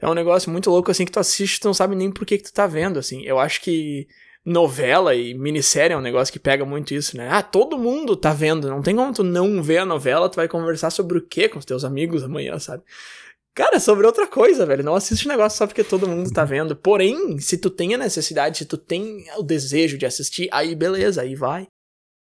É 0.00 0.08
um 0.08 0.14
negócio 0.14 0.50
muito 0.50 0.68
louco, 0.70 0.90
assim, 0.90 1.04
que 1.04 1.12
tu 1.12 1.20
assiste 1.20 1.60
tu 1.60 1.66
não 1.66 1.74
sabe 1.74 1.94
nem 1.94 2.10
por 2.10 2.26
que, 2.26 2.36
que 2.36 2.44
tu 2.44 2.52
tá 2.52 2.66
vendo, 2.66 2.98
assim. 2.98 3.22
Eu 3.22 3.38
acho 3.38 3.60
que 3.60 4.06
novela 4.44 5.14
e 5.14 5.32
minissérie 5.34 5.94
é 5.94 5.96
um 5.96 6.02
negócio 6.02 6.32
que 6.32 6.38
pega 6.38 6.64
muito 6.64 6.92
isso, 6.92 7.16
né? 7.16 7.28
Ah, 7.30 7.42
todo 7.42 7.78
mundo 7.78 8.14
tá 8.14 8.32
vendo, 8.32 8.68
não 8.68 8.82
tem 8.82 8.94
como 8.94 9.12
tu 9.12 9.24
não 9.24 9.62
ver 9.62 9.78
a 9.78 9.86
novela, 9.86 10.28
tu 10.28 10.36
vai 10.36 10.48
conversar 10.48 10.90
sobre 10.90 11.18
o 11.18 11.26
quê 11.26 11.48
com 11.48 11.58
os 11.58 11.64
teus 11.64 11.84
amigos 11.84 12.22
amanhã, 12.22 12.58
sabe? 12.58 12.82
Cara, 13.54 13.78
sobre 13.78 14.04
outra 14.04 14.26
coisa, 14.26 14.66
velho. 14.66 14.82
Não 14.82 14.96
assiste 14.96 15.28
negócio 15.28 15.56
só 15.58 15.66
porque 15.66 15.84
todo 15.84 16.08
mundo 16.08 16.32
tá 16.32 16.44
vendo. 16.44 16.74
Porém, 16.74 17.38
se 17.38 17.56
tu 17.56 17.70
tem 17.70 17.94
a 17.94 17.98
necessidade, 17.98 18.58
se 18.58 18.64
tu 18.64 18.76
tem 18.76 19.24
o 19.36 19.44
desejo 19.44 19.96
de 19.96 20.04
assistir, 20.04 20.48
aí 20.50 20.74
beleza, 20.74 21.22
aí 21.22 21.36
vai. 21.36 21.68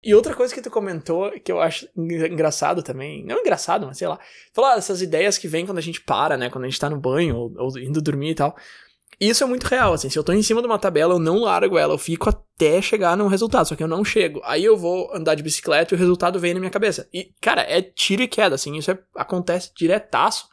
E 0.03 0.15
outra 0.15 0.33
coisa 0.33 0.53
que 0.55 0.61
tu 0.61 0.71
comentou, 0.71 1.29
que 1.39 1.51
eu 1.51 1.61
acho 1.61 1.87
engraçado 1.95 2.81
também, 2.81 3.23
não 3.25 3.39
engraçado, 3.39 3.85
mas 3.85 3.97
sei 3.97 4.07
lá, 4.07 4.17
falar 4.53 4.77
essas 4.77 5.01
ideias 5.01 5.37
que 5.37 5.47
vêm 5.47 5.65
quando 5.65 5.77
a 5.77 5.81
gente 5.81 6.01
para, 6.01 6.37
né, 6.37 6.49
quando 6.49 6.63
a 6.63 6.67
gente 6.67 6.79
tá 6.79 6.89
no 6.89 6.97
banho 6.97 7.35
ou, 7.35 7.53
ou 7.57 7.77
indo 7.77 8.01
dormir 8.01 8.31
e 8.31 8.35
tal. 8.35 8.55
Isso 9.19 9.43
é 9.43 9.47
muito 9.47 9.65
real, 9.65 9.93
assim. 9.93 10.09
Se 10.09 10.17
eu 10.17 10.23
tô 10.23 10.31
em 10.31 10.41
cima 10.41 10.61
de 10.61 10.67
uma 10.67 10.79
tabela, 10.79 11.13
eu 11.13 11.19
não 11.19 11.39
largo 11.39 11.77
ela, 11.77 11.93
eu 11.93 11.97
fico 11.97 12.29
até 12.29 12.81
chegar 12.81 13.17
num 13.17 13.27
resultado, 13.27 13.67
só 13.67 13.75
que 13.75 13.83
eu 13.83 13.87
não 13.87 14.05
chego. 14.05 14.39
Aí 14.45 14.63
eu 14.63 14.77
vou 14.77 15.13
andar 15.13 15.35
de 15.35 15.43
bicicleta 15.43 15.93
e 15.93 15.95
o 15.95 15.99
resultado 15.99 16.39
vem 16.39 16.53
na 16.53 16.59
minha 16.59 16.71
cabeça. 16.71 17.07
E, 17.13 17.33
cara, 17.41 17.61
é 17.61 17.81
tiro 17.81 18.21
e 18.21 18.27
queda, 18.27 18.55
assim, 18.55 18.77
isso 18.77 18.91
é, 18.91 18.99
acontece 19.15 19.71
diretaço. 19.75 20.47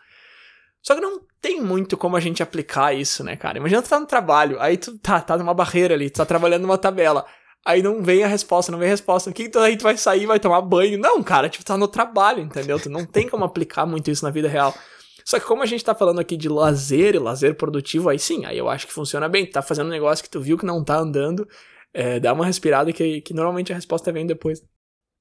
Só 0.83 0.95
que 0.95 1.01
não 1.01 1.21
tem 1.41 1.61
muito 1.61 1.97
como 1.97 2.17
a 2.17 2.21
gente 2.21 2.43
aplicar 2.43 2.93
isso, 2.93 3.23
né, 3.23 3.37
cara? 3.37 3.59
Imagina 3.59 3.83
tu 3.83 3.89
tá 3.89 4.01
no 4.01 4.07
trabalho, 4.07 4.61
aí 4.61 4.77
tu 4.77 4.99
tá, 4.99 5.21
tá 5.21 5.37
numa 5.37 5.55
barreira 5.55 5.95
ali, 5.95 6.11
tu 6.11 6.17
tá 6.17 6.27
trabalhando 6.27 6.63
numa 6.63 6.79
tabela. 6.79 7.25
Aí 7.65 7.83
não 7.83 8.03
vem 8.03 8.23
a 8.23 8.29
resposta, 8.29 8.71
não 8.71 8.79
vem 8.79 8.89
a 8.89 8.93
resposta. 8.93 9.31
O 9.31 9.33
que 9.33 9.49
tu 9.49 9.59
aí 9.59 9.77
tu 9.77 9.83
vai 9.83 9.97
sair, 9.97 10.27
vai 10.27 10.39
tomar 10.39 10.61
banho? 10.61 10.99
Não, 10.99 11.23
cara, 11.23 11.49
tipo, 11.49 11.65
tá 11.65 11.77
no 11.77 11.89
trabalho, 11.89 12.41
entendeu? 12.41 12.79
Tu 12.79 12.89
não 12.89 13.05
tem 13.05 13.29
como 13.29 13.45
aplicar 13.45 13.87
muito 13.87 14.09
isso 14.11 14.25
na 14.25 14.31
vida 14.31 14.49
real. 14.49 14.73
Só 15.27 15.41
que 15.41 15.47
como 15.47 15.63
a 15.63 15.67
gente 15.67 15.85
tá 15.85 15.93
falando 15.93 16.21
aqui 16.21 16.37
de 16.37 16.49
lazer 16.49 17.17
e 17.17 17.19
lazer 17.19 17.57
produtivo, 17.57 18.09
aí 18.09 18.19
sim, 18.19 18.45
aí 18.45 18.57
eu 18.57 18.69
acho 18.69 18.87
que 18.87 18.93
funciona 18.93 19.29
bem. 19.29 19.45
Tu 19.45 19.53
tá 19.53 19.61
fazendo 19.61 19.89
um 19.89 19.91
negócio 19.91 20.23
que 20.23 20.31
tu 20.31 20.41
viu 20.41 20.57
que 20.57 20.65
não 20.65 20.85
tá 20.85 20.97
andando, 20.99 21.49
é, 21.93 22.21
dá 22.21 22.33
uma 22.33 22.47
respirada 22.47 22.93
que, 22.93 23.21
que 23.23 23.35
normalmente 23.35 23.73
a 23.73 23.75
resposta 23.75 24.13
vem 24.13 24.25
depois. 24.25 24.63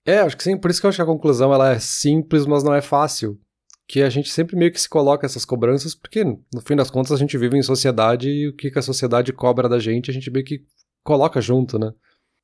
É, 0.05 0.19
acho 0.19 0.37
que 0.37 0.43
sim, 0.43 0.55
por 0.55 0.69
isso 0.69 0.79
que 0.79 0.85
eu 0.85 0.89
acho 0.89 0.97
que 0.97 1.01
a 1.01 1.07
conclusão 1.07 1.51
ela 1.51 1.71
é 1.71 1.79
simples, 1.79 2.45
mas 2.45 2.63
não 2.63 2.75
é 2.75 2.81
fácil. 2.81 3.39
Que 3.87 4.03
a 4.03 4.09
gente 4.09 4.29
sempre 4.29 4.55
meio 4.55 4.71
que 4.71 4.79
se 4.79 4.87
coloca 4.87 5.25
essas 5.25 5.43
cobranças, 5.43 5.95
porque 5.95 6.23
no 6.23 6.61
fim 6.63 6.75
das 6.75 6.91
contas 6.91 7.11
a 7.11 7.17
gente 7.17 7.35
vive 7.37 7.57
em 7.57 7.63
sociedade 7.63 8.29
e 8.29 8.47
o 8.47 8.55
que, 8.55 8.69
que 8.69 8.77
a 8.77 8.83
sociedade 8.83 9.33
cobra 9.33 9.67
da 9.67 9.79
gente, 9.79 10.11
a 10.11 10.13
gente 10.13 10.29
meio 10.29 10.45
que 10.45 10.63
coloca 11.03 11.41
junto, 11.41 11.79
né? 11.79 11.91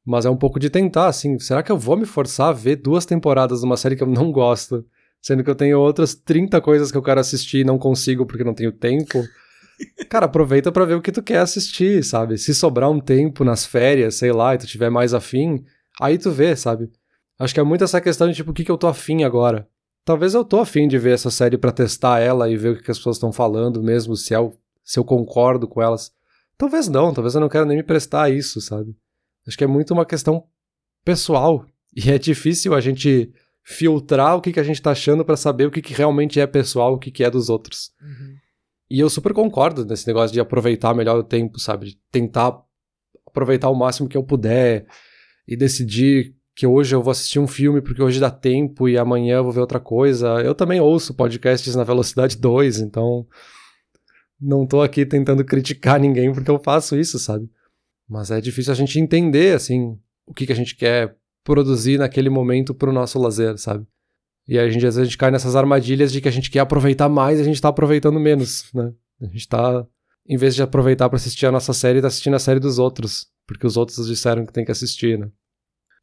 Mas 0.04 0.26
é 0.26 0.30
um 0.32 0.38
pouco 0.38 0.60
de 0.60 0.72
tentar, 0.72 1.08
assim, 1.08 1.38
será 1.38 1.62
que 1.62 1.72
eu 1.72 1.78
vou 1.78 1.96
me 1.96 2.06
forçar 2.08 2.50
a 2.50 2.54
ver 2.54 2.78
duas 2.78 3.06
temporadas 3.06 3.60
de 3.60 3.66
uma 3.68 3.78
série 3.78 3.96
que 3.96 4.02
eu 4.02 4.08
não 4.08 4.32
gosto? 4.32 4.84
Sendo 5.22 5.44
que 5.44 5.50
eu 5.50 5.56
tenho 5.56 5.80
outras 5.80 6.16
30 6.16 6.60
coisas 6.62 6.92
que 6.92 6.98
eu 6.98 7.04
quero 7.04 7.20
assistir 7.20 7.60
e 7.60 7.64
não 7.64 7.78
consigo 7.78 8.26
porque 8.26 8.44
não 8.44 8.54
tenho 8.54 8.72
tempo. 8.72 9.24
Cara, 10.10 10.26
aproveita 10.26 10.72
para 10.72 10.86
ver 10.86 10.96
o 10.96 11.02
que 11.02 11.12
tu 11.12 11.22
quer 11.22 11.38
assistir, 11.38 12.04
sabe? 12.04 12.38
Se 12.38 12.54
sobrar 12.54 12.90
um 12.90 13.00
tempo 13.00 13.44
nas 13.44 13.66
férias, 13.66 14.16
sei 14.16 14.32
lá, 14.32 14.56
e 14.56 14.58
tu 14.58 14.68
tiver 14.68 14.90
mais 14.90 15.14
afim, 15.14 15.64
aí 16.00 16.18
tu 16.18 16.32
vê, 16.32 16.56
sabe? 16.56 16.92
Acho 17.40 17.54
que 17.54 17.60
é 17.60 17.64
muito 17.64 17.84
essa 17.84 18.02
questão 18.02 18.28
de 18.30 18.36
tipo, 18.36 18.52
o 18.52 18.54
que, 18.54 18.64
que 18.64 18.72
eu 18.72 18.78
tô 18.78 18.88
afim 18.88 19.24
agora? 19.24 19.68
Talvez 20.04 20.34
eu 20.34 20.44
tô 20.44 20.60
afim 20.60 20.88
de 20.88 20.98
ver 20.98 21.14
essa 21.14 21.30
série 21.30 21.58
para 21.58 21.72
testar 21.72 22.20
ela 22.20 22.50
e 22.50 22.58
ver 22.58 22.70
o 22.70 22.76
que, 22.76 22.84
que 22.84 22.92
as 22.92 22.98
pessoas 22.98 23.18
estão 23.18 23.32
falando 23.32 23.82
mesmo, 23.82 24.16
se, 24.16 24.34
é 24.34 24.38
se 24.84 25.00
eu 25.00 25.04
concordo 25.04 25.68
com 25.68 25.82
elas. 25.82 26.12
Talvez 26.58 26.88
não, 26.88 27.14
talvez 27.14 27.34
eu 27.34 27.42
não 27.42 27.50
quero 27.50 27.66
nem 27.66 27.78
me 27.78 27.84
prestar 27.84 28.24
a 28.24 28.30
isso, 28.30 28.62
sabe? 28.62 28.96
Acho 29.48 29.58
que 29.58 29.64
é 29.64 29.68
muito 29.68 29.94
uma 29.94 30.06
questão 30.06 30.44
pessoal. 31.04 31.66
E 31.96 32.10
é 32.10 32.18
difícil 32.18 32.74
a 32.74 32.80
gente 32.80 33.34
filtrar 33.64 34.36
o 34.36 34.42
que, 34.42 34.52
que 34.52 34.60
a 34.60 34.64
gente 34.64 34.82
tá 34.82 34.92
achando 34.92 35.24
para 35.24 35.38
saber 35.38 35.66
o 35.66 35.72
que, 35.72 35.82
que 35.82 35.94
realmente 35.94 36.40
é 36.40 36.48
pessoal, 36.48 36.94
o 36.94 37.00
que, 37.00 37.12
que 37.12 37.24
é 37.24 37.30
dos 37.30 37.50
outros. 37.50 37.92
Uhum. 38.02 38.36
E 38.90 39.00
eu 39.00 39.10
super 39.10 39.34
concordo 39.34 39.86
nesse 39.86 40.06
negócio 40.08 40.34
de 40.34 40.40
aproveitar 40.40 40.94
melhor 40.94 41.18
o 41.18 41.24
tempo, 41.24 41.60
sabe? 41.60 41.88
De 41.88 42.00
tentar 42.12 42.62
aproveitar 43.26 43.70
o 43.70 43.76
máximo 43.76 44.10
que 44.10 44.18
eu 44.18 44.24
puder 44.24 44.86
e 45.48 45.56
decidir 45.56 46.36
que 46.54 46.68
hoje 46.68 46.94
eu 46.94 47.02
vou 47.02 47.12
assistir 47.12 47.40
um 47.40 47.48
filme 47.48 47.82
porque 47.82 48.02
hoje 48.02 48.20
dá 48.20 48.30
tempo 48.30 48.90
e 48.90 48.98
amanhã 48.98 49.38
eu 49.38 49.44
vou 49.44 49.54
ver 49.54 49.62
outra 49.62 49.80
coisa. 49.80 50.42
Eu 50.42 50.54
também 50.54 50.82
ouço 50.82 51.14
podcasts 51.14 51.76
na 51.76 51.84
velocidade 51.84 52.38
2, 52.38 52.80
então 52.80 53.26
não 54.40 54.66
tô 54.66 54.82
aqui 54.82 55.06
tentando 55.06 55.46
criticar 55.46 56.00
ninguém 56.00 56.34
porque 56.34 56.52
eu 56.52 56.60
faço 56.60 56.98
isso, 56.98 57.18
sabe? 57.18 57.50
Mas 58.10 58.32
é 58.32 58.42
difícil 58.42 58.74
a 58.74 58.76
gente 58.76 59.00
entender, 59.00 59.56
assim, 59.56 59.98
o 60.26 60.34
que, 60.34 60.46
que 60.46 60.52
a 60.52 60.56
gente 60.56 60.76
quer 60.76 61.16
produzir 61.44 61.98
naquele 61.98 62.30
momento 62.30 62.74
pro 62.74 62.94
nosso 62.94 63.20
lazer, 63.20 63.58
sabe? 63.58 63.86
E 64.48 64.58
a 64.58 64.70
gente, 64.70 64.86
às 64.86 64.96
vezes, 64.96 65.00
a 65.00 65.04
gente 65.04 65.18
cai 65.18 65.32
nessas 65.32 65.56
armadilhas 65.56 66.12
de 66.12 66.20
que 66.20 66.28
a 66.28 66.32
gente 66.32 66.50
quer 66.50 66.60
aproveitar 66.60 67.08
mais 67.08 67.40
e 67.40 67.42
a 67.42 67.46
gente 67.46 67.62
tá 67.62 67.70
aproveitando 67.70 68.20
menos, 68.20 68.66
né? 68.74 68.92
A 69.22 69.26
gente 69.26 69.48
tá, 69.48 69.86
em 70.28 70.38
vez 70.38 70.56
de 70.56 70.64
aproveitar 70.64 71.10
para 71.10 71.18
assistir 71.18 71.46
a 71.46 71.52
nossa 71.52 71.74
série, 71.74 72.02
tá 72.02 72.08
assistindo 72.08 72.36
a 72.36 72.40
série 72.40 72.60
dos 72.60 72.80
outros, 72.80 73.28
porque 73.48 73.68
os 73.68 73.78
outros 73.78 74.08
disseram 74.08 74.46
que 74.46 74.54
tem 74.54 74.66
que 74.66 74.72
assistir, 74.72 75.18
né? 75.18 75.30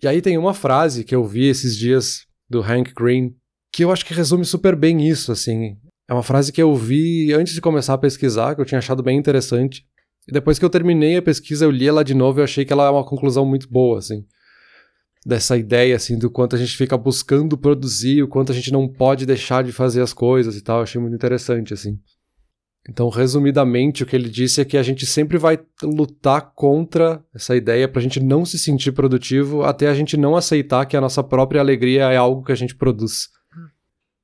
E 0.02 0.06
aí 0.06 0.22
tem 0.22 0.38
uma 0.38 0.54
frase 0.54 1.04
que 1.04 1.14
eu 1.14 1.24
vi 1.24 1.46
esses 1.46 1.76
dias 1.76 2.24
do 2.48 2.60
Hank 2.62 2.92
Green, 2.94 3.34
que 3.72 3.84
eu 3.84 3.90
acho 3.90 4.06
que 4.06 4.14
resume 4.14 4.44
super 4.44 4.76
bem 4.76 5.08
isso, 5.08 5.32
assim. 5.32 5.76
É 6.08 6.14
uma 6.14 6.22
frase 6.22 6.52
que 6.52 6.62
eu 6.62 6.74
vi 6.74 7.32
antes 7.34 7.52
de 7.52 7.60
começar 7.60 7.94
a 7.94 7.98
pesquisar, 7.98 8.54
que 8.54 8.60
eu 8.60 8.64
tinha 8.64 8.78
achado 8.78 9.02
bem 9.02 9.18
interessante. 9.18 9.84
E 10.26 10.32
depois 10.32 10.58
que 10.58 10.64
eu 10.64 10.70
terminei 10.70 11.16
a 11.16 11.22
pesquisa, 11.22 11.64
eu 11.64 11.70
li 11.70 11.86
ela 11.86 12.04
de 12.04 12.14
novo 12.14 12.40
e 12.40 12.42
achei 12.42 12.64
que 12.64 12.72
ela 12.72 12.86
é 12.86 12.90
uma 12.90 13.04
conclusão 13.04 13.44
muito 13.44 13.68
boa, 13.68 13.98
assim. 13.98 14.24
Dessa 15.24 15.56
ideia, 15.56 15.96
assim, 15.96 16.18
do 16.18 16.30
quanto 16.30 16.56
a 16.56 16.58
gente 16.58 16.76
fica 16.76 16.96
buscando 16.96 17.58
produzir, 17.58 18.22
o 18.22 18.28
quanto 18.28 18.52
a 18.52 18.54
gente 18.54 18.72
não 18.72 18.88
pode 18.88 19.26
deixar 19.26 19.62
de 19.64 19.72
fazer 19.72 20.02
as 20.02 20.12
coisas 20.12 20.56
e 20.56 20.62
tal. 20.62 20.78
Eu 20.78 20.82
achei 20.84 21.00
muito 21.00 21.14
interessante, 21.14 21.74
assim. 21.74 21.98
Então, 22.88 23.10
resumidamente, 23.10 24.02
o 24.02 24.06
que 24.06 24.16
ele 24.16 24.30
disse 24.30 24.62
é 24.62 24.64
que 24.64 24.78
a 24.78 24.82
gente 24.82 25.04
sempre 25.04 25.36
vai 25.36 25.58
lutar 25.82 26.52
contra 26.54 27.22
essa 27.34 27.54
ideia 27.54 27.86
para 27.86 28.00
a 28.00 28.02
gente 28.02 28.18
não 28.18 28.46
se 28.46 28.58
sentir 28.58 28.92
produtivo 28.92 29.62
até 29.62 29.88
a 29.88 29.94
gente 29.94 30.16
não 30.16 30.34
aceitar 30.34 30.86
que 30.86 30.96
a 30.96 31.00
nossa 31.00 31.22
própria 31.22 31.60
alegria 31.60 32.10
é 32.10 32.16
algo 32.16 32.42
que 32.42 32.52
a 32.52 32.56
gente 32.56 32.74
produz. 32.74 33.28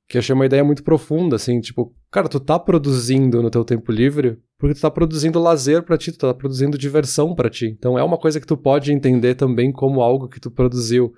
Que 0.09 0.17
eu 0.17 0.19
achei 0.19 0.33
uma 0.33 0.47
ideia 0.47 0.63
muito 0.63 0.83
profunda, 0.83 1.35
assim, 1.35 1.59
tipo, 1.61 1.93
cara, 2.15 2.29
tu 2.29 2.39
tá 2.39 2.57
produzindo 2.57 3.43
no 3.43 3.49
teu 3.49 3.65
tempo 3.65 3.91
livre 3.91 4.39
porque 4.57 4.73
tu 4.73 4.79
tá 4.79 4.89
produzindo 4.89 5.37
lazer 5.37 5.83
para 5.83 5.97
ti, 5.97 6.13
tu 6.13 6.19
tá 6.19 6.33
produzindo 6.33 6.77
diversão 6.77 7.35
para 7.35 7.49
ti. 7.49 7.75
Então 7.77 7.99
é 7.99 8.03
uma 8.03 8.17
coisa 8.17 8.39
que 8.39 8.47
tu 8.47 8.55
pode 8.55 8.93
entender 8.93 9.35
também 9.35 9.69
como 9.69 10.01
algo 10.01 10.29
que 10.29 10.39
tu 10.39 10.49
produziu. 10.49 11.13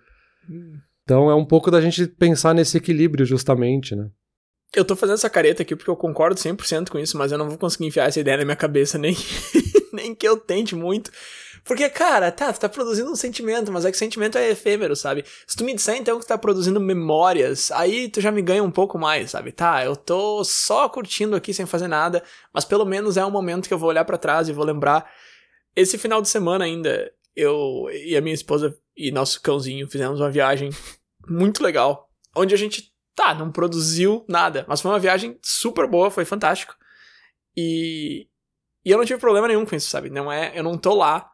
Então 1.03 1.29
é 1.29 1.35
um 1.35 1.45
pouco 1.45 1.69
da 1.69 1.79
gente 1.79 2.07
pensar 2.07 2.55
nesse 2.55 2.77
equilíbrio 2.77 3.27
justamente, 3.27 3.95
né? 3.95 4.09
Eu 4.75 4.83
tô 4.83 4.95
fazendo 4.95 5.13
essa 5.13 5.29
careta 5.29 5.61
aqui 5.61 5.75
porque 5.75 5.89
eu 5.89 5.95
concordo 5.95 6.39
100% 6.39 6.89
com 6.89 6.97
isso, 6.97 7.15
mas 7.15 7.31
eu 7.31 7.37
não 7.37 7.47
vou 7.47 7.59
conseguir 7.59 7.85
enfiar 7.85 8.07
essa 8.07 8.19
ideia 8.19 8.37
na 8.37 8.45
minha 8.45 8.55
cabeça, 8.55 8.97
nem, 8.97 9.15
nem 9.93 10.15
que 10.15 10.27
eu 10.27 10.35
tente 10.35 10.75
muito. 10.75 11.11
Porque, 11.67 11.89
cara, 11.89 12.31
tá, 12.31 12.53
tu 12.53 12.61
tá 12.61 12.69
produzindo 12.69 13.11
um 13.11 13.15
sentimento, 13.15 13.71
mas 13.73 13.83
é 13.83 13.91
que 13.91 13.97
sentimento 13.97 14.37
é 14.37 14.51
efêmero, 14.51 14.95
sabe? 14.95 15.25
Se 15.45 15.57
tu 15.57 15.65
me 15.65 15.73
disser 15.73 15.97
então 15.97 16.17
que 16.17 16.25
tu 16.25 16.29
tá 16.29 16.37
produzindo 16.37 16.79
memórias, 16.79 17.69
aí 17.71 18.07
tu 18.07 18.21
já 18.21 18.31
me 18.31 18.41
ganha 18.41 18.63
um 18.63 18.71
pouco 18.71 18.97
mais, 18.97 19.31
sabe? 19.31 19.51
Tá, 19.51 19.83
eu 19.83 19.93
tô 19.93 20.45
só 20.45 20.87
curtindo 20.87 21.35
aqui 21.35 21.53
sem 21.53 21.65
fazer 21.65 21.89
nada, 21.89 22.23
mas 22.53 22.63
pelo 22.63 22.85
menos 22.85 23.17
é 23.17 23.25
um 23.25 23.29
momento 23.29 23.67
que 23.67 23.73
eu 23.73 23.77
vou 23.77 23.89
olhar 23.89 24.05
para 24.05 24.17
trás 24.17 24.47
e 24.47 24.53
vou 24.53 24.63
lembrar. 24.63 25.11
Esse 25.75 25.97
final 25.97 26.21
de 26.21 26.29
semana 26.29 26.63
ainda, 26.63 27.11
eu 27.35 27.89
e 27.91 28.15
a 28.15 28.21
minha 28.21 28.33
esposa 28.33 28.73
e 28.95 29.11
nosso 29.11 29.41
cãozinho 29.41 29.89
fizemos 29.89 30.21
uma 30.21 30.31
viagem 30.31 30.69
muito 31.27 31.61
legal, 31.61 32.09
onde 32.33 32.55
a 32.55 32.57
gente 32.57 32.93
tá, 33.13 33.33
não 33.33 33.51
produziu 33.51 34.23
nada, 34.29 34.65
mas 34.69 34.79
foi 34.79 34.89
uma 34.89 34.99
viagem 34.99 35.37
super 35.43 35.85
boa, 35.85 36.09
foi 36.09 36.23
fantástico. 36.23 36.73
E, 37.57 38.27
e 38.85 38.91
eu 38.91 38.97
não 38.97 39.05
tive 39.05 39.19
problema 39.19 39.49
nenhum 39.49 39.65
com 39.65 39.75
isso, 39.75 39.89
sabe? 39.89 40.09
Não 40.09 40.31
é, 40.31 40.53
eu 40.55 40.63
não 40.63 40.77
tô 40.77 40.95
lá 40.95 41.29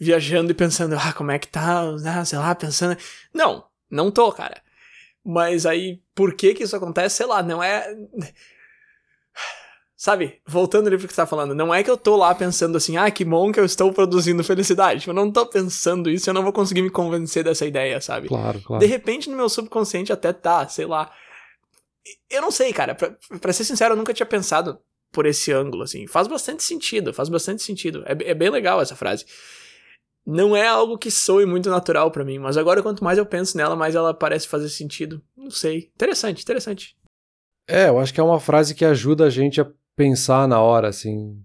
viajando 0.00 0.50
e 0.50 0.54
pensando, 0.54 0.96
ah, 0.96 1.12
como 1.12 1.30
é 1.30 1.38
que 1.38 1.46
tá, 1.46 1.82
ah, 2.06 2.24
sei 2.24 2.38
lá, 2.38 2.54
pensando. 2.54 2.96
Não, 3.34 3.66
não 3.90 4.10
tô, 4.10 4.32
cara. 4.32 4.62
Mas 5.22 5.66
aí, 5.66 6.00
por 6.14 6.34
que 6.34 6.54
que 6.54 6.62
isso 6.62 6.74
acontece? 6.74 7.16
Sei 7.16 7.26
lá, 7.26 7.42
não 7.42 7.62
é. 7.62 7.86
Sabe, 9.94 10.40
voltando 10.46 10.86
ali 10.86 10.96
pro 10.96 11.06
que 11.06 11.12
você 11.12 11.20
tá 11.20 11.26
falando, 11.26 11.54
não 11.54 11.74
é 11.74 11.82
que 11.82 11.90
eu 11.90 11.96
tô 11.96 12.16
lá 12.16 12.34
pensando 12.34 12.78
assim, 12.78 12.96
ah, 12.96 13.10
que 13.10 13.22
bom 13.22 13.52
que 13.52 13.60
eu 13.60 13.66
estou 13.66 13.92
produzindo 13.92 14.42
felicidade. 14.42 15.06
Eu 15.06 15.12
não 15.12 15.30
tô 15.30 15.44
pensando 15.44 16.08
isso, 16.08 16.30
eu 16.30 16.32
não 16.32 16.42
vou 16.42 16.54
conseguir 16.54 16.80
me 16.80 16.88
convencer 16.88 17.44
dessa 17.44 17.66
ideia, 17.66 18.00
sabe? 18.00 18.28
Claro, 18.28 18.62
claro. 18.62 18.80
De 18.80 18.86
repente, 18.86 19.28
no 19.28 19.36
meu 19.36 19.50
subconsciente 19.50 20.10
até 20.10 20.32
tá, 20.32 20.66
sei 20.66 20.86
lá. 20.86 21.12
Eu 22.30 22.40
não 22.40 22.50
sei, 22.50 22.72
cara. 22.72 22.94
Pra, 22.94 23.14
pra 23.38 23.52
ser 23.52 23.64
sincero, 23.64 23.92
eu 23.92 23.98
nunca 23.98 24.14
tinha 24.14 24.24
pensado 24.24 24.78
por 25.12 25.26
esse 25.26 25.52
ângulo, 25.52 25.82
assim. 25.82 26.06
Faz 26.06 26.26
bastante 26.26 26.62
sentido, 26.62 27.12
faz 27.12 27.28
bastante 27.28 27.62
sentido. 27.62 28.02
É, 28.06 28.30
é 28.30 28.34
bem 28.34 28.48
legal 28.48 28.80
essa 28.80 28.96
frase. 28.96 29.26
Não 30.26 30.54
é 30.54 30.66
algo 30.66 30.98
que 30.98 31.10
soe 31.10 31.46
muito 31.46 31.70
natural 31.70 32.10
para 32.10 32.24
mim, 32.24 32.38
mas 32.38 32.56
agora 32.56 32.82
quanto 32.82 33.02
mais 33.02 33.18
eu 33.18 33.26
penso 33.26 33.56
nela, 33.56 33.74
mais 33.74 33.94
ela 33.94 34.14
parece 34.14 34.46
fazer 34.46 34.68
sentido. 34.68 35.22
Não 35.36 35.50
sei. 35.50 35.90
Interessante, 35.94 36.42
interessante. 36.42 36.96
É, 37.66 37.88
eu 37.88 37.98
acho 37.98 38.12
que 38.12 38.20
é 38.20 38.22
uma 38.22 38.40
frase 38.40 38.74
que 38.74 38.84
ajuda 38.84 39.24
a 39.24 39.30
gente 39.30 39.60
a 39.60 39.70
pensar 39.96 40.48
na 40.48 40.60
hora, 40.60 40.88
assim, 40.88 41.40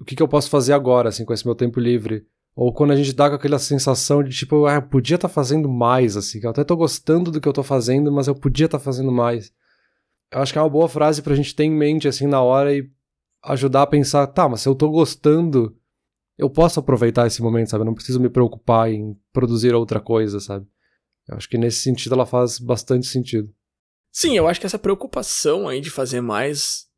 o 0.00 0.04
que, 0.04 0.14
que 0.14 0.22
eu 0.22 0.28
posso 0.28 0.50
fazer 0.50 0.72
agora, 0.72 1.08
assim, 1.08 1.24
com 1.24 1.32
esse 1.32 1.44
meu 1.44 1.54
tempo 1.54 1.80
livre. 1.80 2.26
Ou 2.54 2.72
quando 2.72 2.92
a 2.92 2.96
gente 2.96 3.12
dá 3.12 3.28
com 3.28 3.36
aquela 3.36 3.58
sensação 3.58 4.22
de 4.22 4.36
tipo, 4.36 4.66
ah, 4.66 4.74
eu 4.74 4.82
podia 4.82 5.14
estar 5.14 5.28
tá 5.28 5.34
fazendo 5.34 5.68
mais, 5.68 6.16
assim, 6.16 6.40
eu 6.42 6.50
até 6.50 6.64
tô 6.64 6.76
gostando 6.76 7.30
do 7.30 7.40
que 7.40 7.48
eu 7.48 7.52
tô 7.52 7.62
fazendo, 7.62 8.10
mas 8.10 8.26
eu 8.26 8.34
podia 8.34 8.66
estar 8.66 8.78
tá 8.78 8.84
fazendo 8.84 9.12
mais. 9.12 9.52
Eu 10.30 10.40
acho 10.40 10.52
que 10.52 10.58
é 10.58 10.62
uma 10.62 10.68
boa 10.68 10.88
frase 10.88 11.22
pra 11.22 11.34
gente 11.34 11.54
ter 11.54 11.64
em 11.64 11.70
mente, 11.70 12.08
assim, 12.08 12.26
na 12.26 12.42
hora 12.42 12.74
e 12.74 12.90
ajudar 13.44 13.82
a 13.82 13.86
pensar, 13.86 14.26
tá, 14.26 14.48
mas 14.48 14.60
se 14.60 14.68
eu 14.68 14.74
tô 14.74 14.90
gostando, 14.90 15.76
eu 16.38 16.48
posso 16.48 16.80
aproveitar 16.80 17.26
esse 17.26 17.42
momento, 17.42 17.70
sabe? 17.70 17.82
Eu 17.82 17.86
não 17.86 17.94
preciso 17.94 18.20
me 18.20 18.30
preocupar 18.30 18.90
em 18.90 19.14
produzir 19.32 19.74
outra 19.74 20.00
coisa, 20.00 20.38
sabe? 20.40 20.66
Eu 21.28 21.36
acho 21.36 21.48
que 21.48 21.58
nesse 21.58 21.80
sentido 21.80 22.14
ela 22.14 22.24
faz 22.24 22.58
bastante 22.58 23.06
sentido. 23.06 23.52
Sim, 24.10 24.36
eu 24.36 24.48
acho 24.48 24.60
que 24.60 24.66
essa 24.66 24.78
preocupação 24.78 25.68
aí 25.68 25.80
de 25.80 25.90
fazer 25.90 26.20
mais 26.20 26.88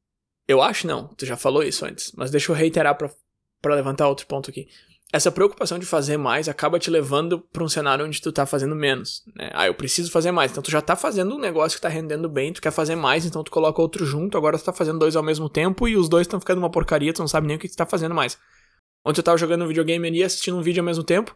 eu 0.50 0.60
acho 0.60 0.84
não, 0.84 1.06
tu 1.06 1.24
já 1.24 1.36
falou 1.36 1.62
isso 1.62 1.86
antes, 1.86 2.10
mas 2.16 2.28
deixa 2.28 2.50
eu 2.50 2.56
reiterar 2.56 2.98
para 2.98 3.74
levantar 3.74 4.08
outro 4.08 4.26
ponto 4.26 4.50
aqui. 4.50 4.66
Essa 5.12 5.30
preocupação 5.30 5.78
de 5.78 5.86
fazer 5.86 6.16
mais 6.16 6.48
acaba 6.48 6.76
te 6.76 6.90
levando 6.90 7.38
para 7.38 7.62
um 7.62 7.68
cenário 7.68 8.04
onde 8.04 8.20
tu 8.20 8.32
tá 8.32 8.44
fazendo 8.44 8.74
menos, 8.74 9.22
né? 9.36 9.50
Ah, 9.54 9.68
eu 9.68 9.74
preciso 9.74 10.10
fazer 10.10 10.32
mais. 10.32 10.50
Então 10.50 10.60
tu 10.60 10.68
já 10.68 10.82
tá 10.82 10.96
fazendo 10.96 11.36
um 11.36 11.38
negócio 11.38 11.76
que 11.76 11.82
tá 11.82 11.88
rendendo 11.88 12.28
bem, 12.28 12.52
tu 12.52 12.60
quer 12.60 12.72
fazer 12.72 12.96
mais, 12.96 13.24
então 13.24 13.44
tu 13.44 13.50
coloca 13.52 13.80
outro 13.80 14.04
junto, 14.04 14.36
agora 14.36 14.58
tu 14.58 14.64
tá 14.64 14.72
fazendo 14.72 14.98
dois 14.98 15.14
ao 15.14 15.22
mesmo 15.22 15.48
tempo 15.48 15.86
e 15.86 15.96
os 15.96 16.08
dois 16.08 16.26
estão 16.26 16.40
ficando 16.40 16.58
uma 16.58 16.70
porcaria, 16.70 17.12
tu 17.12 17.20
não 17.20 17.28
sabe 17.28 17.46
nem 17.46 17.56
o 17.56 17.60
que 17.60 17.68
tu 17.68 17.76
tá 17.76 17.86
fazendo 17.86 18.14
mais. 18.14 18.36
Ontem 19.04 19.20
eu 19.20 19.24
tava 19.24 19.38
jogando 19.38 19.64
um 19.64 19.68
videogame 19.68 20.06
ali, 20.06 20.22
assistindo 20.22 20.56
um 20.56 20.62
vídeo 20.62 20.80
ao 20.80 20.86
mesmo 20.86 21.04
tempo, 21.04 21.34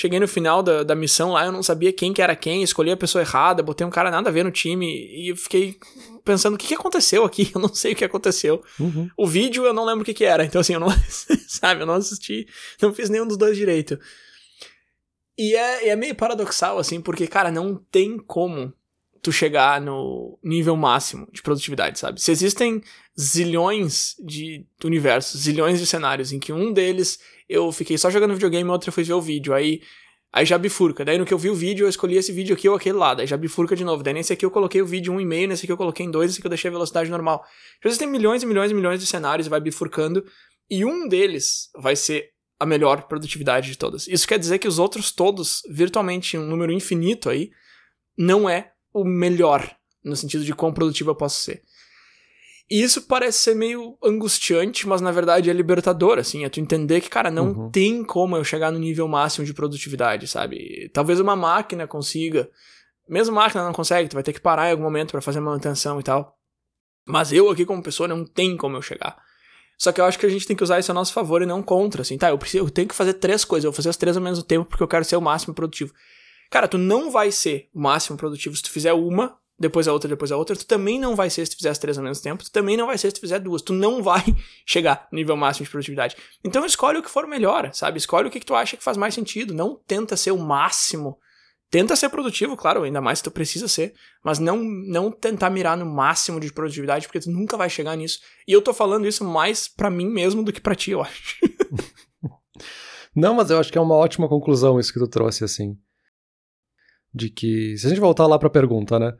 Cheguei 0.00 0.20
no 0.20 0.28
final 0.28 0.62
da, 0.62 0.84
da 0.84 0.94
missão 0.94 1.32
lá, 1.32 1.44
eu 1.44 1.50
não 1.50 1.60
sabia 1.60 1.92
quem 1.92 2.12
que 2.12 2.22
era 2.22 2.36
quem, 2.36 2.62
escolhi 2.62 2.92
a 2.92 2.96
pessoa 2.96 3.20
errada, 3.20 3.64
botei 3.64 3.84
um 3.84 3.90
cara 3.90 4.12
nada 4.12 4.30
a 4.30 4.32
ver 4.32 4.44
no 4.44 4.50
time 4.52 4.86
e 4.86 5.32
eu 5.32 5.36
fiquei 5.36 5.76
pensando 6.24 6.54
o 6.54 6.56
que, 6.56 6.68
que 6.68 6.74
aconteceu 6.74 7.24
aqui, 7.24 7.50
eu 7.52 7.60
não 7.60 7.74
sei 7.74 7.94
o 7.94 7.96
que 7.96 8.04
aconteceu. 8.04 8.62
Uhum. 8.78 9.10
O 9.16 9.26
vídeo 9.26 9.66
eu 9.66 9.74
não 9.74 9.84
lembro 9.84 10.02
o 10.02 10.04
que, 10.04 10.14
que 10.14 10.24
era, 10.24 10.44
então 10.44 10.60
assim, 10.60 10.74
eu 10.74 10.78
não, 10.78 10.86
sabe, 11.48 11.82
eu 11.82 11.86
não 11.86 11.94
assisti, 11.94 12.46
não 12.80 12.94
fiz 12.94 13.10
nenhum 13.10 13.26
dos 13.26 13.36
dois 13.36 13.56
direito. 13.56 13.98
E 15.36 15.56
é, 15.56 15.88
é 15.88 15.96
meio 15.96 16.14
paradoxal, 16.14 16.78
assim, 16.78 17.00
porque, 17.00 17.26
cara, 17.26 17.50
não 17.50 17.74
tem 17.90 18.18
como 18.18 18.72
tu 19.22 19.32
chegar 19.32 19.80
no 19.80 20.38
nível 20.42 20.76
máximo 20.76 21.28
de 21.32 21.42
produtividade, 21.42 21.98
sabe? 21.98 22.20
Se 22.20 22.30
existem 22.30 22.82
zilhões 23.18 24.14
de 24.18 24.64
universos, 24.84 25.40
zilhões 25.40 25.78
de 25.78 25.86
cenários 25.86 26.32
em 26.32 26.38
que 26.38 26.52
um 26.52 26.72
deles 26.72 27.18
eu 27.48 27.72
fiquei 27.72 27.96
só 27.96 28.10
jogando 28.10 28.34
videogame, 28.34 28.68
outra 28.70 28.88
eu 28.88 28.92
fui 28.92 29.02
ver 29.02 29.14
o 29.14 29.20
vídeo. 29.20 29.54
Aí, 29.54 29.80
aí 30.32 30.44
já 30.44 30.58
bifurca. 30.58 31.04
Daí 31.04 31.18
no 31.18 31.24
que 31.24 31.32
eu 31.32 31.38
vi 31.38 31.48
o 31.48 31.54
vídeo, 31.54 31.86
eu 31.86 31.88
escolhi 31.88 32.16
esse 32.16 32.30
vídeo 32.30 32.54
aqui 32.54 32.68
ou 32.68 32.76
aquele 32.76 32.96
lá. 32.96 33.14
Daí 33.14 33.26
já 33.26 33.36
bifurca 33.36 33.74
de 33.74 33.84
novo. 33.84 34.02
Daí 34.02 34.14
nesse 34.14 34.32
aqui 34.32 34.44
eu 34.44 34.50
coloquei 34.50 34.82
o 34.82 34.86
vídeo 34.86 35.12
1,5, 35.12 35.48
nesse 35.48 35.64
aqui 35.64 35.72
eu 35.72 35.76
coloquei 35.76 36.04
em 36.04 36.10
2, 36.10 36.28
nesse 36.28 36.38
aqui 36.38 36.46
eu 36.46 36.50
deixei 36.50 36.68
a 36.68 36.72
velocidade 36.72 37.10
normal. 37.10 37.42
Às 37.42 37.84
vezes 37.84 37.98
tem 37.98 38.08
milhões 38.08 38.42
e 38.42 38.46
milhões 38.46 38.70
e 38.70 38.74
milhões 38.74 39.00
de 39.00 39.06
cenários 39.06 39.46
e 39.46 39.50
vai 39.50 39.60
bifurcando. 39.60 40.24
E 40.70 40.84
um 40.84 41.08
deles 41.08 41.70
vai 41.74 41.96
ser 41.96 42.30
a 42.60 42.66
melhor 42.66 43.02
produtividade 43.02 43.70
de 43.70 43.78
todas. 43.78 44.06
Isso 44.06 44.28
quer 44.28 44.38
dizer 44.38 44.58
que 44.58 44.68
os 44.68 44.78
outros 44.78 45.10
todos, 45.12 45.62
virtualmente 45.70 46.36
um 46.36 46.46
número 46.46 46.72
infinito 46.72 47.30
aí, 47.30 47.50
não 48.16 48.48
é 48.48 48.72
o 48.92 49.04
melhor, 49.04 49.70
no 50.04 50.16
sentido 50.16 50.44
de 50.44 50.54
quão 50.54 50.72
produtivo 50.72 51.10
eu 51.10 51.14
posso 51.14 51.42
ser. 51.42 51.62
E 52.70 52.82
isso 52.82 53.02
parece 53.02 53.38
ser 53.38 53.54
meio 53.54 53.96
angustiante, 54.02 54.86
mas 54.86 55.00
na 55.00 55.10
verdade 55.10 55.48
é 55.48 55.52
libertador, 55.52 56.18
assim, 56.18 56.44
é 56.44 56.50
tu 56.50 56.60
entender 56.60 57.00
que, 57.00 57.08
cara, 57.08 57.30
não 57.30 57.52
uhum. 57.52 57.70
tem 57.70 58.04
como 58.04 58.36
eu 58.36 58.44
chegar 58.44 58.70
no 58.70 58.78
nível 58.78 59.08
máximo 59.08 59.46
de 59.46 59.54
produtividade, 59.54 60.28
sabe? 60.28 60.90
Talvez 60.92 61.18
uma 61.18 61.34
máquina 61.34 61.86
consiga, 61.86 62.48
mesmo 63.08 63.34
máquina 63.34 63.64
não 63.64 63.72
consegue, 63.72 64.08
tu 64.08 64.14
vai 64.14 64.22
ter 64.22 64.34
que 64.34 64.40
parar 64.40 64.68
em 64.68 64.72
algum 64.72 64.82
momento 64.82 65.12
para 65.12 65.22
fazer 65.22 65.40
manutenção 65.40 65.98
e 65.98 66.02
tal. 66.02 66.36
Mas 67.06 67.32
eu 67.32 67.48
aqui 67.48 67.64
como 67.64 67.82
pessoa 67.82 68.06
não 68.06 68.22
tem 68.26 68.54
como 68.54 68.76
eu 68.76 68.82
chegar. 68.82 69.16
Só 69.78 69.90
que 69.90 70.00
eu 70.00 70.04
acho 70.04 70.18
que 70.18 70.26
a 70.26 70.28
gente 70.28 70.46
tem 70.46 70.56
que 70.56 70.62
usar 70.62 70.78
isso 70.78 70.90
a 70.90 70.94
nosso 70.94 71.12
favor 71.12 71.40
e 71.40 71.46
não 71.46 71.62
contra, 71.62 72.02
assim, 72.02 72.18
tá? 72.18 72.28
Eu, 72.28 72.36
preciso, 72.36 72.64
eu 72.64 72.70
tenho 72.70 72.88
que 72.88 72.94
fazer 72.94 73.14
três 73.14 73.46
coisas, 73.46 73.64
eu 73.64 73.70
vou 73.70 73.76
fazer 73.76 73.88
as 73.88 73.96
três 73.96 74.14
ao 74.14 74.22
mesmo 74.22 74.44
tempo 74.44 74.66
porque 74.66 74.82
eu 74.82 74.88
quero 74.88 75.04
ser 75.06 75.16
o 75.16 75.22
máximo 75.22 75.54
produtivo. 75.54 75.94
Cara, 76.50 76.68
tu 76.68 76.78
não 76.78 77.10
vai 77.10 77.30
ser 77.30 77.68
o 77.74 77.80
máximo 77.80 78.16
produtivo 78.16 78.56
se 78.56 78.62
tu 78.62 78.70
fizer 78.70 78.92
uma 78.92 79.38
depois 79.58 79.88
a 79.88 79.92
outra, 79.92 80.08
depois 80.08 80.30
a 80.30 80.36
outra, 80.36 80.54
tu 80.54 80.64
também 80.64 81.00
não 81.00 81.16
vai 81.16 81.28
ser 81.28 81.44
se 81.44 81.50
tu 81.50 81.56
fizer 81.56 81.70
as 81.70 81.78
três 81.78 81.98
ao 81.98 82.04
mesmo 82.04 82.22
tempo, 82.22 82.44
tu 82.44 82.50
também 82.50 82.76
não 82.76 82.86
vai 82.86 82.96
ser 82.96 83.08
se 83.08 83.14
tu 83.14 83.20
fizer 83.20 83.40
duas, 83.40 83.60
tu 83.60 83.72
não 83.72 84.02
vai 84.02 84.22
chegar 84.64 85.08
no 85.10 85.16
nível 85.16 85.36
máximo 85.36 85.64
de 85.64 85.70
produtividade. 85.70 86.16
Então 86.44 86.64
escolhe 86.64 86.98
o 86.98 87.02
que 87.02 87.10
for 87.10 87.26
melhor, 87.26 87.70
sabe? 87.74 87.98
Escolhe 87.98 88.28
o 88.28 88.30
que, 88.30 88.38
que 88.38 88.46
tu 88.46 88.54
acha 88.54 88.76
que 88.76 88.84
faz 88.84 88.96
mais 88.96 89.14
sentido, 89.14 89.52
não 89.52 89.74
tenta 89.86 90.16
ser 90.16 90.30
o 90.30 90.38
máximo. 90.38 91.18
Tenta 91.70 91.96
ser 91.96 92.08
produtivo, 92.08 92.56
claro, 92.56 92.84
ainda 92.84 93.00
mais 93.00 93.18
se 93.18 93.24
tu 93.24 93.30
precisa 93.30 93.68
ser, 93.68 93.92
mas 94.24 94.38
não 94.38 94.56
não 94.58 95.10
tentar 95.10 95.50
mirar 95.50 95.76
no 95.76 95.84
máximo 95.84 96.40
de 96.40 96.50
produtividade, 96.52 97.06
porque 97.06 97.20
tu 97.20 97.30
nunca 97.30 97.58
vai 97.58 97.68
chegar 97.68 97.94
nisso. 97.96 98.20
E 98.46 98.52
eu 98.52 98.62
tô 98.62 98.72
falando 98.72 99.06
isso 99.06 99.22
mais 99.24 99.68
para 99.68 99.90
mim 99.90 100.08
mesmo 100.08 100.42
do 100.42 100.52
que 100.52 100.62
para 100.62 100.74
ti, 100.74 100.92
eu 100.92 101.02
acho. 101.02 101.36
não, 103.14 103.34
mas 103.34 103.50
eu 103.50 103.58
acho 103.58 103.70
que 103.70 103.76
é 103.76 103.80
uma 103.80 103.96
ótima 103.96 104.28
conclusão 104.28 104.80
isso 104.80 104.92
que 104.92 105.00
tu 105.00 105.08
trouxe 105.08 105.44
assim. 105.44 105.76
De 107.12 107.30
que, 107.30 107.76
se 107.78 107.86
a 107.86 107.88
gente 107.88 108.00
voltar 108.00 108.26
lá 108.26 108.38
pra 108.38 108.50
pergunta, 108.50 108.98
né? 108.98 109.14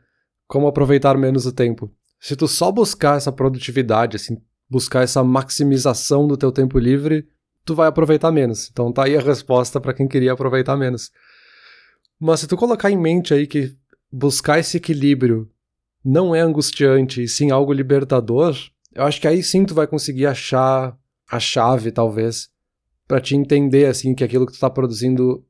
como 0.49 0.67
aproveitar 0.67 1.15
menos 1.15 1.45
o 1.45 1.51
tempo. 1.53 1.91
Se 2.19 2.35
tu 2.35 2.47
só 2.47 2.71
buscar 2.71 3.17
essa 3.17 3.31
produtividade, 3.31 4.17
assim, 4.17 4.41
buscar 4.67 5.03
essa 5.03 5.23
maximização 5.23 6.27
do 6.27 6.35
teu 6.35 6.51
tempo 6.51 6.79
livre, 6.79 7.29
tu 7.63 7.75
vai 7.75 7.87
aproveitar 7.87 8.31
menos. 8.31 8.67
Então 8.71 8.91
tá 8.91 9.05
aí 9.05 9.15
a 9.15 9.21
resposta 9.21 9.79
para 9.79 9.93
quem 9.93 10.07
queria 10.07 10.33
aproveitar 10.33 10.75
menos. 10.75 11.11
Mas 12.19 12.39
se 12.39 12.47
tu 12.47 12.57
colocar 12.57 12.89
em 12.89 12.97
mente 12.97 13.31
aí 13.31 13.45
que 13.45 13.75
buscar 14.11 14.57
esse 14.57 14.77
equilíbrio 14.77 15.47
não 16.03 16.33
é 16.33 16.39
angustiante 16.39 17.23
e 17.23 17.27
sim 17.27 17.51
algo 17.51 17.71
libertador, 17.71 18.57
eu 18.95 19.03
acho 19.03 19.21
que 19.21 19.27
aí 19.27 19.43
sim 19.43 19.65
tu 19.65 19.75
vai 19.75 19.85
conseguir 19.85 20.25
achar 20.25 20.97
a 21.29 21.39
chave, 21.39 21.91
talvez, 21.91 22.49
para 23.07 23.21
te 23.21 23.35
entender 23.35 23.85
assim 23.85 24.15
que 24.15 24.23
aquilo 24.23 24.47
que 24.47 24.53
tu 24.53 24.59
tá 24.59 24.69
produzindo 24.69 25.45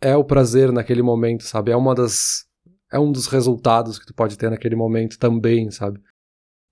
é 0.00 0.16
o 0.16 0.24
prazer 0.24 0.72
naquele 0.72 1.02
momento, 1.02 1.44
sabe? 1.44 1.70
É 1.70 1.76
uma 1.76 1.94
das 1.94 2.44
é 2.92 2.98
um 2.98 3.10
dos 3.10 3.26
resultados 3.26 3.98
que 3.98 4.06
tu 4.06 4.14
pode 4.14 4.38
ter 4.38 4.50
naquele 4.50 4.76
momento 4.76 5.18
também, 5.18 5.70
sabe? 5.70 6.00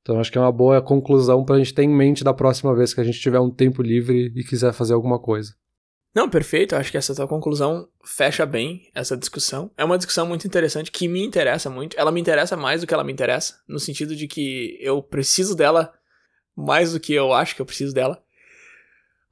Então 0.02 0.20
acho 0.20 0.30
que 0.30 0.38
é 0.38 0.40
uma 0.40 0.52
boa 0.52 0.82
conclusão 0.82 1.44
pra 1.44 1.58
gente 1.58 1.74
ter 1.74 1.82
em 1.82 1.88
mente 1.88 2.22
da 2.22 2.34
próxima 2.34 2.74
vez 2.74 2.92
que 2.92 3.00
a 3.00 3.04
gente 3.04 3.18
tiver 3.18 3.40
um 3.40 3.50
tempo 3.50 3.82
livre 3.82 4.32
e 4.34 4.44
quiser 4.44 4.72
fazer 4.72 4.94
alguma 4.94 5.18
coisa. 5.18 5.54
Não, 6.14 6.30
perfeito. 6.30 6.76
Acho 6.76 6.92
que 6.92 6.96
essa 6.96 7.14
tua 7.14 7.26
conclusão 7.26 7.88
fecha 8.04 8.46
bem 8.46 8.88
essa 8.94 9.16
discussão. 9.16 9.70
É 9.76 9.84
uma 9.84 9.96
discussão 9.96 10.26
muito 10.26 10.46
interessante 10.46 10.92
que 10.92 11.08
me 11.08 11.24
interessa 11.24 11.68
muito. 11.68 11.98
Ela 11.98 12.12
me 12.12 12.20
interessa 12.20 12.56
mais 12.56 12.82
do 12.82 12.86
que 12.86 12.94
ela 12.94 13.02
me 13.02 13.12
interessa, 13.12 13.56
no 13.66 13.80
sentido 13.80 14.14
de 14.14 14.28
que 14.28 14.78
eu 14.80 15.02
preciso 15.02 15.56
dela 15.56 15.92
mais 16.56 16.92
do 16.92 17.00
que 17.00 17.12
eu 17.12 17.32
acho 17.32 17.56
que 17.56 17.62
eu 17.62 17.66
preciso 17.66 17.92
dela. 17.92 18.23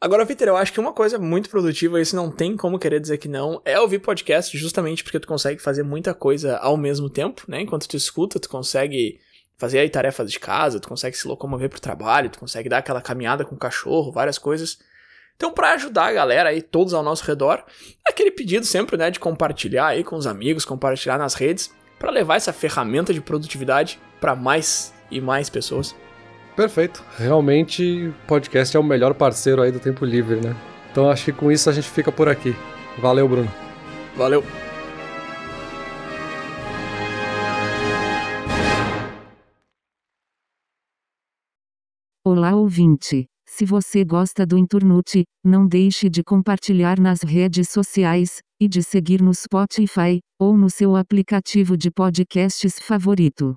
Agora, 0.02 0.26
Peter, 0.26 0.48
eu 0.48 0.56
acho 0.56 0.72
que 0.72 0.80
uma 0.80 0.92
coisa 0.92 1.16
muito 1.16 1.48
produtiva, 1.48 2.00
isso 2.00 2.16
não 2.16 2.28
tem 2.28 2.56
como 2.56 2.76
querer 2.76 2.98
dizer 2.98 3.18
que 3.18 3.28
não, 3.28 3.62
é 3.64 3.78
ouvir 3.78 4.00
podcast, 4.00 4.58
justamente 4.58 5.04
porque 5.04 5.20
tu 5.20 5.28
consegue 5.28 5.62
fazer 5.62 5.84
muita 5.84 6.12
coisa 6.12 6.56
ao 6.56 6.76
mesmo 6.76 7.08
tempo, 7.08 7.44
né? 7.46 7.60
Enquanto 7.60 7.86
tu 7.86 7.96
escuta, 7.96 8.40
tu 8.40 8.48
consegue 8.48 9.20
fazer 9.56 9.78
aí 9.78 9.88
tarefas 9.88 10.28
de 10.28 10.40
casa, 10.40 10.80
tu 10.80 10.88
consegue 10.88 11.16
se 11.16 11.28
locomover 11.28 11.70
pro 11.70 11.80
trabalho, 11.80 12.30
tu 12.30 12.40
consegue 12.40 12.68
dar 12.68 12.78
aquela 12.78 13.00
caminhada 13.00 13.44
com 13.44 13.54
o 13.54 13.58
cachorro, 13.58 14.10
várias 14.10 14.38
coisas. 14.38 14.76
Então, 15.36 15.52
para 15.52 15.74
ajudar 15.74 16.06
a 16.06 16.12
galera 16.12 16.48
aí, 16.48 16.62
todos 16.62 16.94
ao 16.94 17.02
nosso 17.04 17.24
redor, 17.24 17.64
aquele 18.04 18.32
pedido 18.32 18.66
sempre, 18.66 18.96
né, 18.96 19.08
de 19.08 19.20
compartilhar 19.20 19.86
aí 19.86 20.02
com 20.02 20.16
os 20.16 20.26
amigos, 20.26 20.64
compartilhar 20.64 21.16
nas 21.16 21.34
redes, 21.34 21.72
para 22.00 22.10
levar 22.10 22.34
essa 22.34 22.52
ferramenta 22.52 23.14
de 23.14 23.20
produtividade 23.20 24.00
para 24.20 24.34
mais 24.34 24.92
e 25.12 25.20
mais 25.20 25.48
pessoas. 25.48 25.94
Perfeito. 26.56 27.02
Realmente, 27.16 28.12
podcast 28.26 28.76
é 28.76 28.80
o 28.80 28.84
melhor 28.84 29.14
parceiro 29.14 29.62
aí 29.62 29.72
do 29.72 29.80
tempo 29.80 30.04
livre, 30.04 30.36
né? 30.36 30.54
Então 30.90 31.08
acho 31.08 31.24
que 31.24 31.32
com 31.32 31.50
isso 31.50 31.70
a 31.70 31.72
gente 31.72 31.88
fica 31.88 32.12
por 32.12 32.28
aqui. 32.28 32.54
Valeu, 32.98 33.26
Bruno. 33.26 33.50
Valeu. 34.14 34.44
Olá, 42.24 42.54
ouvinte. 42.54 43.26
Se 43.46 43.64
você 43.64 44.04
gosta 44.04 44.46
do 44.46 44.56
Inturnute, 44.56 45.24
não 45.44 45.66
deixe 45.66 46.08
de 46.08 46.22
compartilhar 46.22 46.98
nas 46.98 47.22
redes 47.22 47.68
sociais 47.68 48.40
e 48.60 48.68
de 48.68 48.82
seguir 48.82 49.20
no 49.20 49.34
Spotify 49.34 50.20
ou 50.40 50.56
no 50.56 50.70
seu 50.70 50.96
aplicativo 50.96 51.76
de 51.76 51.90
podcasts 51.90 52.78
favorito. 52.78 53.56